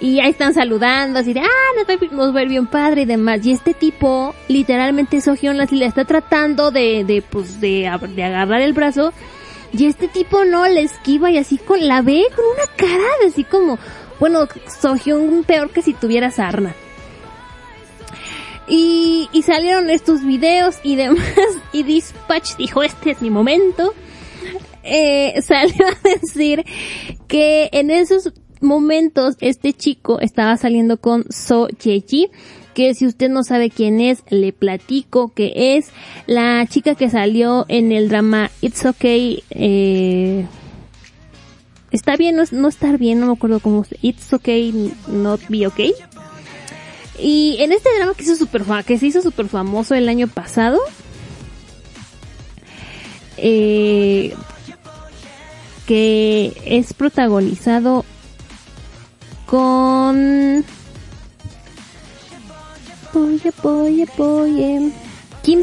[0.00, 1.46] Y ahí están saludando, así de, ah,
[2.12, 3.44] nos va, a ir bien padre y demás.
[3.46, 8.72] Y este tipo, literalmente Sohyun la- está tratando de, de pues, de, de agarrar el
[8.74, 9.12] brazo
[9.72, 13.44] y este tipo no le esquiva y así con la ve con una cara así
[13.44, 13.78] como,
[14.20, 14.46] bueno,
[14.80, 16.74] Sohyun peor que si tuviera sarna.
[18.68, 21.26] Y, salieron estos videos y demás
[21.72, 23.94] y Dispatch dijo este es mi momento.
[24.82, 26.64] Eh, salió a decir
[27.26, 31.68] que en esos momentos este chico estaba saliendo con So
[32.74, 35.90] que si usted no sabe quién es, le platico que es
[36.26, 40.46] la chica que salió en el drama It's Okay, eh,
[41.90, 45.40] está bien, no, es- no estar bien, no me acuerdo cómo se, It's Okay, Not
[45.48, 45.92] Be Okay.
[47.18, 50.78] Y en este drama que, hizo super, que se hizo súper famoso el año pasado,
[53.36, 54.34] eh,
[55.86, 58.04] que es protagonizado
[59.46, 60.64] con
[63.12, 64.92] Poye, poye, poye.
[65.42, 65.62] Kim.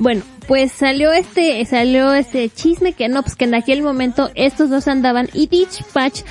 [0.00, 4.70] Bueno, pues salió este, salió este chisme que no, pues que en aquel momento estos
[4.70, 6.22] dos andaban y Dispatch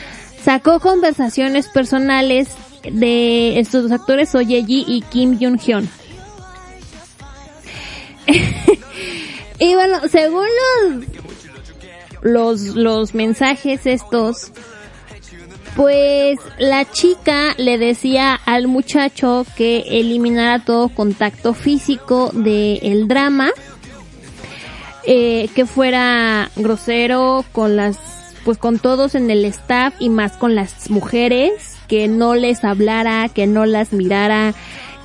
[0.43, 2.49] sacó conversaciones personales
[2.83, 5.87] de estos dos actores, So Ye-ji y Kim Jung-hyun.
[9.59, 10.47] y bueno, según
[12.21, 14.51] los, los, los mensajes estos,
[15.75, 23.49] pues la chica le decía al muchacho que eliminara todo contacto físico del drama,
[25.05, 27.97] eh, que fuera grosero con las,
[28.45, 33.29] pues con todos en el staff y más con las mujeres, que no les hablara,
[33.29, 34.53] que no las mirara,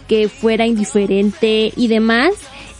[0.07, 2.35] que fuera indiferente y demás.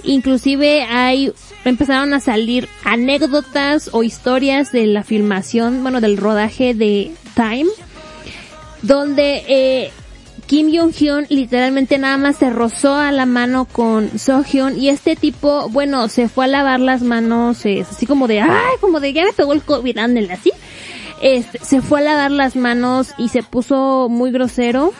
[0.05, 1.33] Inclusive hay,
[1.65, 7.71] empezaron a salir anécdotas o historias de la filmación, bueno, del rodaje de Time,
[8.83, 9.91] donde eh,
[10.47, 15.69] Kim Jong-hyun literalmente nada más se rozó a la mano con So-hyun y este tipo,
[15.69, 19.25] bueno, se fue a lavar las manos, es así como de, ay, como de, ya
[19.25, 20.51] me pegó el COVID, ándale, así.
[21.21, 24.95] Este, se fue a lavar las manos y se puso muy grosero.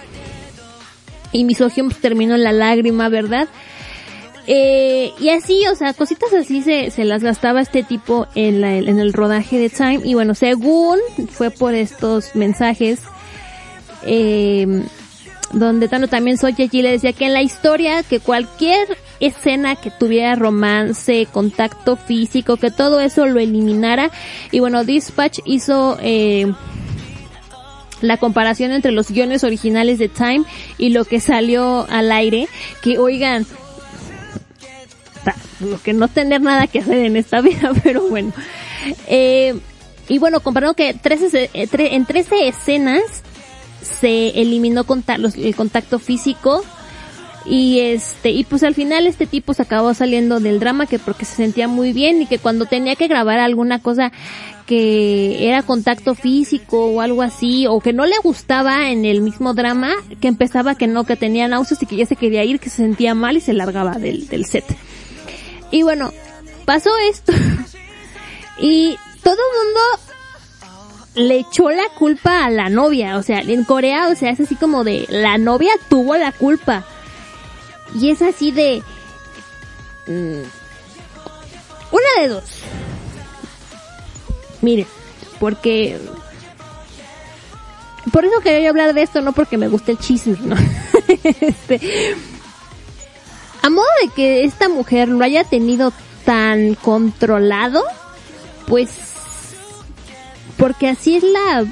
[1.33, 3.49] Y mi So-hyun pues, terminó en la lágrima, ¿verdad?
[4.51, 8.75] Eh, y así, o sea, cositas así se, se las gastaba este tipo en, la,
[8.75, 10.01] en el rodaje de Time.
[10.05, 10.99] Y bueno, según
[11.31, 13.01] fue por estos mensajes,
[14.07, 14.83] eh,
[15.53, 19.91] donde Tano también Soy allí le decía que en la historia que cualquier escena que
[19.91, 24.11] tuviera romance, contacto físico, que todo eso lo eliminara.
[24.51, 26.51] Y bueno, Dispatch hizo eh,
[28.01, 30.45] la comparación entre los guiones originales de Time
[30.79, 32.49] y lo que salió al aire.
[32.83, 33.47] Que oigan,
[35.33, 38.33] ta- lo que no tener nada que hacer en esta vida, pero bueno.
[39.07, 39.55] Eh,
[40.09, 43.03] y bueno, comparando que 13, se- eh, en 13 escenas
[43.83, 44.85] se eliminó
[45.37, 46.63] el contacto físico
[47.47, 51.25] y este y pues al final este tipo se acabó saliendo del drama que porque
[51.25, 54.13] se sentía muy bien y que cuando tenía que grabar alguna cosa
[54.67, 59.55] que era contacto físico o algo así o que no le gustaba en el mismo
[59.55, 62.69] drama que empezaba que no que tenía náuseas y que ya se quería ir que
[62.69, 64.65] se sentía mal y se largaba del, del set
[65.71, 66.13] y bueno
[66.65, 67.33] pasó esto
[68.59, 69.81] y todo mundo
[71.19, 74.55] le echó la culpa a la novia, o sea, en Corea, o sea, es así
[74.55, 76.85] como de, la novia tuvo la culpa.
[77.95, 78.83] Y es así de,
[80.07, 80.43] mm,
[81.91, 82.45] una de dos.
[84.63, 84.87] Mire,
[85.41, 85.99] porque,
[88.13, 90.57] por eso quería hablar de esto, no porque me guste el chisme, ¿no?
[91.09, 91.81] Este,
[93.63, 95.93] a modo de que esta mujer lo haya tenido
[96.25, 97.83] tan controlado,
[98.67, 98.91] pues
[100.57, 101.65] porque así es la,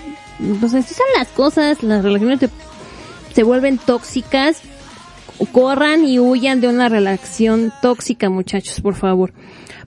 [0.60, 2.40] pues así son las cosas, las relaciones
[3.32, 4.62] se, vuelven tóxicas,
[5.52, 9.32] corran y huyan de una relación tóxica, muchachos, por favor.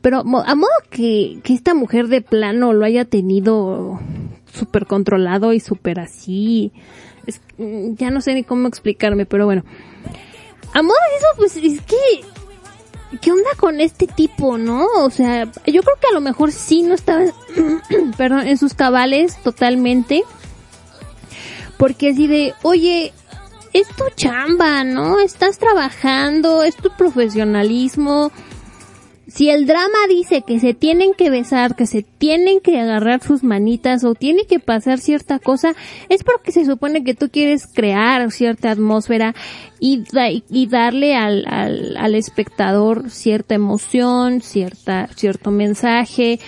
[0.01, 0.23] Pero a
[0.55, 3.99] modo que, que esta mujer de plano lo haya tenido
[4.53, 6.71] súper controlado y súper así,
[7.26, 9.63] es- mm, ya no sé ni cómo explicarme, pero bueno.
[10.73, 12.25] A modo de eso, pues es que
[13.21, 14.85] ¿qué onda con este tipo, no?
[14.97, 17.25] O sea, yo creo que a lo mejor sí no estaba,
[18.17, 20.23] perdón, en sus cabales totalmente.
[21.77, 23.13] Porque así de, oye,
[23.73, 25.19] es tu chamba, ¿no?
[25.19, 28.31] Estás trabajando, es tu profesionalismo.
[29.30, 33.43] Si el drama dice que se tienen que besar, que se tienen que agarrar sus
[33.43, 35.76] manitas o tiene que pasar cierta cosa,
[36.10, 39.35] es porque se supone que tú quieres crear cierta atmósfera
[39.80, 40.03] y,
[40.49, 46.39] y darle al, al, al espectador cierta emoción, cierta, cierto mensaje,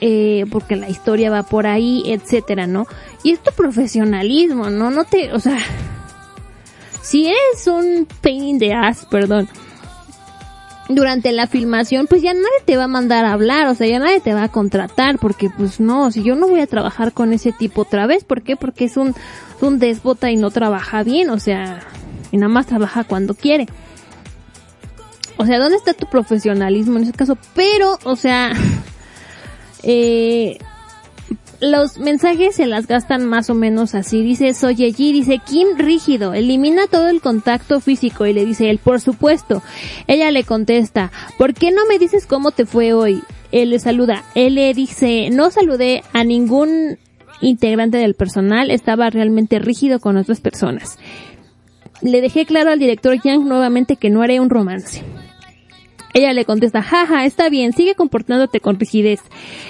[0.00, 2.86] eh, porque la historia va por ahí, etcétera, ¿no?
[3.22, 4.90] Y es tu profesionalismo, ¿no?
[4.90, 5.58] No te, o sea,
[7.02, 9.48] si eres un pain in the ass, perdón,
[10.88, 13.98] durante la filmación, pues ya nadie te va a mandar a hablar, o sea, ya
[13.98, 17.32] nadie te va a contratar, porque pues no, si yo no voy a trabajar con
[17.32, 18.56] ese tipo otra vez, ¿por qué?
[18.56, 19.14] Porque es un,
[19.60, 21.80] un déspota y no trabaja bien, o sea,
[22.30, 23.66] y nada más trabaja cuando quiere.
[25.36, 27.36] O sea, ¿dónde está tu profesionalismo en ese caso?
[27.54, 28.52] Pero, o sea,
[29.82, 30.58] eh,
[31.60, 34.22] los mensajes se las gastan más o menos así.
[34.22, 38.78] Dice Soy allí, dice Kim rígido, elimina todo el contacto físico y le dice él,
[38.78, 39.62] por supuesto.
[40.06, 43.22] Ella le contesta, ¿por qué no me dices cómo te fue hoy?
[43.52, 46.98] Él le saluda, él le dice, no saludé a ningún
[47.40, 50.98] integrante del personal, estaba realmente rígido con otras personas.
[52.00, 55.02] Le dejé claro al director Yang nuevamente que no haré un romance.
[56.14, 59.20] Ella le contesta, jaja, está bien, sigue comportándote con rigidez.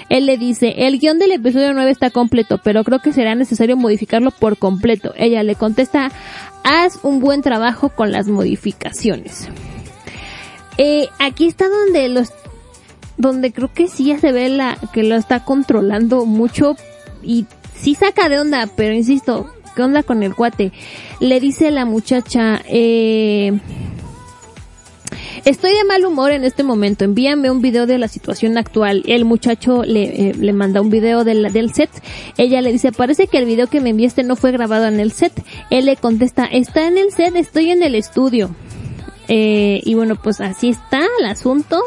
[0.09, 3.75] Él le dice, el guion del episodio 9 está completo, pero creo que será necesario
[3.75, 5.11] modificarlo por completo.
[5.17, 6.11] Ella le contesta,
[6.63, 9.49] haz un buen trabajo con las modificaciones.
[10.77, 12.31] Eh, aquí está donde los,
[13.17, 16.75] donde creo que sí ya se ve la, que lo está controlando mucho
[17.23, 20.73] y sí saca de onda, pero insisto, ¿qué onda con el cuate?
[21.19, 23.59] Le dice la muchacha, eh,
[25.43, 27.03] Estoy de mal humor en este momento.
[27.03, 29.03] Envíame un video de la situación actual.
[29.05, 31.89] El muchacho le, eh, le manda un video del, set.
[32.37, 35.11] Ella le dice, parece que el video que me enviaste no fue grabado en el
[35.11, 35.33] set.
[35.69, 38.55] Él le contesta, está en el set, estoy en el estudio.
[39.27, 41.81] Eh, y bueno, pues así está el asunto.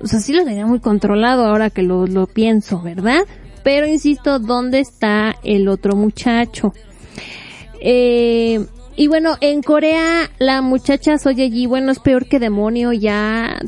[0.00, 3.24] O sea, sí lo tenía muy controlado ahora que lo, lo pienso, ¿verdad?
[3.62, 6.74] Pero insisto, ¿dónde está el otro muchacho?
[7.80, 8.64] Eh,
[8.96, 13.60] y bueno, en Corea la muchacha Soy allí, bueno, es peor que demonio, ya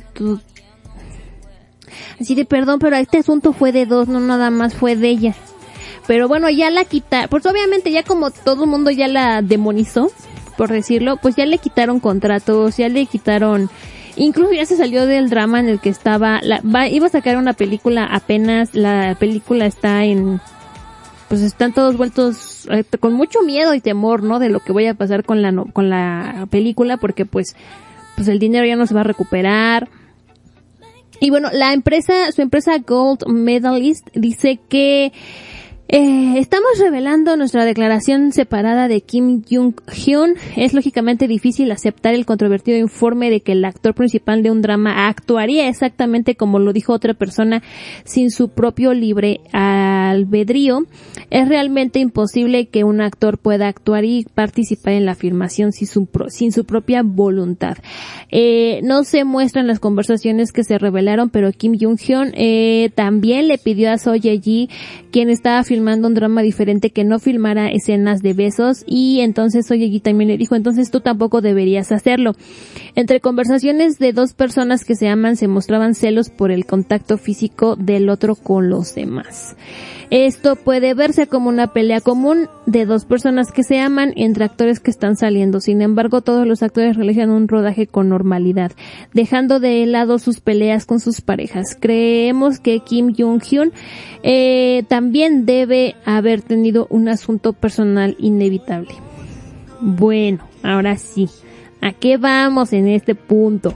[2.20, 5.35] Así de perdón, pero este asunto fue de dos, no nada más fue de ella.
[6.07, 10.11] pero bueno, ya la quita, pues obviamente ya como todo el mundo ya la demonizó,
[10.57, 13.69] por decirlo, pues ya le quitaron contratos, ya le quitaron,
[14.16, 17.53] incluso ya se salió del drama en el que estaba, la, iba a sacar una
[17.53, 20.40] película apenas, la película está en,
[21.28, 24.39] pues están todos vueltos eh, con mucho miedo y temor, ¿no?
[24.39, 27.57] De lo que vaya a pasar con la, no- con la película, porque pues,
[28.16, 29.89] pues el dinero ya no se va a recuperar.
[31.19, 35.12] Y bueno, la empresa, su empresa Gold Medalist dice que
[35.89, 40.35] eh, estamos revelando nuestra declaración separada de Kim Jong-hyun.
[40.57, 45.07] Es lógicamente difícil aceptar el controvertido informe de que el actor principal de un drama
[45.07, 47.63] actuaría exactamente como lo dijo otra persona
[48.05, 50.87] sin su propio libre albedrío.
[51.31, 55.87] Es realmente imposible que un actor pueda actuar y participar en la filmación sin
[56.53, 57.77] su, propia voluntad.
[58.31, 63.59] Eh, no se muestran las conversaciones que se revelaron, pero Kim Jong-hyun eh, también le
[63.59, 64.69] pidió a Seo Ye-ji,
[65.11, 69.77] quien estaba filmando un drama diferente, que no filmara escenas de besos y entonces Seo
[69.77, 72.32] Ye-ji también le dijo, entonces tú tampoco deberías hacerlo.
[72.94, 77.77] Entre conversaciones de dos personas que se aman se mostraban celos por el contacto físico
[77.77, 79.55] del otro con los demás.
[80.11, 84.78] Esto puede verse como una pelea común de dos personas que se aman entre actores
[84.78, 85.61] que están saliendo.
[85.61, 88.73] Sin embargo, todos los actores realizan un rodaje con normalidad,
[89.12, 91.77] dejando de lado sus peleas con sus parejas.
[91.78, 93.73] Creemos que Kim Jong-hyun
[94.23, 98.95] eh, también debe haber tenido un asunto personal inevitable.
[99.81, 101.28] Bueno, ahora sí.
[101.81, 103.74] ¿A qué vamos en este punto?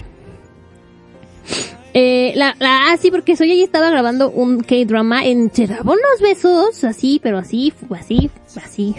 [1.92, 5.92] Eh, la, la, ah, sí, porque soy ella estaba grabando un K-drama en se daba
[5.92, 8.94] unos besos, así, pero así, así, así.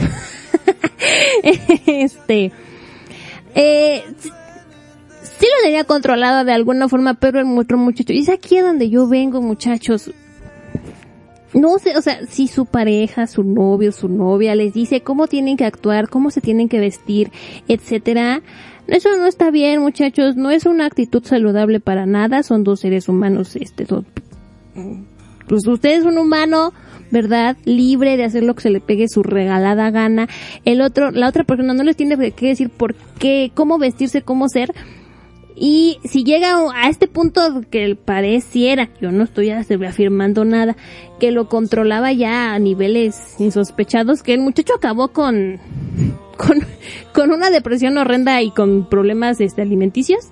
[1.87, 2.51] este,
[3.55, 4.03] eh,
[5.21, 8.63] sí lo tenía controlado de alguna forma, pero el otro muchacho, y es aquí a
[8.63, 10.11] donde yo vengo, muchachos.
[11.53, 15.57] No sé, o sea, si su pareja, su novio, su novia les dice cómo tienen
[15.57, 17.29] que actuar, cómo se tienen que vestir,
[17.67, 18.41] etcétera,
[18.95, 23.07] eso no está bien, muchachos, no es una actitud saludable para nada, son dos seres
[23.09, 24.05] humanos, este, son-
[25.47, 26.73] pues usted es un humano,
[27.11, 27.57] ¿verdad?
[27.65, 30.29] Libre de hacer lo que se le pegue su regalada gana.
[30.63, 34.47] El otro, la otra persona no les tiene que decir por qué, cómo vestirse, cómo
[34.47, 34.73] ser.
[35.53, 40.77] Y si llega a este punto que pareciera, yo no estoy afirmando nada,
[41.19, 45.59] que lo controlaba ya a niveles insospechados, que el muchacho acabó con,
[46.41, 46.59] con,
[47.13, 50.25] con una depresión horrenda y con problemas este, alimenticios.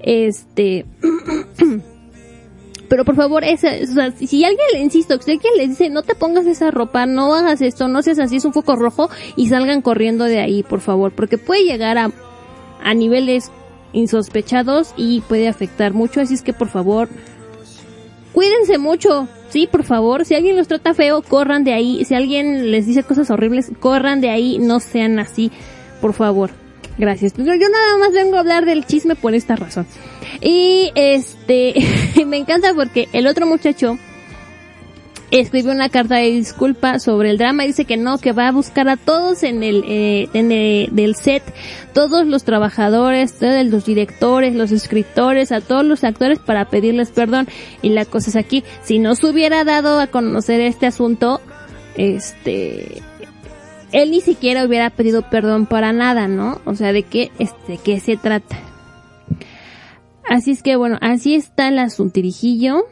[0.00, 0.86] Este,
[2.88, 3.70] pero por favor, esa,
[4.12, 7.60] si alguien le insisto, si alguien le dice no te pongas esa ropa, no hagas
[7.60, 11.12] esto, no seas así, es un foco rojo y salgan corriendo de ahí, por favor,
[11.12, 12.10] porque puede llegar a,
[12.82, 13.50] a niveles
[13.92, 17.08] insospechados y puede afectar mucho, así es que por favor,
[18.32, 22.70] cuídense mucho, sí, por favor, si alguien los trata feo, corran de ahí, si alguien
[22.70, 25.50] les dice cosas horribles, corran de ahí, no sean así,
[26.00, 26.50] por favor.
[26.98, 27.32] Gracias.
[27.36, 29.86] Yo, yo nada más vengo a hablar del chisme por esta razón.
[30.40, 31.74] Y este,
[32.26, 33.98] me encanta porque el otro muchacho
[35.40, 38.88] escribió una carta de disculpa sobre el drama dice que no, que va a buscar
[38.88, 41.42] a todos en el, eh, en el del set,
[41.94, 47.48] todos los trabajadores, todos los directores, los escritores, a todos los actores para pedirles perdón.
[47.80, 51.40] Y la cosa es aquí, si no se hubiera dado a conocer este asunto,
[51.96, 53.00] este,
[53.92, 56.60] él ni siquiera hubiera pedido perdón para nada, ¿no?
[56.66, 58.58] O sea, de qué, este, qué se trata.
[60.28, 62.84] Así es que bueno, así está el asuntirijillo.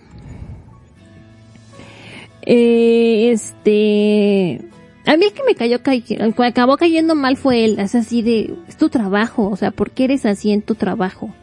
[2.43, 4.61] Eh, este,
[5.07, 6.05] a mí el que me cayó, cay-
[6.45, 10.05] acabó cayendo mal fue él, es así de, es tu trabajo, o sea, ¿por qué
[10.05, 11.35] eres así en tu trabajo?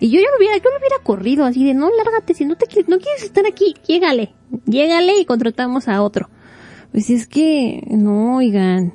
[0.00, 2.56] Y yo ya lo hubiera, yo lo hubiera corrido así de, no, lárgate, si no
[2.56, 4.32] te quieres, no quieres estar aquí, llégale,
[4.66, 6.28] llégale y contratamos a otro.
[6.90, 8.94] Pues es que, no, oigan,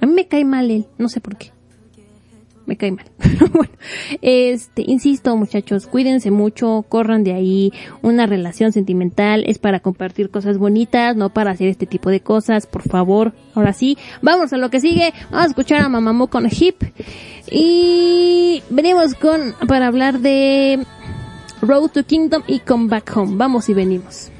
[0.00, 1.52] a mí me cae mal él, no sé por qué.
[2.66, 3.06] Me cae mal.
[3.52, 3.72] bueno,
[4.20, 7.72] este, insisto muchachos, cuídense mucho, corran de ahí.
[8.02, 12.66] Una relación sentimental es para compartir cosas bonitas, no para hacer este tipo de cosas,
[12.66, 13.32] por favor.
[13.54, 15.14] Ahora sí, vamos a lo que sigue.
[15.30, 16.82] Vamos a escuchar a Mamamoo con Hip.
[17.50, 20.84] Y venimos con, para hablar de
[21.62, 23.36] Road to Kingdom y Come Back Home.
[23.36, 24.30] Vamos y venimos.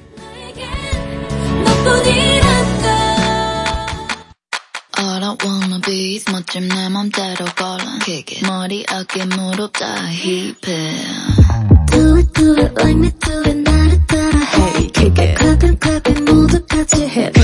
[4.99, 8.47] All I wanna be is 멋진 내 맘대로 걸어 Kick it.
[8.47, 10.55] 머리 어깨 무릎 다 힙해
[11.93, 15.37] Do it, do it like me, do it 나를 따라 Hey, kick it.
[15.81, 17.39] Clap it, 모두 같이 hip,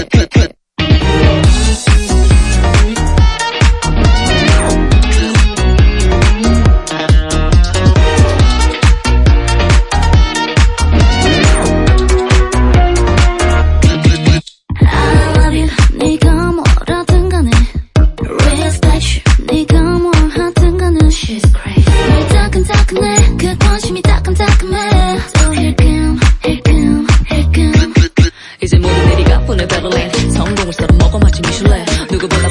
[29.53, 32.49] 덕분에 배불린 성공을 썰어먹어 마치 미슐랭 누구보다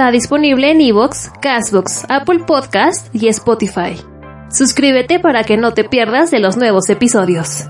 [0.00, 4.00] está disponible en Evox, Castbox, Apple Podcast y Spotify.
[4.50, 7.69] Suscríbete para que no te pierdas de los nuevos episodios.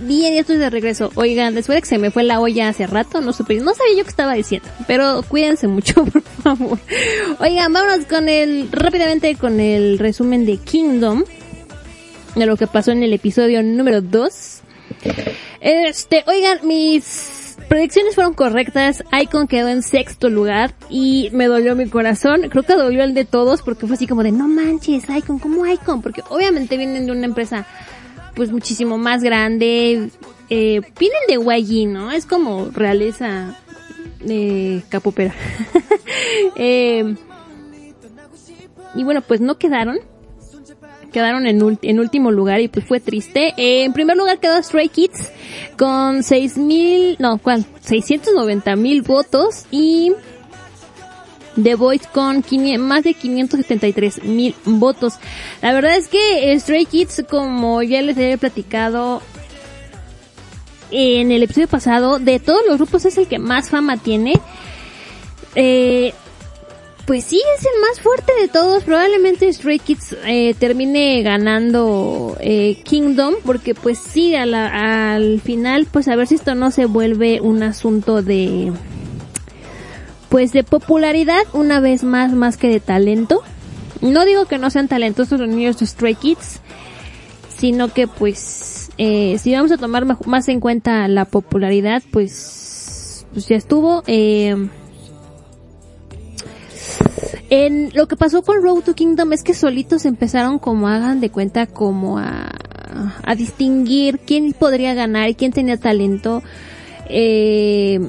[0.00, 1.10] Bien, ya estoy de regreso.
[1.14, 3.98] Oigan, después de que se me fue la olla hace rato, no supe, no sabía
[3.98, 6.78] yo qué estaba diciendo, pero cuídense mucho, por favor.
[7.40, 11.24] Oigan, vámonos con el, rápidamente con el resumen de Kingdom,
[12.34, 14.60] de lo que pasó en el episodio número 2.
[15.60, 21.88] Este, oigan, mis predicciones fueron correctas, Icon quedó en sexto lugar y me dolió mi
[21.88, 25.38] corazón, creo que dolió el de todos porque fue así como de no manches Icon,
[25.38, 26.02] ¿cómo Icon?
[26.02, 27.66] Porque obviamente vienen de una empresa
[28.34, 30.10] pues muchísimo más grande,
[30.50, 32.12] eh, vienen de Guayi, ¿no?
[32.12, 33.56] Es como realeza
[34.28, 35.34] eh, capopera.
[36.56, 37.14] eh,
[38.94, 39.98] y bueno, pues no quedaron,
[41.16, 43.54] quedaron en, último lugar y pues fue triste.
[43.56, 45.32] En primer lugar quedó Stray Kids
[45.78, 47.64] con seis mil, no, ¿cuál?
[47.80, 50.12] 690 mil votos y
[51.62, 55.14] The Voice con 500 más de 573 mil votos.
[55.62, 59.22] La verdad es que Stray Kids, como ya les había platicado
[60.90, 64.34] en el episodio pasado, de todos los grupos es el que más fama tiene.
[65.54, 66.12] Eh,
[67.06, 68.82] pues sí, es el más fuerte de todos.
[68.84, 75.86] Probablemente Stray Kids eh, termine ganando eh, Kingdom, porque pues sí, a la- al final,
[75.90, 78.72] pues a ver si esto no se vuelve un asunto de,
[80.28, 83.42] pues de popularidad una vez más, más que de talento.
[84.00, 86.60] No digo que no sean talentosos los niños de Stray Kids,
[87.56, 93.46] sino que pues eh, si vamos a tomar más en cuenta la popularidad, pues, pues
[93.48, 94.02] ya estuvo.
[94.06, 94.68] Eh,
[97.50, 101.30] en lo que pasó con Road to Kingdom es que solitos empezaron como hagan de
[101.30, 102.50] cuenta como a,
[103.24, 106.42] a distinguir quién podría ganar y quién tenía talento.
[107.08, 108.00] Eh,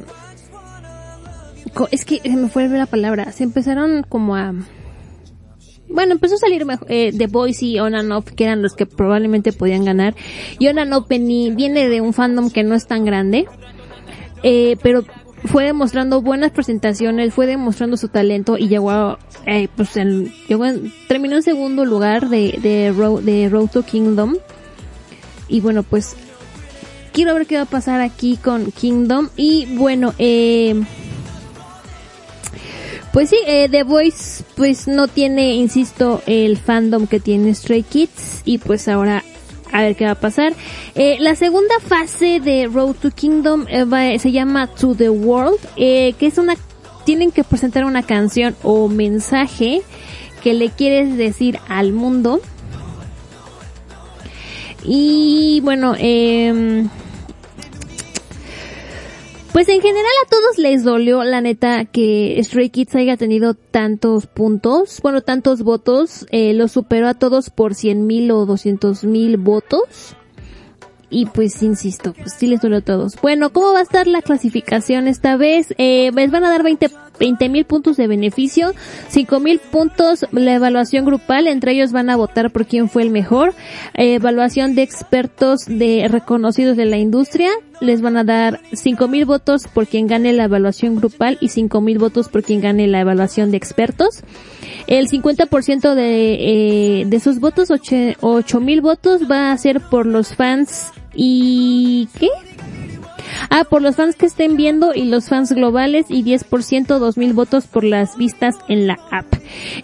[1.92, 3.32] es que se me fue la palabra.
[3.32, 4.54] Se empezaron como a
[5.90, 8.74] bueno, empezó a salir mejo- eh, The Voice y On and Off, que eran los
[8.74, 10.16] que probablemente podían ganar.
[10.60, 13.46] Y On and Off viene de un fandom que no es tan grande,
[14.44, 15.06] eh, pero
[15.46, 20.66] fue demostrando buenas presentaciones, fue demostrando su talento y llegó a, eh, pues en, llegó
[20.66, 24.36] en- terminó en segundo lugar de, Road, de Road to Kingdom.
[25.48, 26.16] Y bueno, pues
[27.14, 29.30] quiero ver qué va a pasar aquí con Kingdom.
[29.38, 30.82] Y bueno, eh,
[33.14, 38.42] pues sí, eh, The Voice pues no tiene, insisto, el fandom que tiene Stray Kids
[38.46, 39.24] y pues ahora
[39.72, 40.54] a ver qué va a pasar.
[40.96, 46.14] Eh, la segunda fase de Road to Kingdom eh, se llama To the World, eh,
[46.20, 46.56] que es una,
[47.06, 49.82] tienen que presentar una canción o mensaje
[50.44, 52.42] que le quieres decir al mundo.
[54.84, 56.86] Y bueno, eh,
[59.58, 64.28] pues en general a todos les dolió, la neta, que Stray Kids haya tenido tantos
[64.28, 69.38] puntos, bueno, tantos votos, eh, lo superó a todos por 100 mil o 200 mil
[69.38, 70.16] votos.
[71.10, 73.16] Y pues insisto, pues sí les dolió a todos.
[73.20, 75.74] Bueno, ¿cómo va a estar la clasificación esta vez?
[75.78, 78.74] Eh, les van a dar 20 mil puntos de beneficio,
[79.08, 83.10] 5 mil puntos la evaluación grupal, entre ellos van a votar por quién fue el
[83.10, 83.56] mejor,
[83.96, 87.50] Eh, evaluación de expertos de reconocidos de la industria,
[87.82, 91.82] les van a dar 5 mil votos por quien gane la evaluación grupal y 5
[91.82, 94.22] mil votos por quien gane la evaluación de expertos.
[94.88, 100.36] El 50% de, eh, de esos votos, 8 mil votos, va a ser por los
[100.36, 102.08] fans y...
[102.20, 102.30] ¿qué?
[103.50, 107.68] Ah, por los fans que estén viendo y los fans globales y 10%, 2000 votos
[107.68, 109.26] por las vistas en la app.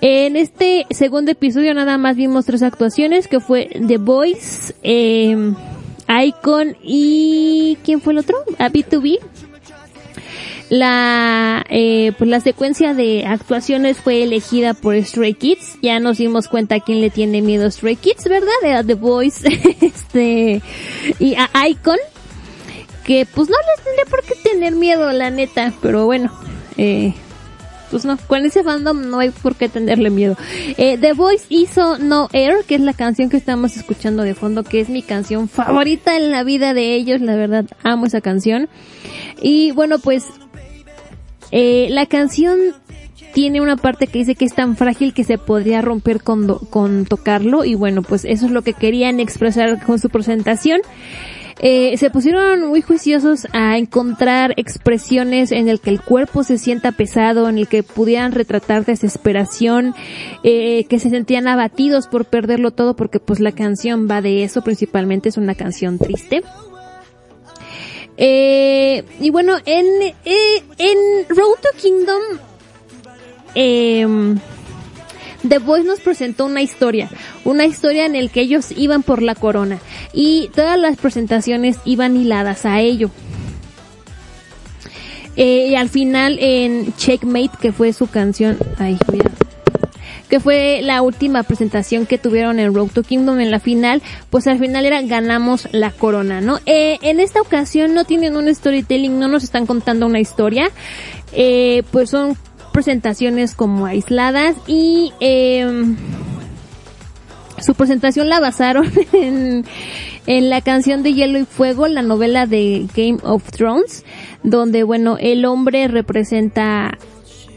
[0.01, 5.53] En este segundo episodio nada más vimos tres actuaciones que fue The Voice, eh,
[6.21, 8.37] Icon y ¿quién fue el otro?
[8.59, 9.19] A B2B.
[10.69, 15.77] La, eh, pues la secuencia de actuaciones fue elegida por Stray Kids.
[15.81, 18.49] Ya nos dimos cuenta a quién le tiene miedo Stray Kids, ¿verdad?
[18.63, 19.47] Era The Voice,
[19.81, 20.61] este,
[21.19, 21.99] y a Icon
[23.03, 26.31] que pues no les tendría por qué tener miedo, la neta, pero bueno,
[26.77, 27.13] eh,
[27.93, 30.35] pues no, con ese fandom no hay por qué tenerle miedo.
[30.77, 34.63] Eh, The Voice hizo No Air, que es la canción que estamos escuchando de fondo,
[34.63, 38.67] que es mi canción favorita en la vida de ellos, la verdad, amo esa canción.
[39.43, 40.25] Y bueno, pues,
[41.51, 42.57] eh, la canción
[43.35, 47.05] tiene una parte que dice que es tan frágil que se podría romper con, con
[47.05, 50.81] tocarlo y bueno, pues eso es lo que querían expresar con su presentación.
[51.59, 56.91] Eh, se pusieron muy juiciosos a encontrar expresiones en el que el cuerpo se sienta
[56.91, 59.93] pesado, en el que pudieran retratar desesperación,
[60.43, 64.63] eh, que se sentían abatidos por perderlo todo, porque pues la canción va de eso,
[64.63, 66.43] principalmente es una canción triste.
[68.17, 69.85] Eh, y bueno, en,
[70.25, 70.97] eh, en
[71.29, 72.21] Road to Kingdom,
[73.55, 74.05] eh,
[75.47, 77.09] The Voice nos presentó una historia,
[77.43, 79.79] una historia en el que ellos iban por la corona
[80.13, 83.09] y todas las presentaciones iban hiladas a ello.
[85.35, 89.31] Eh, y al final en Checkmate, que fue su canción, ay, mira,
[90.29, 94.47] que fue la última presentación que tuvieron en Road to Kingdom en la final, pues
[94.47, 96.59] al final era ganamos la corona, ¿no?
[96.65, 100.71] Eh, en esta ocasión no tienen un storytelling, no nos están contando una historia,
[101.33, 102.37] eh, pues son
[102.73, 105.95] presentaciones como aisladas y eh,
[107.61, 109.63] su presentación la basaron en,
[110.27, 114.03] en la canción de Hielo y Fuego, la novela de Game of Thrones,
[114.43, 116.97] donde bueno, el hombre representa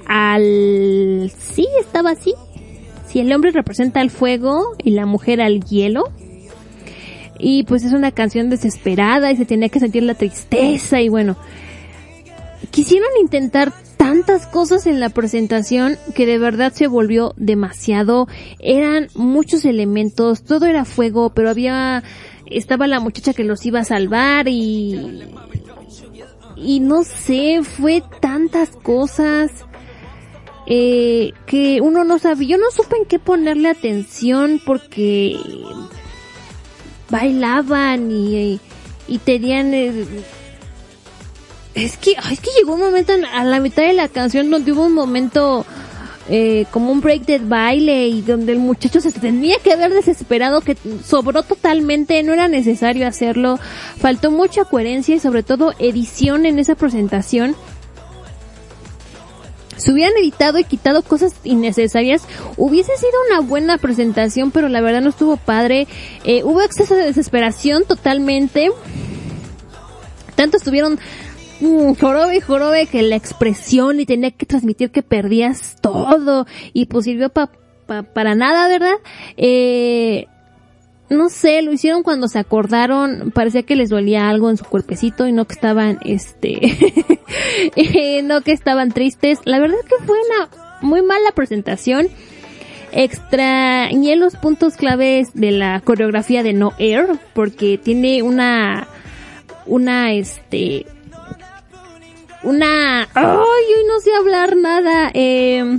[0.07, 1.33] al...
[1.37, 2.35] Sí, estaba así.
[3.09, 6.05] si el hombre representa al fuego y la mujer al hielo.
[7.39, 11.37] Y pues es una canción desesperada y se tenía que sentir la tristeza y bueno,
[12.71, 18.29] quisieron intentar tantas cosas en la presentación que de verdad se volvió demasiado.
[18.59, 22.03] Eran muchos elementos, todo era fuego, pero había,
[22.47, 25.23] estaba la muchacha que los iba a salvar y,
[26.57, 29.51] y no sé, fue tantas cosas.
[30.69, 35.37] Eh, que uno no sabía, yo no supe en qué ponerle atención porque
[37.09, 38.59] bailaban y,
[39.07, 39.93] y tenían eh,
[41.77, 44.73] es que es que llegó un momento en- a la mitad de la canción donde
[44.73, 45.65] hubo un momento
[46.29, 50.61] eh, como un break de baile y donde el muchacho se tenía que ver desesperado
[50.61, 50.77] que
[51.07, 53.61] sobró totalmente, no era necesario hacerlo,
[54.01, 57.55] faltó mucha coherencia y sobre todo edición en esa presentación.
[59.77, 62.23] Si hubieran editado y quitado cosas innecesarias,
[62.57, 65.87] hubiese sido una buena presentación, pero la verdad no estuvo padre.
[66.25, 68.71] Eh, hubo exceso de desesperación totalmente.
[70.35, 70.99] Tanto estuvieron
[71.61, 77.05] mm, jorobe jorobe que la expresión y tenía que transmitir que perdías todo y pues
[77.05, 77.51] sirvió pa,
[77.87, 78.97] pa- para nada, ¿verdad?
[79.37, 80.27] Eh,
[81.09, 85.27] no sé, lo hicieron cuando se acordaron, parecía que les dolía algo en su cuerpecito
[85.29, 86.59] y no que estaban, este,
[87.77, 89.39] eh, no que estaban tristes.
[89.45, 90.49] La verdad es que fue una
[90.83, 92.09] muy mala presentación.
[92.91, 98.89] Extrañé los puntos claves de la coreografía de No Air porque tiene una,
[99.67, 100.87] una, este,
[102.47, 105.79] una, ay, hoy no sé hablar nada, eh,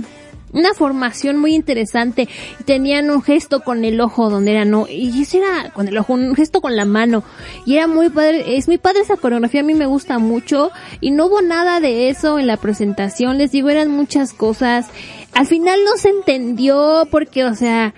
[0.52, 2.28] una formación muy interesante.
[2.64, 6.12] Tenían un gesto con el ojo donde era no, y ese era con el ojo,
[6.12, 7.24] un gesto con la mano.
[7.64, 10.70] Y era muy padre, es muy padre esa coreografía, a mí me gusta mucho.
[11.00, 14.86] Y no hubo nada de eso en la presentación, les digo, eran muchas cosas.
[15.32, 17.94] Al final no se entendió porque, o sea,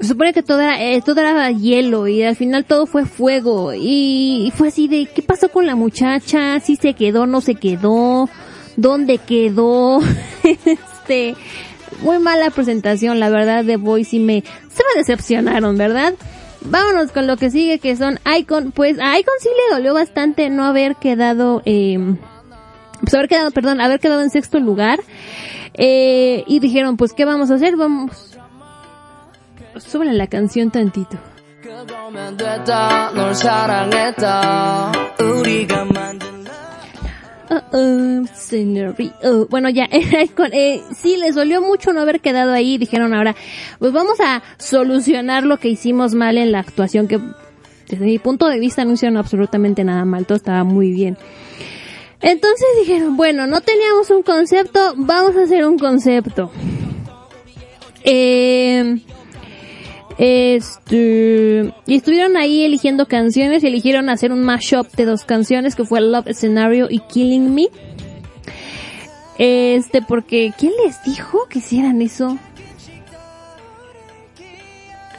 [0.00, 4.46] supone que todo era, eh, todo era hielo y al final todo fue fuego y,
[4.46, 6.60] y fue así de ¿qué pasó con la muchacha?
[6.60, 8.28] si se quedó, no se quedó,
[8.76, 10.00] dónde quedó,
[10.42, 11.34] este,
[12.02, 16.14] muy mala presentación, la verdad de Boys y me, se me decepcionaron, ¿verdad?
[16.62, 20.50] Vámonos con lo que sigue que son Icon, pues a Icon sí le dolió bastante
[20.50, 21.98] no haber quedado, eh,
[23.00, 25.00] pues haber quedado, perdón, haber quedado en sexto lugar,
[25.74, 27.76] eh, y dijeron pues ¿qué vamos a hacer?
[27.76, 28.35] Vamos,
[29.78, 31.18] sobre la canción tantito.
[37.72, 42.78] Uh bueno, ya, eh, eh, sí, les dolió mucho no haber quedado ahí.
[42.78, 43.36] Dijeron ahora,
[43.78, 47.20] pues vamos a solucionar lo que hicimos mal en la actuación, que
[47.88, 51.16] desde mi punto de vista no hicieron absolutamente nada mal, todo estaba muy bien.
[52.20, 56.50] Entonces dijeron, bueno, no teníamos un concepto, vamos a hacer un concepto.
[58.02, 58.98] Eh,
[60.18, 65.84] este, y estuvieron ahí eligiendo canciones y eligieron hacer un mashup de dos canciones que
[65.84, 67.68] fue Love Scenario y Killing Me.
[69.38, 72.38] Este, porque, ¿quién les dijo que hicieran eso?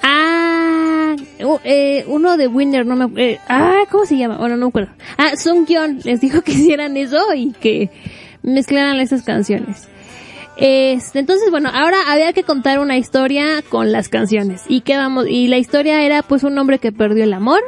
[0.01, 1.15] Ah,
[1.63, 4.37] eh, uno de Winner, no me eh, ah, ¿cómo se llama?
[4.37, 4.91] Bueno, no me acuerdo.
[5.17, 7.91] Ah, Sung Kyun les dijo que hicieran eso y que
[8.41, 9.87] mezclaran esas canciones.
[10.57, 14.63] Este, entonces, bueno, ahora había que contar una historia con las canciones.
[14.67, 17.61] Y qué vamos, y la historia era pues un hombre que perdió el amor,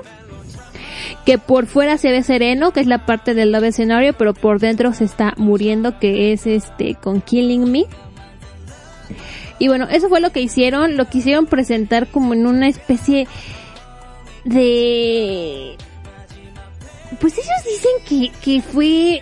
[1.26, 4.60] que por fuera se ve sereno, que es la parte del love escenario, pero por
[4.60, 7.86] dentro se está muriendo, que es este con Killing Me.
[9.60, 13.28] Y bueno, eso fue lo que hicieron, lo quisieron presentar como en una especie
[14.46, 15.76] de
[17.20, 19.22] pues ellos dicen que, que fue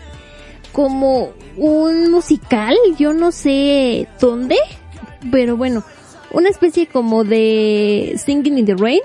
[0.77, 4.57] como un musical, yo no sé dónde,
[5.31, 5.83] pero bueno,
[6.29, 8.99] una especie como de Singing in the Rain.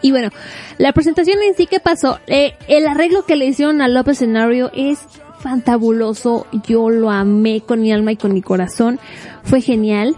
[0.00, 0.30] Y bueno,
[0.78, 4.72] la presentación en sí que pasó, eh, el arreglo que le hicieron a Love Scenario
[4.74, 4.98] es
[5.38, 8.98] fantabuloso, yo lo amé con mi alma y con mi corazón,
[9.44, 10.16] fue genial.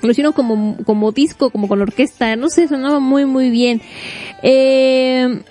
[0.00, 3.82] Lo hicieron como, como disco, como con orquesta, no sé, sonaba muy muy bien.
[4.42, 5.42] Eh,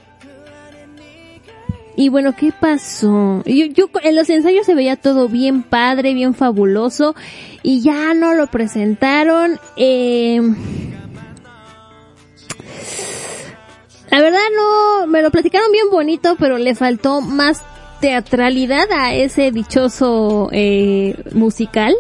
[2.02, 3.44] y bueno, ¿qué pasó?
[3.46, 7.14] Yo, yo en los ensayos se veía todo bien padre, bien fabuloso
[7.62, 9.60] y ya no lo presentaron.
[9.76, 10.42] Eh,
[14.10, 17.62] la verdad no, me lo platicaron bien bonito, pero le faltó más
[18.00, 21.94] teatralidad a ese dichoso eh, musical.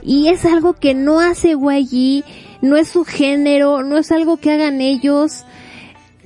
[0.00, 2.22] Y es algo que no hace YG,
[2.60, 5.44] no es su género, no es algo que hagan ellos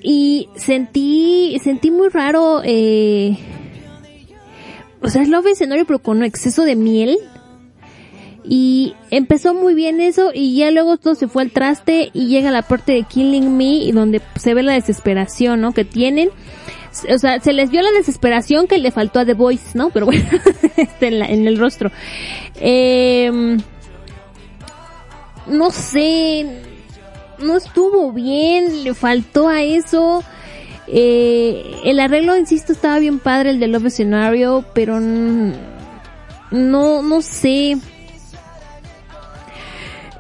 [0.08, 3.36] y sentí sentí muy raro eh,
[5.02, 7.18] o sea, es Love Scenario pero con exceso de miel.
[8.48, 12.52] Y empezó muy bien eso y ya luego todo se fue al traste y llega
[12.52, 15.72] la parte de Killing Me y donde se ve la desesperación, ¿no?
[15.72, 16.30] Que tienen.
[17.12, 19.90] O sea, se les vio la desesperación que le faltó a The Voice, ¿no?
[19.90, 20.22] Pero bueno,
[20.76, 21.90] este, en, la- en el rostro.
[22.60, 23.56] Eh,
[25.48, 26.46] no sé,
[27.38, 30.22] no estuvo bien, le faltó a eso.
[30.86, 35.60] Eh, el arreglo, insisto, estaba bien padre, el de Love Scenario, pero no,
[36.50, 37.76] no sé.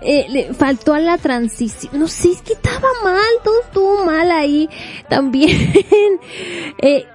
[0.02, 4.30] Eh, le faltó a la transición, no sé, es que estaba mal, todo estuvo mal
[4.30, 4.68] ahí
[5.08, 5.80] también.
[6.78, 7.06] Eh,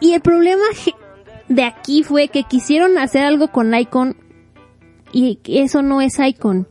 [0.00, 0.64] y el problema
[1.48, 4.16] de aquí fue que quisieron hacer algo con Icon
[5.12, 6.66] y eso no es Icon.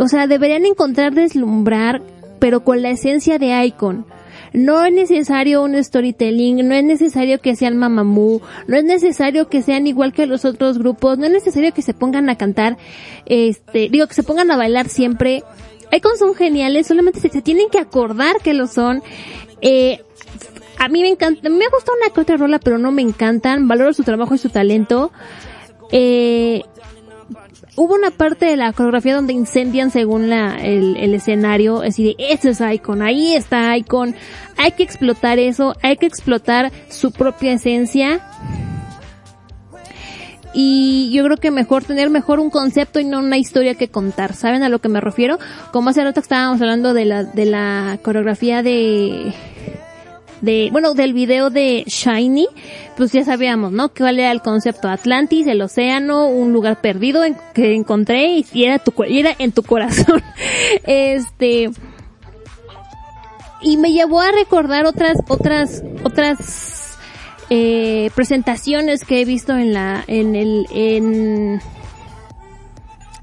[0.00, 2.00] O sea, deberían encontrar deslumbrar,
[2.38, 4.06] pero con la esencia de Icon.
[4.54, 9.60] No es necesario un storytelling, no es necesario que sean Mamamoo, no es necesario que
[9.60, 12.78] sean igual que los otros grupos, no es necesario que se pongan a cantar,
[13.26, 15.44] este, digo, que se pongan a bailar siempre.
[15.92, 19.02] Icon son geniales, solamente se, se tienen que acordar que lo son.
[19.60, 20.00] Eh,
[20.78, 23.92] a mí me encanta, me gusta una que otra rola, pero no me encantan, valoro
[23.92, 25.12] su trabajo y su talento.
[25.92, 26.62] Eh,
[27.76, 32.16] hubo una parte de la coreografía donde incendian según la, el, el escenario, es decir,
[32.18, 34.14] ese es Icon, ahí está Icon,
[34.56, 38.20] hay que explotar eso, hay que explotar su propia esencia.
[40.52, 44.34] Y yo creo que mejor tener mejor un concepto y no una historia que contar.
[44.34, 45.38] ¿Saben a lo que me refiero?
[45.70, 49.32] Como hace rato estábamos hablando de la, de la coreografía de,
[50.40, 52.48] de, bueno, del video de Shiny,
[52.96, 53.92] pues ya sabíamos, ¿no?
[53.92, 57.22] Que era el concepto Atlantis, el océano, un lugar perdido
[57.54, 60.22] que encontré y, era tu, y era en tu corazón.
[60.84, 61.70] este,
[63.62, 66.98] y me llevó a recordar otras, otras, otras,
[67.50, 71.60] eh, presentaciones que he visto en la, en el, en,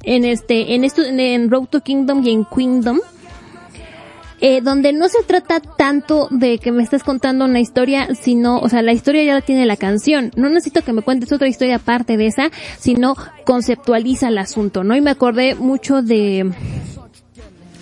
[0.03, 2.99] en este, en esto, en Road to Kingdom y en Kingdom
[4.41, 8.69] eh, donde no se trata tanto de que me estés contando una historia, sino, o
[8.69, 10.31] sea, la historia ya la tiene la canción.
[10.35, 13.15] No necesito que me cuentes otra historia aparte de esa, sino
[13.45, 14.95] conceptualiza el asunto, ¿no?
[14.95, 16.51] Y me acordé mucho de,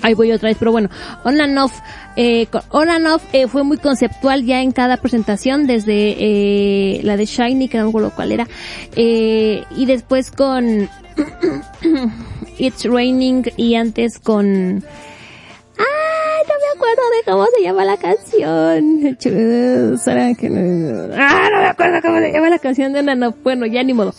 [0.06, 0.90] ahí voy otra vez, pero bueno,
[1.24, 1.80] On and Off,
[2.16, 7.18] eh, On and Off eh, fue muy conceptual ya en cada presentación, desde eh, la
[7.18, 8.48] de Shiny, que no me cuál era,
[8.96, 10.90] eh, y después con
[12.58, 14.84] It's Raining y antes con...
[15.78, 19.18] ¡Ay, no me acuerdo de cómo se llama la canción!
[19.98, 21.14] ¿Será que no?
[21.18, 23.36] ¡Ah, no me acuerdo cómo se llama la canción de Nano!
[23.44, 24.14] Bueno, ya ni modo.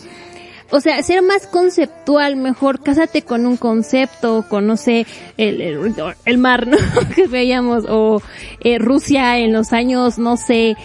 [0.69, 5.05] O sea, ser más conceptual, mejor cásate con un concepto, con, no sé,
[5.37, 6.75] el, el, el mar, ¿no?
[7.15, 8.21] que veíamos, o
[8.59, 10.75] eh, Rusia en los años, no sé,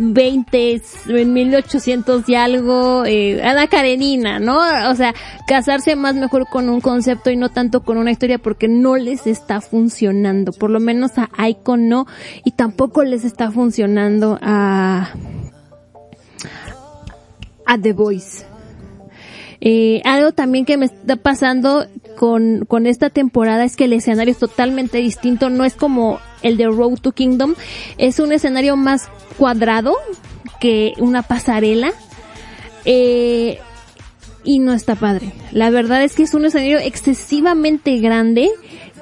[0.00, 4.60] 20, en 1800 y algo, eh, Ana Karenina, ¿no?
[4.90, 5.12] O sea,
[5.48, 9.26] casarse más mejor con un concepto y no tanto con una historia porque no les
[9.26, 12.06] está funcionando, por lo menos a Icon no,
[12.44, 15.10] y tampoco les está funcionando a,
[17.66, 18.46] a The Voice.
[19.60, 24.30] Eh, algo también que me está pasando con, con esta temporada es que el escenario
[24.30, 27.54] es totalmente distinto, no es como el de Road to Kingdom,
[27.96, 29.96] es un escenario más cuadrado
[30.60, 31.92] que una pasarela,
[32.84, 33.58] eh,
[34.44, 35.32] y no está padre.
[35.52, 38.48] La verdad es que es un escenario excesivamente grande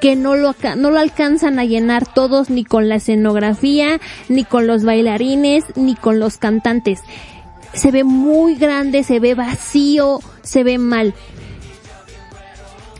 [0.01, 4.67] que no lo, no lo alcanzan a llenar todos ni con la escenografía, ni con
[4.67, 7.03] los bailarines, ni con los cantantes
[7.77, 11.15] se ve muy grande, se ve vacío, se ve mal.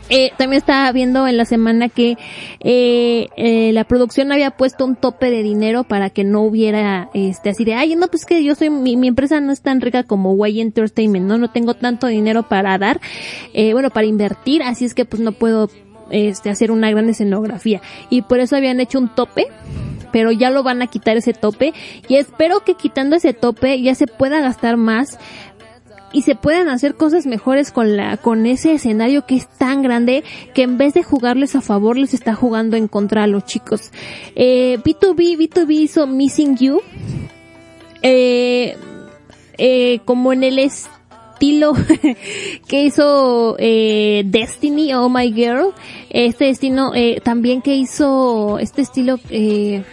[0.09, 2.17] Eh, también estaba viendo en la semana que
[2.61, 7.49] eh, eh, la producción había puesto un tope de dinero para que no hubiera este
[7.49, 10.31] así de ay no pues que yo soy mi, empresa no es tan rica como
[10.31, 13.01] Way Entertainment no no tengo tanto dinero para dar
[13.53, 15.69] eh, bueno para invertir así es que pues no puedo
[16.09, 19.47] este hacer una gran escenografía y por eso habían hecho un tope
[20.11, 21.73] pero ya lo van a quitar ese tope.
[22.07, 25.19] Y espero que quitando ese tope ya se pueda gastar más
[26.13, 30.23] y se puedan hacer cosas mejores con la con ese escenario que es tan grande
[30.53, 33.91] que en vez de jugarles a favor les está jugando en contra a los chicos.
[34.35, 36.81] Eh, B2B, B2B hizo Missing You
[38.01, 38.77] eh,
[39.57, 41.73] eh, como en el estilo
[42.67, 45.73] que hizo eh, Destiny, Oh My Girl,
[46.09, 49.83] este destino eh, también que hizo este estilo eh,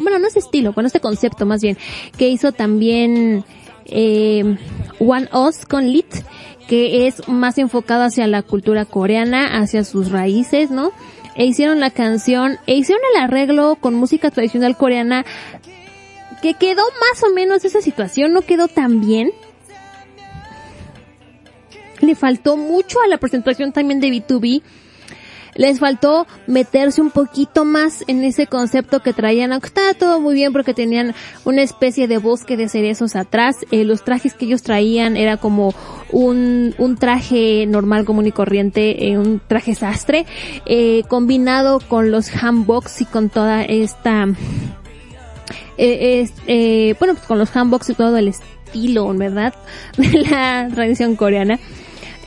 [0.00, 1.76] bueno, no es estilo, bueno, este concepto más bien,
[2.16, 3.44] que hizo también
[3.86, 4.56] eh,
[4.98, 6.12] One Us con Lit,
[6.68, 10.92] que es más enfocado hacia la cultura coreana, hacia sus raíces, ¿no?
[11.34, 15.24] E hicieron la canción, e hicieron el arreglo con música tradicional coreana,
[16.42, 19.32] que quedó más o menos esa situación, no quedó tan bien,
[22.00, 24.62] le faltó mucho a la presentación también de B2B.
[25.56, 30.34] Les faltó meterse un poquito más en ese concepto que traían, aunque estaba todo muy
[30.34, 31.14] bien porque tenían
[31.44, 33.56] una especie de bosque de cerezos atrás.
[33.70, 35.74] Eh, los trajes que ellos traían era como
[36.12, 40.26] un, un traje normal, común y corriente, eh, un traje sastre,
[40.66, 44.26] eh, combinado con los handbox y con toda esta
[45.78, 49.54] eh, eh, bueno, pues con los handbox y todo el estilo, ¿verdad?
[49.96, 51.58] De la tradición coreana.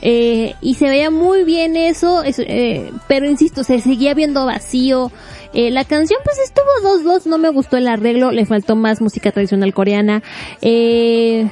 [0.02, 5.12] Eh, y se veía muy bien eso, es- eh, pero insisto, se seguía viendo vacío.
[5.52, 9.00] Eh, la canción pues estuvo dos dos, no me gustó el arreglo, le faltó más
[9.00, 10.22] música tradicional coreana.
[10.62, 11.48] Eh,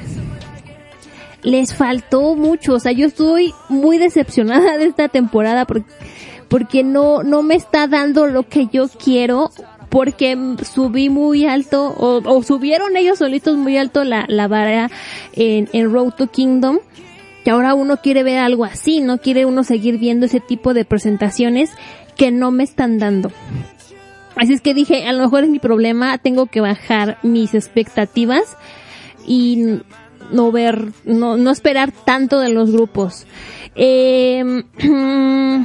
[1.43, 5.87] les faltó mucho, o sea, yo estoy muy decepcionada de esta temporada porque,
[6.49, 9.51] porque no, no me está dando lo que yo quiero,
[9.89, 10.37] porque
[10.70, 14.91] subí muy alto, o, o subieron ellos solitos muy alto la, la vara
[15.35, 16.79] en Road to Kingdom,
[17.49, 20.85] que ahora uno quiere ver algo así, no quiere uno seguir viendo ese tipo de
[20.85, 21.70] presentaciones
[22.15, 23.33] que no me están dando.
[24.37, 28.59] Así es que dije, a lo mejor es mi problema, tengo que bajar mis expectativas
[29.27, 29.79] y
[30.31, 33.27] no ver, no, no esperar tanto de los grupos.
[33.77, 34.45] Eh,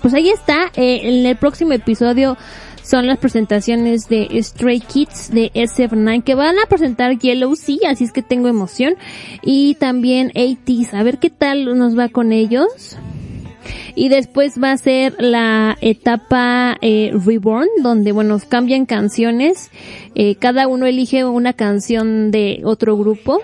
[0.00, 2.38] pues ahí está, eh, en el próximo episodio
[2.82, 8.04] son las presentaciones de Stray Kids de SF9 que van a presentar Yellow Sea, así
[8.04, 8.94] es que tengo emoción.
[9.42, 12.96] Y también 80s, a ver qué tal nos va con ellos.
[13.94, 19.70] Y después va a ser la etapa eh, Reborn, donde, bueno, cambian canciones.
[20.14, 23.40] Eh, cada uno elige una canción de otro grupo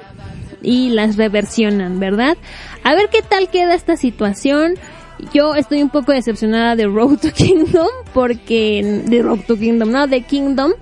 [0.62, 2.36] y las reversionan, ¿verdad?
[2.82, 4.74] A ver qué tal queda esta situación.
[5.32, 10.06] Yo estoy un poco decepcionada de Road to Kingdom porque, de Road to Kingdom, no,
[10.06, 10.72] de Kingdom,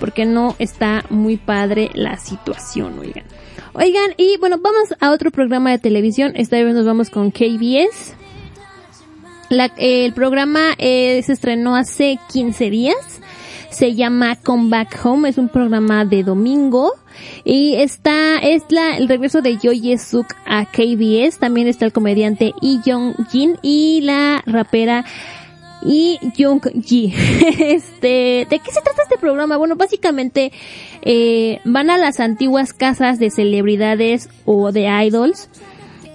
[0.00, 3.24] porque no está muy padre la situación, oigan.
[3.74, 6.32] Oigan, y bueno, vamos a otro programa de televisión.
[6.34, 8.14] Esta vez nos vamos con KBS.
[9.76, 13.20] El programa eh, se estrenó hace 15 días.
[13.70, 15.28] Se llama Come Back Home.
[15.28, 16.92] Es un programa de domingo.
[17.44, 21.38] Y está, es la, el regreso de Yo Suk a KBS.
[21.38, 25.04] También está el comediante Lee Jong Jin y la rapera
[25.82, 27.14] y Jung Ji.
[27.58, 29.56] Este, ¿de qué se trata este programa?
[29.56, 30.52] Bueno, básicamente
[31.02, 35.48] eh, van a las antiguas casas de celebridades o de idols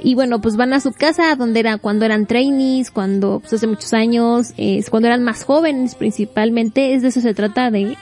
[0.04, 3.68] y bueno, pues van a su casa donde era cuando eran trainees, cuando pues hace
[3.68, 7.96] muchos años, es cuando eran más jóvenes principalmente, es de eso se trata de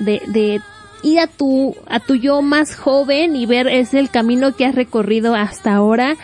[0.00, 0.60] de de
[1.02, 4.74] ir a tu a tu yo más joven y ver es el camino que has
[4.74, 6.16] recorrido hasta ahora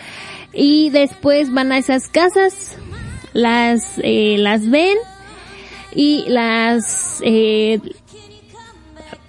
[0.53, 2.77] y después van a esas casas
[3.33, 4.97] las eh, las ven
[5.93, 7.79] y las eh,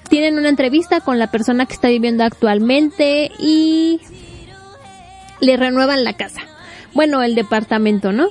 [0.08, 4.00] tienen una entrevista con la persona que está viviendo actualmente y
[5.40, 6.40] le renuevan la casa.
[6.94, 8.28] Bueno, el departamento, ¿no?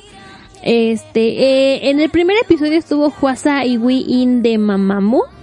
[0.63, 5.34] Este, eh, en el primer episodio estuvo Huasa y Wee In de Mamamoo.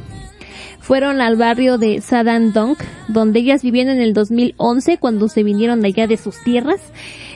[0.83, 2.77] Fueron al barrio de Sadandong,
[3.07, 6.81] donde ellas vivían en el 2011 cuando se vinieron de allá de sus tierras.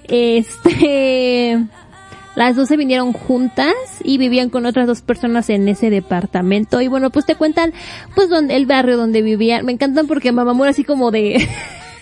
[0.08, 1.64] Este,
[2.34, 6.80] las dos se vinieron juntas y vivían con otras dos personas en ese departamento.
[6.80, 7.72] Y bueno, pues te cuentan,
[8.16, 9.64] pues donde, el barrio donde vivían.
[9.64, 11.48] Me encantan porque Mamamoo era así como de,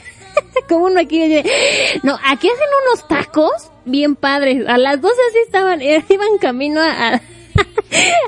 [0.69, 1.19] como uno aquí
[2.03, 4.66] no, aquí hacen unos tacos bien padres.
[4.66, 7.21] A las 12 así estaban, iban camino a, a,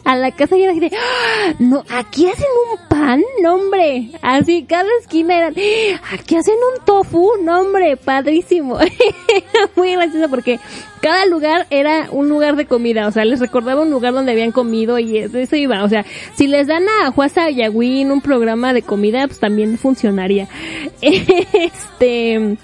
[0.05, 4.11] a la casa y era "Ah, no, aquí hacen un pan, no hombre.
[4.23, 8.79] Así cada esquina eran, "Ah, aquí hacen un tofu, no hombre, padrísimo.
[9.77, 10.61] Muy gracioso porque
[11.01, 14.51] cada lugar era un lugar de comida, o sea, les recordaba un lugar donde habían
[14.53, 18.11] comido y eso, eso iba, o sea, si les dan a Huasa y a Win
[18.11, 20.49] un programa de comida, pues también funcionaría.
[21.03, 22.57] Este,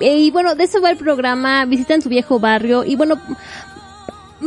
[0.00, 3.20] y bueno, de eso va el programa, visitan su viejo barrio y bueno,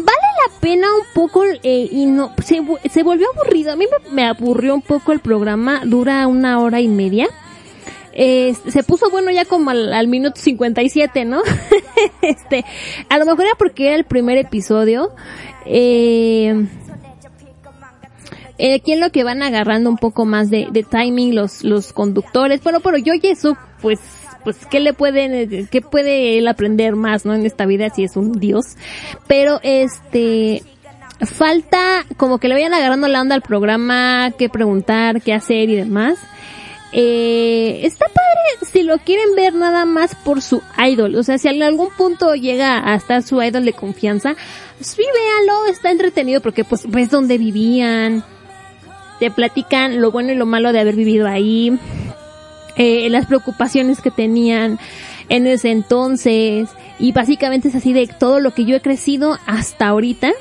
[0.03, 3.72] vale la pena un poco eh, y no se, se volvió aburrido.
[3.72, 7.28] A mí me, aburrió un poco el programa, dura una hora y media.
[8.14, 11.41] Eh, se puso bueno ya como al, al minuto 57, ¿no?
[12.22, 12.65] este,
[13.10, 15.11] a lo mejor era porque era el primer episodio.
[15.65, 16.68] Eh,
[18.57, 21.94] eh, aquí en lo que van agarrando un poco más de, de timing los, los
[21.94, 22.64] conductores.
[22.64, 23.99] Bueno, pero yo Jesús, pues,
[24.48, 27.34] pues, ¿qué le pueden, qué puede él aprender más, no?
[27.34, 28.78] En esta vida si es un dios.
[29.28, 30.64] Pero, este,
[31.19, 35.76] falta como que le vayan agarrando la onda al programa, qué preguntar, qué hacer y
[35.76, 36.18] demás.
[36.94, 41.15] Eh, está padre si lo quieren ver nada más por su idol.
[41.15, 44.38] O sea, si en algún punto llega a estar su idol de confianza,
[44.78, 48.24] pues sí, véanlo, está entretenido porque pues ves dónde vivían,
[49.19, 51.78] te platican lo bueno y lo malo de haber vivido ahí,
[52.77, 54.79] eh, las preocupaciones que tenían,
[55.29, 56.69] en ese entonces.
[56.99, 60.31] Y básicamente es así de todo lo que yo he crecido hasta ahorita.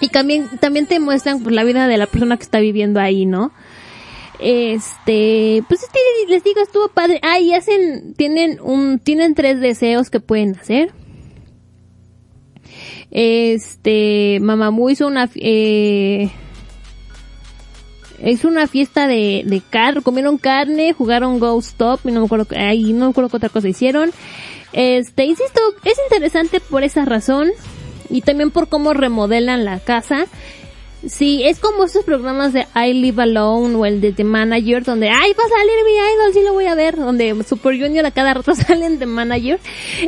[0.00, 3.26] Y también, también te muestran pues, la vida de la persona que está viviendo ahí,
[3.26, 3.52] ¿no?
[4.38, 5.80] Este, pues
[6.28, 7.20] les digo, estuvo padre.
[7.22, 10.92] Ah, y hacen, tienen un, tienen tres deseos que pueden hacer.
[13.10, 16.30] Este, Mamamoo hizo una, eh,
[18.22, 22.46] hizo una fiesta de, de carne, comieron carne, jugaron Ghost Stop, y no me acuerdo,
[22.56, 24.10] ahí no me acuerdo qué otra cosa hicieron.
[24.72, 27.50] Este, insisto, es interesante por esa razón
[28.08, 30.26] y también por cómo remodelan la casa.
[31.06, 35.08] Sí, es como esos programas de I Live Alone o el de The Manager donde,
[35.08, 38.10] ay, va a salir mi idol, sí lo voy a ver, donde Super Junior a
[38.10, 39.58] cada rato salen de Manager.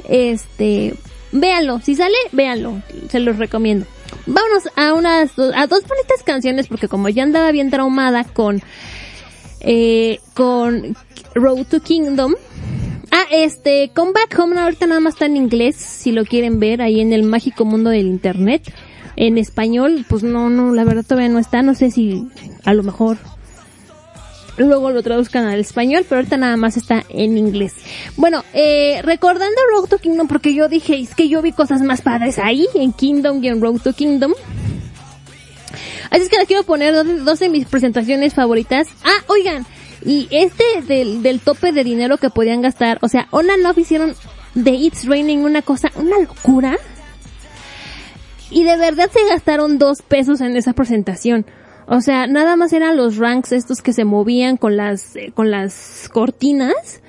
[0.09, 0.95] Este,
[1.33, 3.87] véanlo, si sale, véanlo, se los recomiendo.
[4.27, 8.63] Vámonos a unas, a dos bonitas canciones porque como ya andaba bien traumada con,
[9.61, 10.97] eh, con
[11.35, 12.35] Road to Kingdom,
[13.15, 16.81] Ah, este, Come Back Home ahorita nada más está en inglés, si lo quieren ver
[16.81, 18.73] ahí en el mágico mundo del internet.
[19.17, 22.27] En español, pues no, no, la verdad todavía no está, no sé si
[22.65, 23.19] a lo mejor
[24.57, 27.75] luego lo traduzcan al español, pero ahorita nada más está en inglés.
[28.17, 32.03] Bueno, eh, recordando Road to Kingdom, porque yo dije, es que yo vi cosas más
[32.03, 34.33] padres ahí, en Kingdom y en Road to Kingdom.
[36.11, 38.89] Así es que les quiero poner dos, dos de mis presentaciones favoritas.
[39.05, 39.65] Ah, oigan,
[40.05, 43.79] y este del, del tope de dinero que podían gastar, o sea, On and Off
[43.79, 44.15] hicieron
[44.55, 46.77] de It's Raining una cosa, una locura.
[48.51, 51.47] Y de verdad se gastaron dos pesos en esa presentación.
[51.95, 55.51] O sea, nada más eran los ranks estos que se movían con las, eh, con
[55.51, 57.03] las cortinas.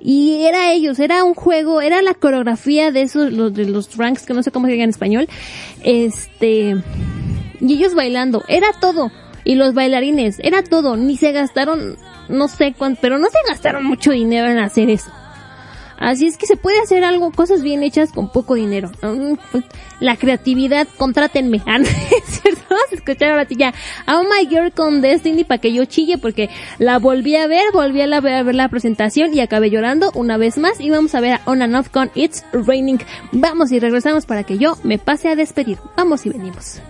[0.00, 4.24] Y era ellos, era un juego, era la coreografía de esos, los, de los ranks,
[4.24, 5.28] que no sé cómo se diga en español.
[5.82, 6.74] Este,
[7.60, 9.10] y ellos bailando, era todo.
[9.44, 11.98] Y los bailarines, era todo, ni se gastaron,
[12.30, 15.10] no sé cuánto, pero no se gastaron mucho dinero en hacer eso.
[15.98, 18.90] Así es que se puede hacer algo, cosas bien hechas con poco dinero.
[19.02, 19.64] Mm, pues,
[20.00, 21.62] La creatividad, contrátenme.
[21.66, 22.60] Ah, ¿no es cierto?
[22.68, 23.72] Vamos a escuchar ahora ya
[24.08, 28.00] Oh My Girl con Destiny para que yo chille porque la volví a ver, volví
[28.00, 31.20] a, la- a ver la presentación y acabé llorando una vez más y vamos a
[31.20, 32.98] ver a On and Off con It's Raining.
[33.32, 35.78] Vamos y regresamos para que yo me pase a despedir.
[35.96, 36.80] Vamos y venimos.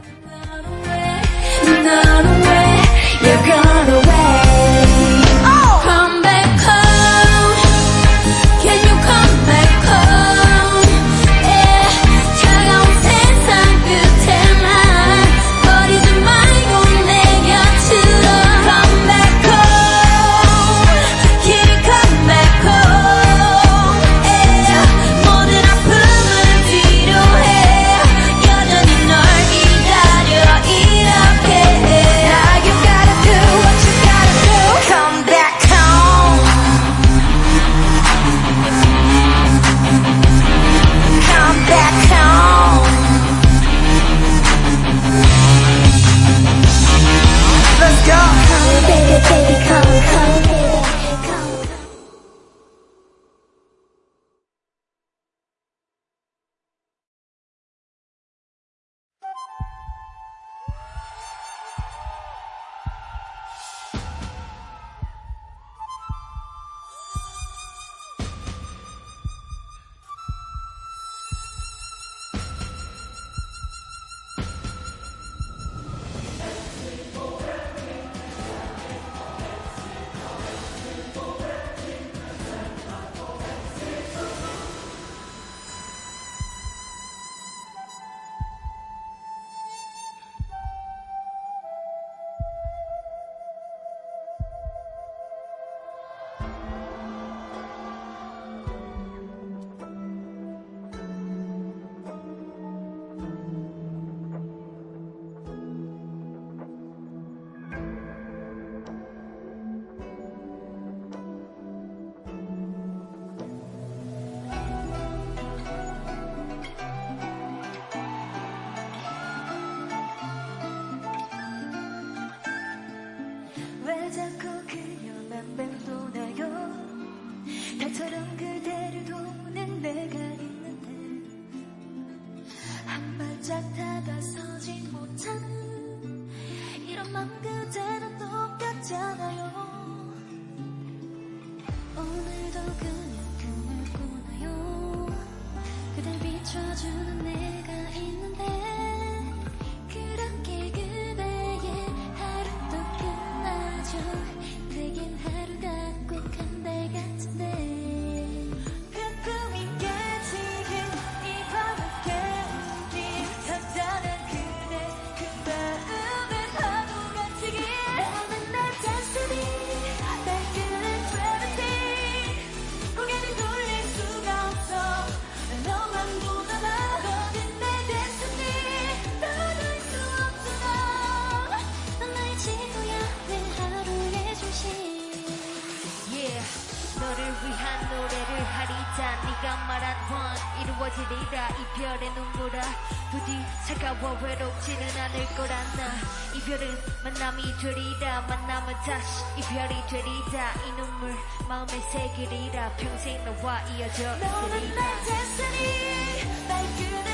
[195.37, 195.91] 거란 나
[196.37, 201.17] 이별은 만남이 되리라 만남은 다시 이별이 되리라 이 눈물
[201.49, 207.14] 마음에 새기리라 평생 너와 이어져 너는 내 destiny 날 끄는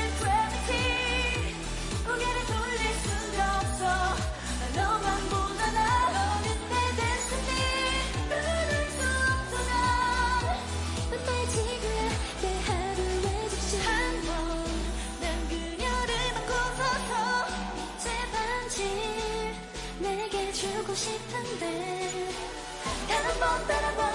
[23.41, 24.10] volveremos.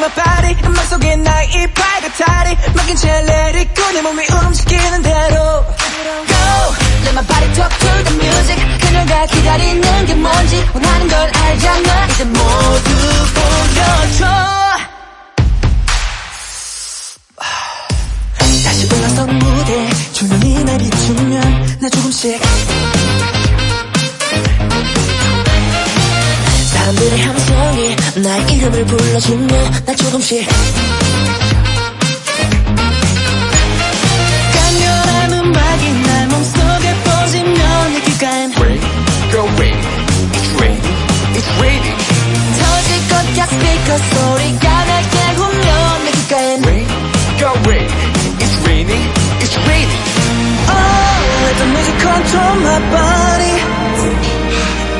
[0.00, 4.00] Control my body 음악 속에 나의 이 빨간 다리 막힌 채 let it go 내
[4.02, 5.64] 몸이 움직이는 대로.
[6.26, 6.74] Go,
[7.04, 8.78] let my body talk to the music.
[8.80, 12.06] 그녀가 기다리는 게 뭔지 원하는 걸 알잖아.
[12.06, 12.90] 이제 모두
[13.34, 14.59] 보여줘
[29.19, 29.47] 이름을 불러주면
[29.85, 30.47] 나 조금씩
[34.53, 38.81] 강렬한 음악이 날 몸속에 퍼지면 내 귓가엔 Rain,
[39.31, 39.77] go rain,
[40.33, 40.97] it's raining,
[41.35, 41.97] it's raining.
[42.59, 46.87] 터질 것 같아 스피커 소리가 날 깨우면 내 귓가엔 Rain,
[47.39, 47.87] go rain,
[48.39, 49.03] it's raining,
[49.41, 50.01] it's raining.
[50.67, 50.73] Oh,
[51.45, 53.55] let the music control my body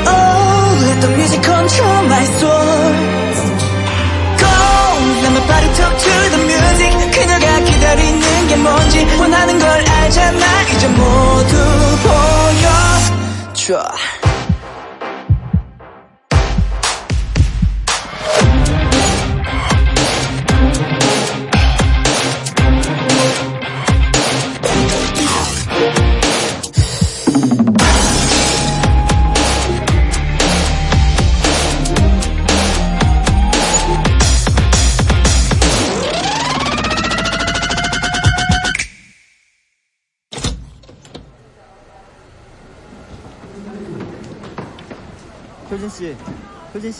[0.08, 2.59] Oh, let the music control my soul
[6.01, 6.93] To the music.
[7.11, 10.61] 그녀가 기다리는 게 뭔지 원하는 걸 알잖아.
[10.73, 11.55] 이제 모두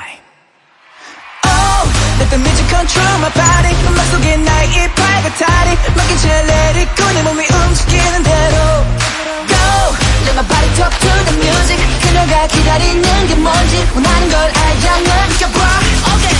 [16.12, 16.39] Oh,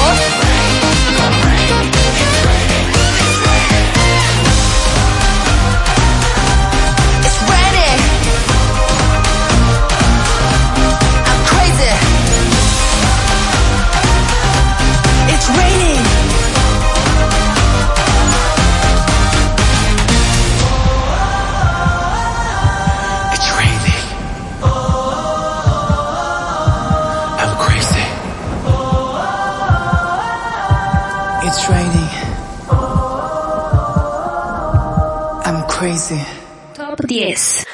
[37.11, 37.67] 10.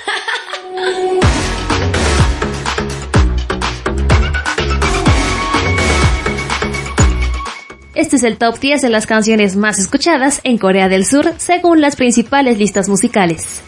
[7.93, 11.81] Este es el top 10 de las canciones más escuchadas en Corea del Sur según
[11.81, 13.61] las principales listas musicales.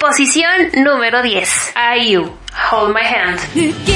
[0.00, 1.74] Posición número 10.
[2.00, 2.28] IU,
[2.72, 3.95] Hold My Hand.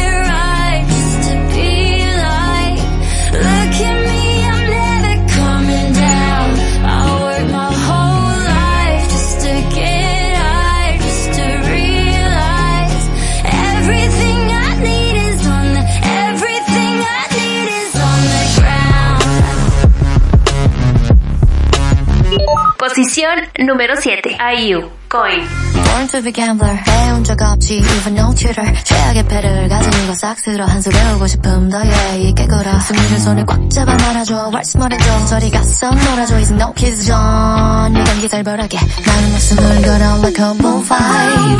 [23.01, 23.33] Posición
[23.65, 24.37] número 7.
[24.37, 25.41] IU, Coin.
[25.73, 30.37] Born to be gambler 배운 적 없지 even no tutor 최악의 패를 가진 이거 싹
[30.37, 31.89] 쓸어 한술 배우고 싶음 너의
[32.21, 37.03] 이 깨거라 승리를 손에 꽉 잡아 말아줘 왈스 말해줘 저리 가서 놀아줘 It's no kiss
[37.03, 41.57] zone 이 경기 살벌하게 나는 목숨을 걸어 like a moonfire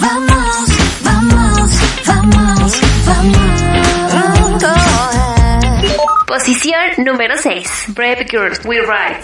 [0.00, 0.70] Vamos,
[1.04, 3.95] vamos, vamos, vamos ahead
[6.46, 7.86] Posición número 6.
[7.88, 9.18] Brave Girls, We Ride.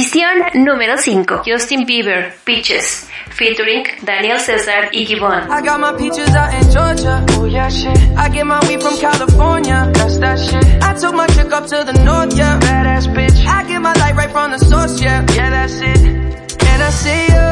[0.00, 1.42] Posición número 5.
[1.44, 3.06] Justin Bieber, Peaches.
[3.32, 5.42] Featuring Daniel Cesar y Gibbon.
[5.50, 7.22] I got my peaches out in Georgia.
[7.36, 7.98] Oh yeah, shit.
[8.16, 9.90] I get my weed from California.
[9.92, 10.64] That's that shit.
[10.82, 12.58] I took my chick up to the north, yeah.
[12.60, 13.44] Badass bitch.
[13.44, 15.20] I get my light right from the source, yeah.
[15.34, 16.00] Yeah, that's it.
[16.00, 17.50] And I see you.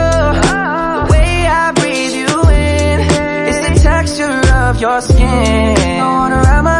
[1.04, 3.00] The way I breathe you in.
[3.50, 5.20] It's the texture of your skin.
[5.20, 6.77] I wanna wrap my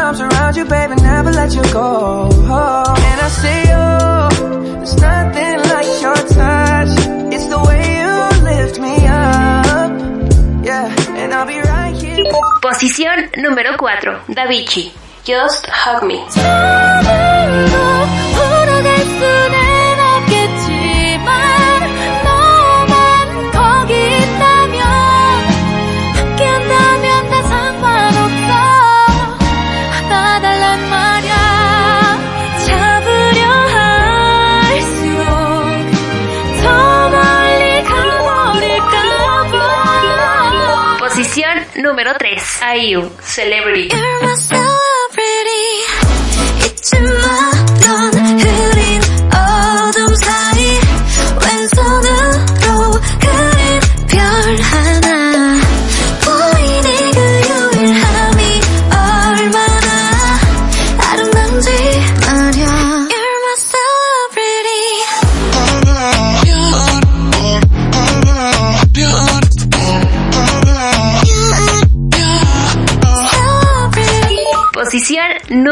[0.55, 2.29] you, baby, never let you go.
[2.31, 4.75] And I see you.
[4.77, 6.89] There's nothing like your touch.
[7.33, 9.91] It's the way you lift me up.
[10.65, 12.25] Yeah, and I'll be right here.
[12.61, 14.21] Posición número 4.
[14.29, 14.91] Davichi,
[15.23, 16.25] Just Hug Me.
[41.99, 42.41] Número 3.
[42.77, 43.89] IU, Celebrity.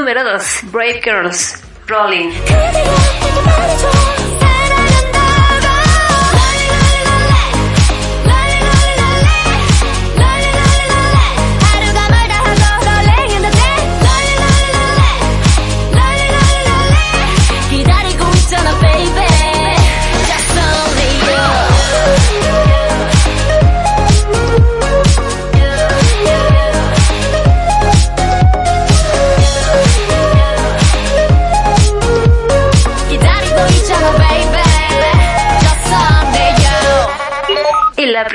[0.08, 0.72] Número 2.
[0.72, 2.32] Brave Girls, Rolling.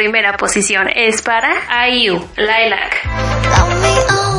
[0.03, 4.32] Primera posición es para IU, Lilac.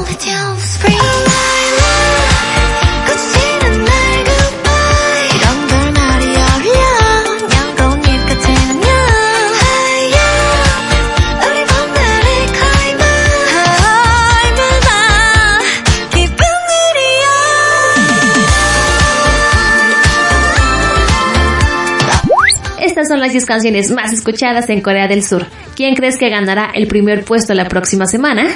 [23.14, 25.46] Son las 10 canciones más escuchadas en Corea del Sur.
[25.76, 28.48] ¿Quién crees que ganará el primer puesto la próxima semana?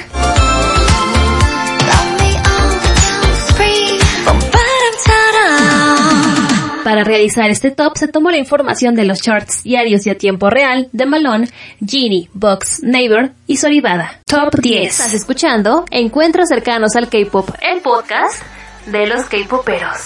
[6.82, 10.50] Para realizar este top se tomó la información de los charts diarios y a tiempo
[10.50, 11.48] real de Malone,
[11.86, 14.22] Genie, Box, Neighbor y Soribada.
[14.26, 14.90] Top 10.
[14.90, 18.42] Estás escuchando Encuentros cercanos al K-pop, el podcast
[18.86, 19.98] de los K-poperos.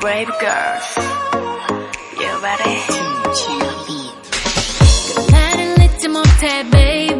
[0.00, 0.98] Brave girls,
[2.18, 2.78] you ready?
[5.30, 7.16] 나를 잊지 못해, baby.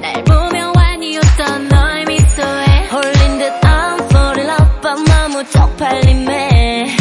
[0.00, 6.96] 날 보며 완이 웃던 너의 미소에 홀린 듯 I'm falling love, but 너무 쪽팔림에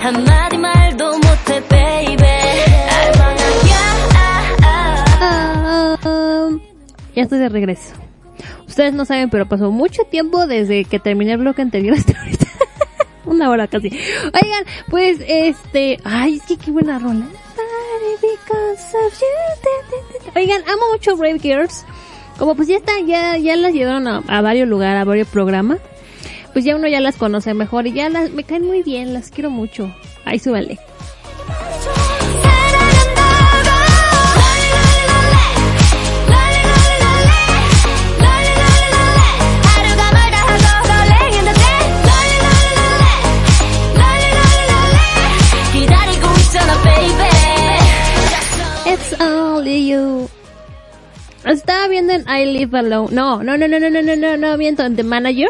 [0.00, 2.26] 한마디 말도 못해, baby.
[2.90, 3.78] 알방하야.
[4.60, 6.50] Ah,
[7.14, 7.94] ya estoy de regreso.
[8.66, 12.41] Ustedes no saben, pero pasó mucho tiempo desde que terminé el bloque anterior hasta ahorita.
[13.33, 13.87] Una hora casi.
[13.87, 17.25] Oigan, pues este, ay, es que qué buena rola.
[20.35, 21.83] Oigan, amo mucho Brave Girls.
[22.37, 25.79] Como pues ya está, ya, ya las llevaron a, a varios lugares, a varios programas.
[26.53, 29.31] Pues ya uno ya las conoce mejor y ya las, me caen muy bien, las
[29.31, 29.91] quiero mucho.
[30.25, 30.79] Ahí súbale.
[49.93, 50.29] You.
[51.45, 53.09] Estaba viendo en I Live Alone.
[53.13, 55.49] No, no, no, no, no, no, no, no, no, viendo en The Manager.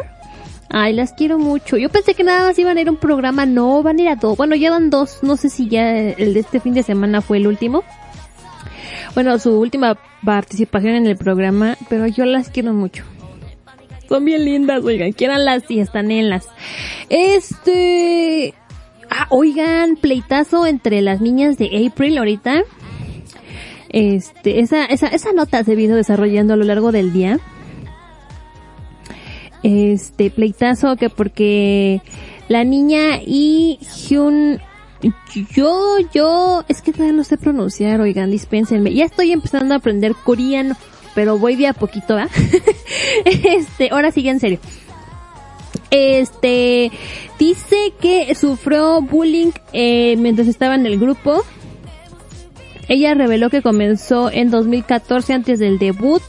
[0.69, 1.77] Ay, las quiero mucho.
[1.77, 3.45] Yo pensé que nada más iban a ir a un programa.
[3.45, 4.35] No, van a ir a dos.
[4.35, 5.19] Bueno, llevan dos.
[5.21, 7.83] No sé si ya el de este fin de semana fue el último.
[9.13, 11.77] Bueno, su última participación en el programa.
[11.89, 13.03] Pero yo las quiero mucho.
[14.09, 15.13] Son bien lindas, oigan.
[15.13, 16.47] Quieranlas y están en las.
[17.09, 18.55] Este...
[19.11, 22.63] Ah, oigan, pleitazo entre las niñas de April ahorita.
[23.93, 27.39] Este, esa, esa, esa nota se vino desarrollando a lo largo del día.
[29.61, 32.01] Este, pleitazo que porque
[32.49, 34.59] la niña y Hyun,
[35.55, 38.93] yo, yo, es que todavía no sé pronunciar, oigan, dispénsenme.
[38.93, 40.75] Ya estoy empezando a aprender coreano,
[41.13, 42.27] pero voy de a poquito, ¿ah?
[43.25, 44.59] este, ahora sigue en serio.
[45.91, 46.91] Este,
[47.37, 51.43] dice que sufrió bullying eh, mientras estaba en el grupo.
[52.87, 56.21] Ella reveló que comenzó en 2014 antes del debut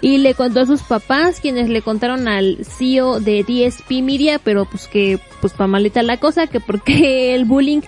[0.00, 4.64] y le contó a sus papás, quienes le contaron al CEO de DSP Media, pero
[4.64, 7.80] pues que, pues pa' malita la cosa, que porque el bullying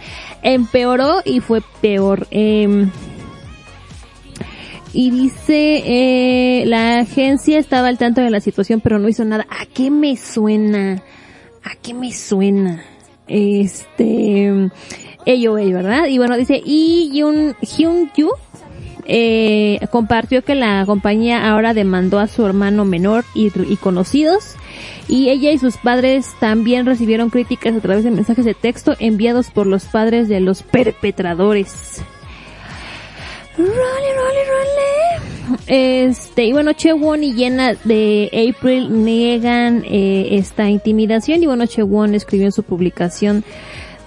[0.42, 2.26] empeoró y fue peor.
[2.30, 2.90] Em,
[4.92, 9.46] y dice, eh, la agencia estaba al tanto de la situación, pero no hizo nada.
[9.48, 11.02] ¿A qué me suena?
[11.62, 12.82] ¿A qué me suena?
[13.28, 14.68] Este,
[15.26, 16.06] ello, ¿verdad?
[16.06, 18.30] Y bueno, dice, y Hyun, Hyun Yu,
[19.06, 24.56] eh, compartió que la compañía ahora demandó a su hermano menor y, y conocidos.
[25.08, 29.50] Y ella y sus padres también recibieron críticas a través de mensajes de texto enviados
[29.50, 32.02] por los padres de los perpetradores.
[33.58, 35.00] Role, role, role.
[35.66, 42.14] Este, y bueno, Chewon y Jenna de April niegan eh, esta intimidación y bueno, Chewon
[42.14, 43.44] escribió en su publicación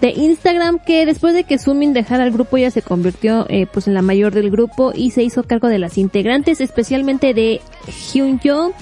[0.03, 3.87] de Instagram que después de que Sumin dejara el grupo ella se convirtió eh, pues
[3.87, 7.61] en la mayor del grupo y se hizo cargo de las integrantes, especialmente de
[8.11, 8.73] Hyunjo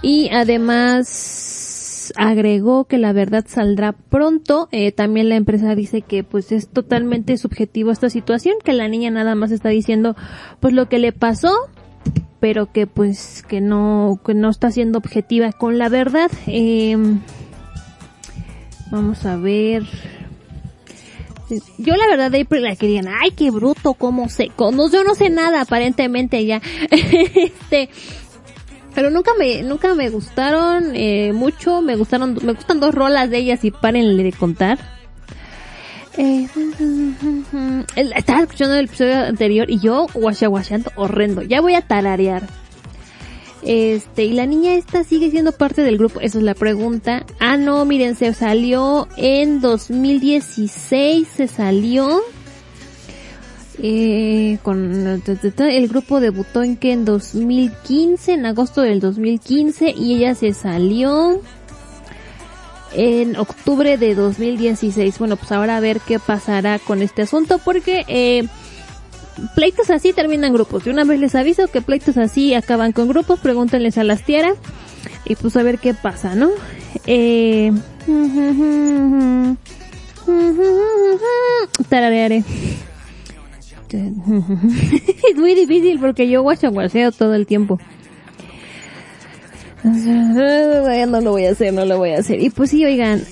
[0.00, 4.68] y además agregó que la verdad saldrá pronto.
[4.70, 9.10] Eh, también la empresa dice que pues es totalmente subjetivo esta situación, que la niña
[9.10, 10.14] nada más está diciendo
[10.60, 11.52] pues lo que le pasó,
[12.38, 16.30] pero que pues que no que no está siendo objetiva con la verdad.
[16.46, 16.96] Eh,
[18.92, 19.82] vamos a ver.
[21.78, 25.14] Yo la verdad de April la querían, ay qué bruto, cómo sé, no, yo no
[25.14, 26.60] sé nada aparentemente ya.
[26.90, 27.90] este,
[28.94, 33.38] pero nunca me, nunca me gustaron eh, mucho, me gustaron, me gustan dos rolas de
[33.38, 34.78] ellas y párenle de contar.
[36.16, 36.48] Eh,
[37.96, 41.42] estaba escuchando el episodio anterior y yo guachaguachando horrendo.
[41.42, 42.42] Ya voy a tararear.
[43.62, 47.26] Este, y la niña esta sigue siendo parte del grupo, esa es la pregunta.
[47.38, 52.20] Ah, no, miren, se salió en 2016, se salió.
[53.82, 55.22] Eh, con
[55.58, 61.40] el grupo debutó en que en 2015, en agosto del 2015, y ella se salió
[62.92, 65.18] en octubre de 2016.
[65.18, 68.48] Bueno, pues ahora a ver qué pasará con este asunto porque eh,
[69.54, 70.84] pleitos así terminan grupos.
[70.84, 73.40] De una vez les aviso que pleitos así acaban con grupos.
[73.40, 74.54] Pregúntenles a las tierras
[75.24, 76.50] y pues a ver qué pasa, ¿no?
[77.06, 77.72] Eh,
[81.88, 82.44] tararearé.
[83.92, 87.78] es muy difícil porque yo guachaguaseo todo el tiempo.
[89.82, 92.40] No lo voy a hacer, no lo voy a hacer.
[92.40, 93.22] Y pues sí, oigan.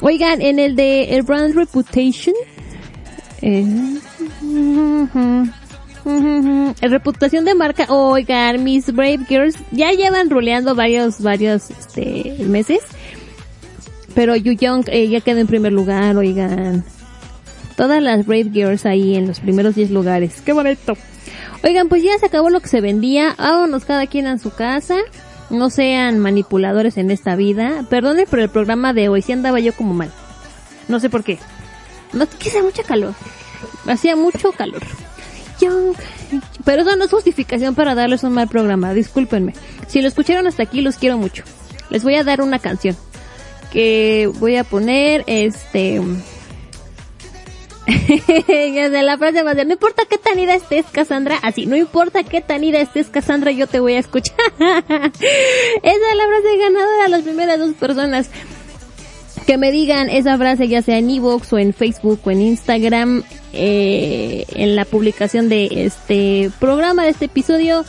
[0.00, 2.34] Oigan, en el de el Brand Reputation.
[3.42, 3.98] Eh,
[6.82, 7.86] reputación de marca.
[7.88, 12.80] Oigan, mis Brave Girls ya llevan roleando varios, varios este, meses.
[14.14, 16.84] Pero Yu Young eh, ya quedó en primer lugar, oigan.
[17.76, 20.42] Todas las Brave Girls ahí en los primeros 10 lugares.
[20.44, 20.96] ¡Qué bonito!
[21.62, 23.34] Oigan, pues ya se acabó lo que se vendía.
[23.38, 24.96] Vámonos cada quien a su casa.
[25.50, 27.84] No sean manipuladores en esta vida.
[27.88, 29.22] Perdonen por el programa de hoy.
[29.22, 30.10] Si andaba yo como mal.
[30.88, 31.38] No sé por qué.
[32.12, 33.14] No, que hace mucha calor.
[33.86, 34.82] Hacía mucho calor.
[35.60, 35.94] Young.
[36.64, 38.92] Pero eso no es justificación para darles un mal programa.
[38.94, 39.54] Discúlpenme.
[39.86, 41.44] Si lo escucharon hasta aquí, los quiero mucho.
[41.90, 42.96] Les voy a dar una canción.
[43.72, 46.00] Que voy a poner, este...
[47.90, 51.66] ya sé, la frase va a ser, no importa qué tan ida estés, Cassandra, así,
[51.66, 54.36] no importa qué tan ida estés, Cassandra, yo te voy a escuchar.
[54.58, 55.10] Esa
[55.82, 58.30] es la frase ganadora a las primeras dos personas
[59.46, 63.22] que me digan esa frase, ya sea en Evox o en Facebook o en Instagram,
[63.52, 67.84] eh, en la publicación de este programa, de este episodio.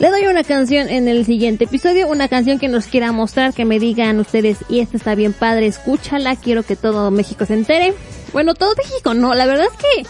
[0.00, 3.64] Le doy una canción en el siguiente episodio, una canción que nos quiera mostrar, que
[3.64, 7.94] me digan ustedes, y esta está bien padre, escúchala, quiero que todo México se entere.
[8.32, 10.08] Bueno, todo México no, la verdad es que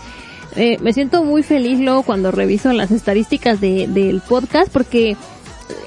[0.56, 5.16] eh, me siento muy feliz luego cuando reviso las estadísticas de, del podcast, porque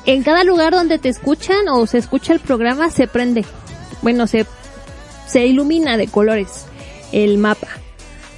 [0.05, 3.45] en cada lugar donde te escuchan o se escucha el programa se prende.
[4.01, 4.45] Bueno, se,
[5.27, 6.65] se ilumina de colores
[7.11, 7.67] el mapa.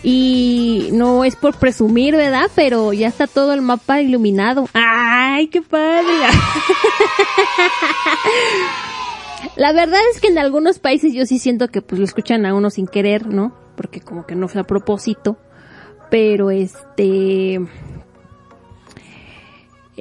[0.02, 2.50] Y no es por presumir, ¿verdad?
[2.56, 4.70] Pero ya está todo el mapa iluminado.
[4.74, 6.08] ¡Ay, qué padre!
[9.56, 12.54] La verdad es que en algunos países yo sí siento que pues lo escuchan a
[12.54, 13.54] uno sin querer, ¿no?
[13.76, 15.38] Porque como que no fue a propósito.
[16.10, 17.60] Pero este...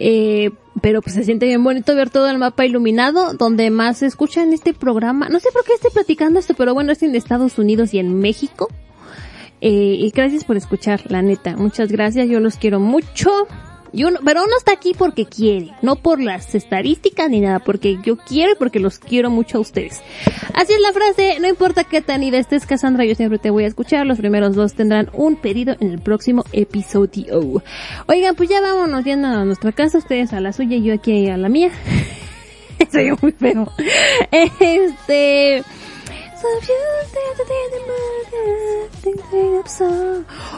[0.00, 4.06] Eh, pero pues se siente bien bonito ver todo el mapa iluminado, donde más se
[4.06, 5.28] escucha en este programa.
[5.28, 8.18] No sé por qué estoy platicando esto, pero bueno, es en Estados Unidos y en
[8.20, 8.68] México.
[9.60, 11.56] Eh, y gracias por escuchar, la neta.
[11.56, 13.30] Muchas gracias, yo los quiero mucho.
[13.92, 18.52] Pero uno está aquí porque quiere, no por las estadísticas ni nada, porque yo quiero
[18.52, 20.02] y porque los quiero mucho a ustedes.
[20.54, 23.64] Así es la frase, no importa qué tan ida estés, Cassandra, yo siempre te voy
[23.64, 24.06] a escuchar.
[24.06, 27.62] Los primeros dos tendrán un pedido en el próximo episodio.
[28.06, 31.28] Oigan, pues ya vámonos yendo a nuestra casa, ustedes a la suya y yo aquí
[31.28, 31.70] a la mía.
[32.92, 33.70] Soy muy feo.
[34.30, 35.64] Este...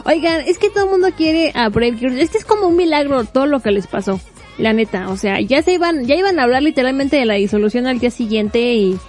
[0.05, 2.21] Oigan, es que todo el mundo quiere a Brave.
[2.21, 4.19] Este es como un milagro todo lo que les pasó.
[4.57, 7.87] La neta, o sea, ya se iban, ya iban a hablar literalmente de la disolución
[7.87, 8.99] al día siguiente y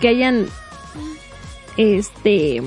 [0.00, 0.46] que hayan,
[1.76, 2.62] este,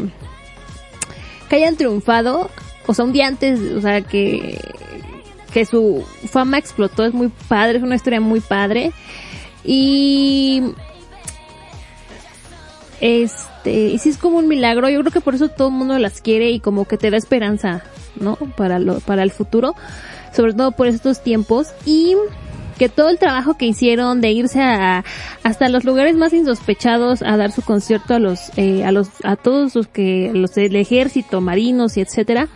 [1.49, 2.51] que hayan triunfado,
[2.85, 4.59] o sea, un día antes, o sea, que,
[5.53, 8.91] que su fama explotó, es muy padre, es una historia muy padre.
[9.63, 10.61] Y
[12.99, 15.97] este, y si es como un milagro, yo creo que por eso todo el mundo
[15.99, 17.83] las quiere y como que te da esperanza,
[18.19, 18.35] ¿no?
[18.35, 19.75] Para lo, para el futuro,
[20.33, 22.15] sobre todo por estos tiempos y
[22.77, 25.03] que todo el trabajo que hicieron de irse a,
[25.43, 29.35] hasta los lugares más insospechados a dar su concierto a los, eh, a los, a
[29.35, 32.47] todos los que, los del ejército, marinos y etcétera,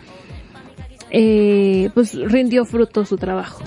[1.10, 3.62] eh, pues rindió fruto su trabajo.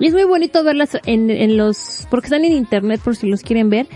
[0.00, 3.42] Y es muy bonito verlas en, en los, porque están en internet por si los
[3.42, 3.88] quieren ver.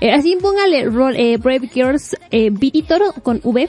[0.00, 3.68] Eh, así póngale Roll- eh, Brave Girls eh, Visitor con V.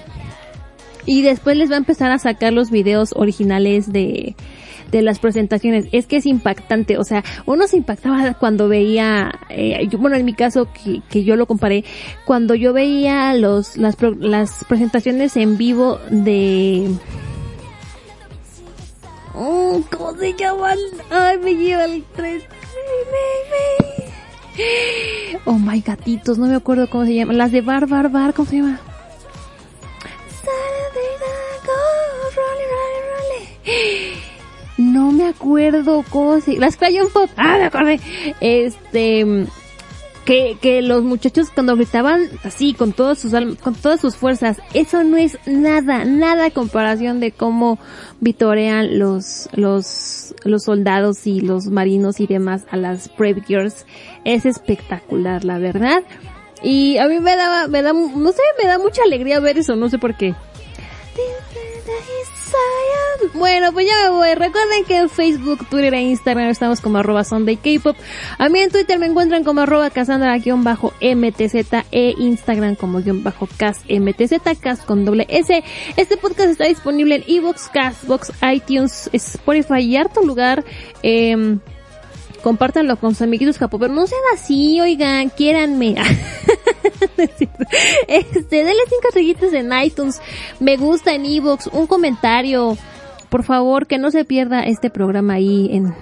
[1.06, 4.36] Y después les va a empezar a sacar los videos originales de,
[4.92, 5.88] de las presentaciones.
[5.92, 6.98] Es que es impactante.
[7.00, 11.24] O sea, uno se impactaba cuando veía, eh, yo- bueno, en mi caso, que, que
[11.24, 11.84] yo lo comparé,
[12.26, 16.88] cuando yo veía los, las, las presentaciones en vivo de,
[19.34, 20.78] Oh, ¿Cómo se llaman?
[21.10, 22.42] Ay, me lleva el tren.
[25.46, 27.38] Oh my gatitos, no me acuerdo cómo se llaman.
[27.38, 28.80] Las de Bar Bar Bar, ¿cómo se llama?
[34.78, 36.58] No me acuerdo cómo se...
[36.58, 37.30] Las Crayon Pop.
[37.38, 38.00] Ah, me acordé.
[38.40, 39.46] Este...
[40.26, 43.32] Que, que los muchachos cuando gritaban así con todas sus
[43.64, 47.80] con todas sus fuerzas, eso no es nada, nada comparación de cómo
[48.20, 53.88] vitorean los, los, los soldados y los marinos y demás a las Brave Girls.
[54.24, 56.04] Es espectacular, la verdad.
[56.62, 59.76] Y a mí me daba, me da, no sé, me da mucha alegría ver eso,
[59.76, 60.36] no sé por qué.
[63.34, 64.34] Bueno, pues ya me voy.
[64.36, 67.60] Recuerden que en Facebook, Twitter e Instagram estamos como arroba Sunday.
[68.38, 73.82] A mí en Twitter me encuentran como arroba Cassandra-MTZ e Instagram como guion bajo Cas
[73.90, 75.64] MTZ, Cas con doble S.
[75.96, 80.64] Este podcast está disponible en Evox, Castbox, iTunes, Spotify y harto lugar.
[81.04, 81.58] Eh,
[82.42, 83.96] compártanlo con sus amiguitos japoneros.
[83.96, 85.96] No sean así, oigan, quiéranme.
[87.18, 90.22] este, denle cinco estrellitas en iTunes,
[90.60, 92.78] me gusta en Evox, un comentario.
[93.30, 95.96] Por favor, que no se pierda este programa ahí en,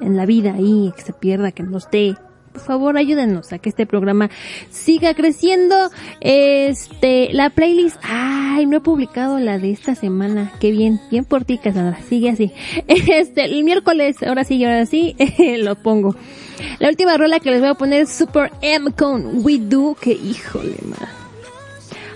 [0.00, 2.14] en la vida, ahí, que se pierda, que no esté.
[2.52, 4.30] Por favor, ayúdenos a que este programa
[4.70, 5.74] siga creciendo.
[6.20, 10.52] Este, la playlist, ay, no he publicado la de esta semana.
[10.60, 11.98] Qué bien, bien por ti, Cassandra.
[12.08, 12.52] Sigue así.
[12.86, 15.16] Este, el miércoles, ahora sí, ahora sí,
[15.58, 16.14] lo pongo.
[16.78, 20.12] La última rola que les voy a poner es Super M con We Do, que
[20.12, 21.08] híjole, man.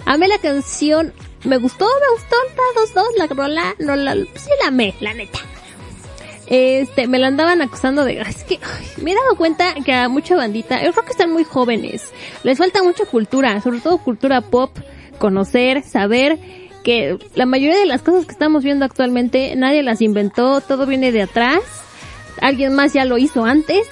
[0.04, 1.12] Amé la canción,
[1.44, 5.14] me gustó, me gustó, la dos, dos, la rola, no la, sí la amé, la
[5.14, 5.40] neta.
[6.46, 8.60] Este, me lo andaban acusando de, "Ay, es que,
[9.02, 12.10] me he dado cuenta que a mucha bandita, yo creo que están muy jóvenes,
[12.44, 14.70] les falta mucha cultura, sobre todo cultura pop,
[15.18, 16.38] conocer, saber
[16.84, 21.10] que la mayoría de las cosas que estamos viendo actualmente nadie las inventó, todo viene
[21.10, 21.60] de atrás,
[22.40, 23.82] alguien más ya lo hizo antes,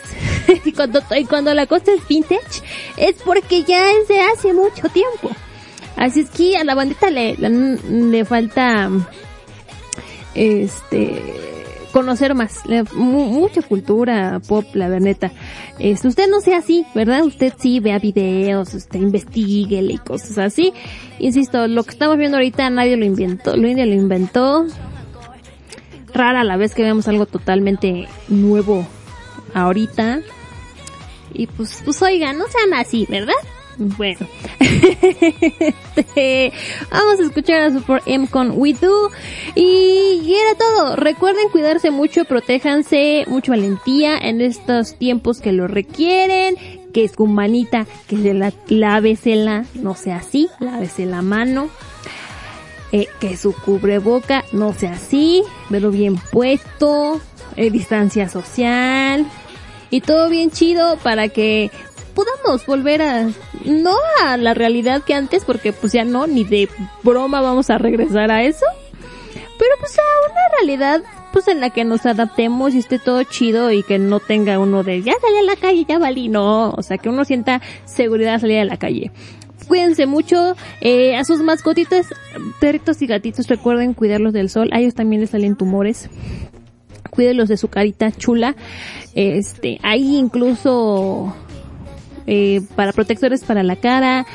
[0.65, 2.63] y cuando, y cuando la cosa es vintage,
[2.97, 5.31] es porque ya es de hace mucho tiempo.
[5.97, 8.91] Así es que a la bandita le, le falta,
[10.35, 11.54] este,
[11.95, 12.63] conocer más,
[12.97, 15.31] mucha cultura pop, la verdad.
[15.79, 17.23] Este, usted no sea así, ¿verdad?
[17.23, 20.73] Usted sí vea videos, usted investigue y cosas así.
[21.21, 24.67] Insisto, lo que estamos viendo ahorita nadie lo inventó, India lo inventó.
[26.13, 28.85] Rara la vez que vemos algo totalmente nuevo
[29.55, 30.21] ahorita.
[31.33, 33.35] Y pues, pues oigan, no sean así, ¿verdad?
[33.79, 34.27] Bueno.
[35.97, 36.53] Este,
[36.91, 39.11] vamos a escuchar a Super M con We Do.
[39.55, 40.97] Y, era todo.
[40.97, 46.57] Recuerden cuidarse mucho, protéjanse, mucha valentía en estos tiempos que lo requieren.
[46.93, 51.69] Que es con manita, que se la, lávesela, no sea así, lávese la mano.
[52.93, 57.21] Eh, que su cubreboca no sea así, pero bien puesto,
[57.57, 59.27] eh, distancia social
[59.91, 61.71] y todo bien chido para que
[62.15, 63.29] podamos volver a
[63.65, 66.69] no a la realidad que antes porque pues ya no ni de
[67.03, 68.67] broma vamos a regresar a eso
[69.59, 71.03] pero pues a una realidad
[71.33, 74.85] pues en la que nos adaptemos y esté todo chido y que no tenga uno
[74.85, 78.35] de ya salí a la calle ya valí no o sea que uno sienta seguridad
[78.35, 79.11] al salir a la calle
[79.69, 82.09] Cuídense mucho, eh, a sus mascotitas,
[82.61, 86.11] perritos y gatitos, recuerden cuidarlos del sol, a ellos también les salen tumores.
[87.11, 88.57] Cuídenlos de su carita chula.
[89.15, 91.35] Este, hay incluso
[92.27, 94.27] eh, para protectores para la cara.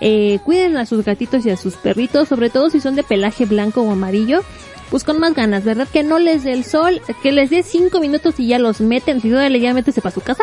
[0.00, 3.44] Eh, cuiden a sus gatitos y a sus perritos, sobre todo si son de pelaje
[3.44, 4.42] blanco o amarillo.
[4.90, 5.86] Pues con más ganas, ¿verdad?
[5.86, 9.20] Que no les dé el sol, que les dé cinco minutos y ya los meten.
[9.20, 10.42] Si no, ya métese para su casa.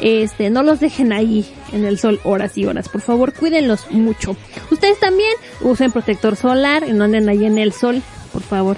[0.00, 2.88] Este, no los dejen ahí en el sol horas y horas.
[2.88, 4.36] Por favor, cuídenlos mucho.
[4.72, 8.76] Ustedes también usen protector solar y no anden ahí en el sol, por favor.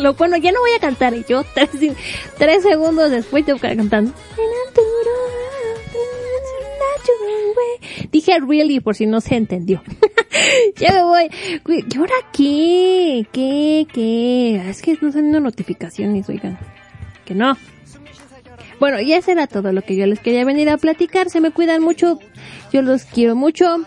[0.00, 1.14] Lo bueno, ya no voy a cantar.
[1.14, 4.12] y Yo tres, segundos después tengo que cantando.
[8.10, 9.82] Dije really por si no se entendió.
[10.76, 11.30] ya me voy.
[11.68, 13.26] ¿Y ahora qué?
[13.32, 13.86] ¿Qué?
[13.92, 14.56] ¿Qué?
[14.68, 16.58] Es que no están dando notificaciones, oigan.
[17.24, 17.56] Que no.
[18.80, 21.30] Bueno, y eso era todo lo que yo les quería venir a platicar.
[21.30, 22.18] Se me cuidan mucho.
[22.72, 23.84] Yo los quiero mucho.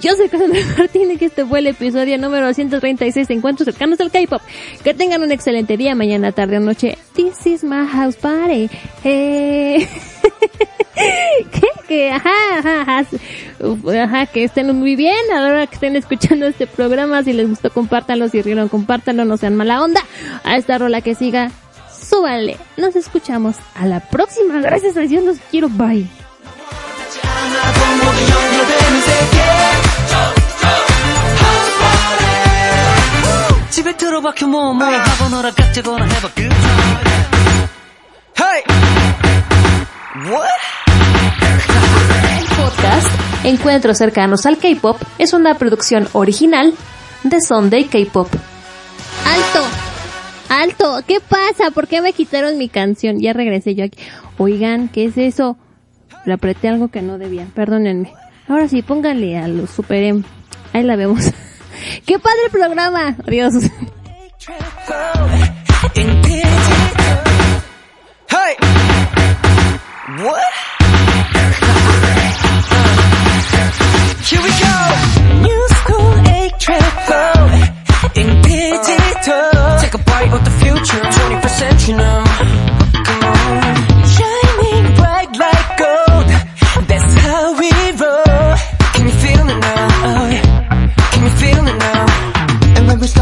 [0.00, 4.10] Yo soy Cassandra Martínez y este fue el episodio número 136 de Encuentros Cercanos al
[4.10, 4.40] K-Pop.
[4.82, 6.96] Que tengan un excelente día, mañana, tarde o noche.
[7.14, 8.70] This is my house party.
[9.04, 9.86] Eh...
[10.94, 11.66] ¿Qué?
[11.86, 13.06] Que, ajá, ajá,
[14.02, 17.22] ajá, que estén muy bien a la hora que estén escuchando este programa.
[17.22, 18.28] Si les gustó, compártanlo.
[18.28, 19.24] Si rieron, compártanlo.
[19.24, 20.02] No sean mala onda.
[20.44, 21.50] A esta rola que siga,
[21.92, 22.56] súbanle.
[22.76, 24.60] Nos escuchamos a la próxima.
[24.60, 25.68] Gracias a Dios, los quiero.
[25.68, 26.06] Bye.
[33.79, 36.49] 집에 들어박혀 뭐뭐 하고 놀아 깍지거나 해봐 그
[38.37, 38.63] Hey!
[40.29, 40.49] What?
[42.37, 46.73] El podcast Encuentros cercanos al K-pop es una producción original
[47.23, 48.27] de Sunday K-pop.
[49.25, 49.67] ¡Alto!
[50.49, 51.03] ¡Alto!
[51.07, 51.71] ¿Qué pasa?
[51.71, 53.19] ¿Por qué me quitaron mi canción?
[53.19, 53.99] Ya regresé yo aquí.
[54.37, 55.57] Oigan, ¿qué es eso?
[56.25, 57.47] Le apreté algo que no debía.
[57.53, 58.13] Perdónenme.
[58.47, 60.23] Ahora sí, pónganle a los Super M.
[60.73, 61.31] Ahí la vemos.
[62.06, 63.16] Qué padre el programa.
[63.26, 63.54] Adiós.
[79.80, 82.69] Take a bite of the future, 21st century now.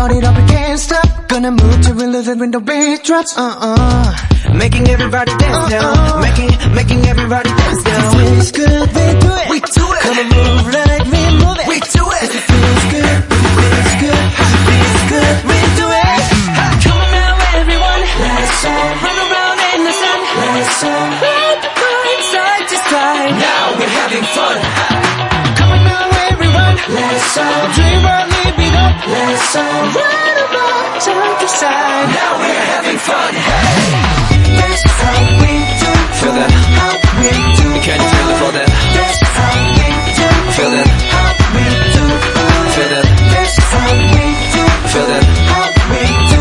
[0.09, 1.29] And when we up, we can't stop.
[1.29, 3.37] Gonna move to rhythm when the beat drops.
[3.37, 4.55] Uh uh.
[4.55, 6.21] Making everybody dance now.
[6.21, 8.09] Making, making everybody dance now.
[8.09, 9.49] It feels good, we do it.
[9.53, 10.03] We do it.
[10.09, 11.69] Come on, move like we move it.
[11.69, 12.25] We do it.
[12.25, 16.25] It feels good, it feels good, it feels good, we do it.
[16.89, 18.01] Come on now, everyone.
[18.09, 20.21] Let's all run around in the sun.
[20.57, 23.35] Let's all Let the vibe side to side.
[23.37, 24.57] Now we're having fun.
[25.59, 26.75] Come on now, everyone.
[26.97, 28.38] Let's all dream or live it up.
[29.07, 32.09] Let's all run about side to side.
[32.11, 33.33] Now we're having fun.
[33.35, 35.91] Hey, That's how we do.
[36.19, 36.51] Feel that?
[36.77, 37.67] How we do.
[37.75, 38.69] You Can you feel it for that?
[38.97, 40.29] That's how we do.
[40.57, 40.89] Feel that?
[41.15, 42.05] How we do.
[42.75, 43.07] Feel that?
[43.33, 44.65] That's how we do.
[44.93, 45.25] Feel that?
[45.47, 46.03] How we
[46.33, 46.41] do.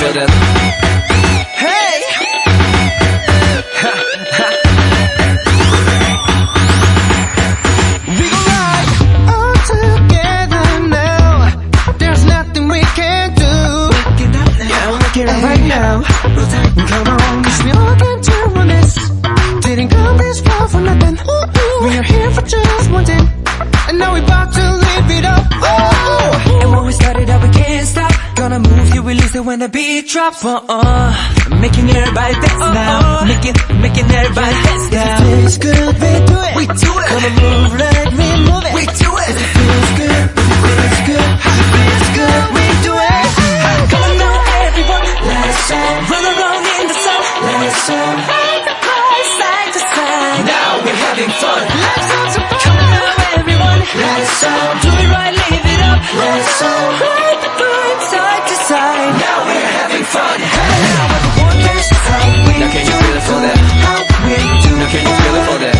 [0.00, 0.55] Feel that?
[23.98, 25.44] Now we about to live it up.
[25.52, 28.12] Oh, And when we started up, we can't stop.
[28.36, 30.44] Gonna move, you release it when the beat drops.
[30.44, 31.12] Uh uh.
[31.60, 33.24] Making everybody dance now.
[33.24, 35.16] Making, making everybody dance now.
[35.16, 36.54] It feels good, we do it.
[36.60, 37.08] We do it.
[37.16, 38.74] On, move like we move it.
[38.76, 39.32] We do it.
[39.32, 41.30] It feels good, feels good,
[41.72, 43.26] feels good, we do it.
[43.90, 44.36] Come on now,
[44.68, 45.04] everyone.
[45.26, 47.20] Let's all, Run around in the sun.
[47.64, 50.44] let's all, Let the vibe side to side.
[50.44, 51.75] Now we're having fun.
[53.96, 55.98] Let's all, Do it right, live it up.
[56.20, 56.90] let's all.
[57.00, 59.12] Let the vibe side to side.
[59.24, 60.38] Now we're having fun.
[60.40, 63.58] That's how we Now can you feel it for that?
[63.86, 64.70] How we do.
[64.76, 65.75] Now can you feel it for that?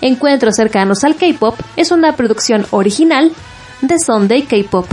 [0.00, 3.32] Encuentros cercanos al K-pop es una producción original
[3.82, 4.86] de Sunday K-pop.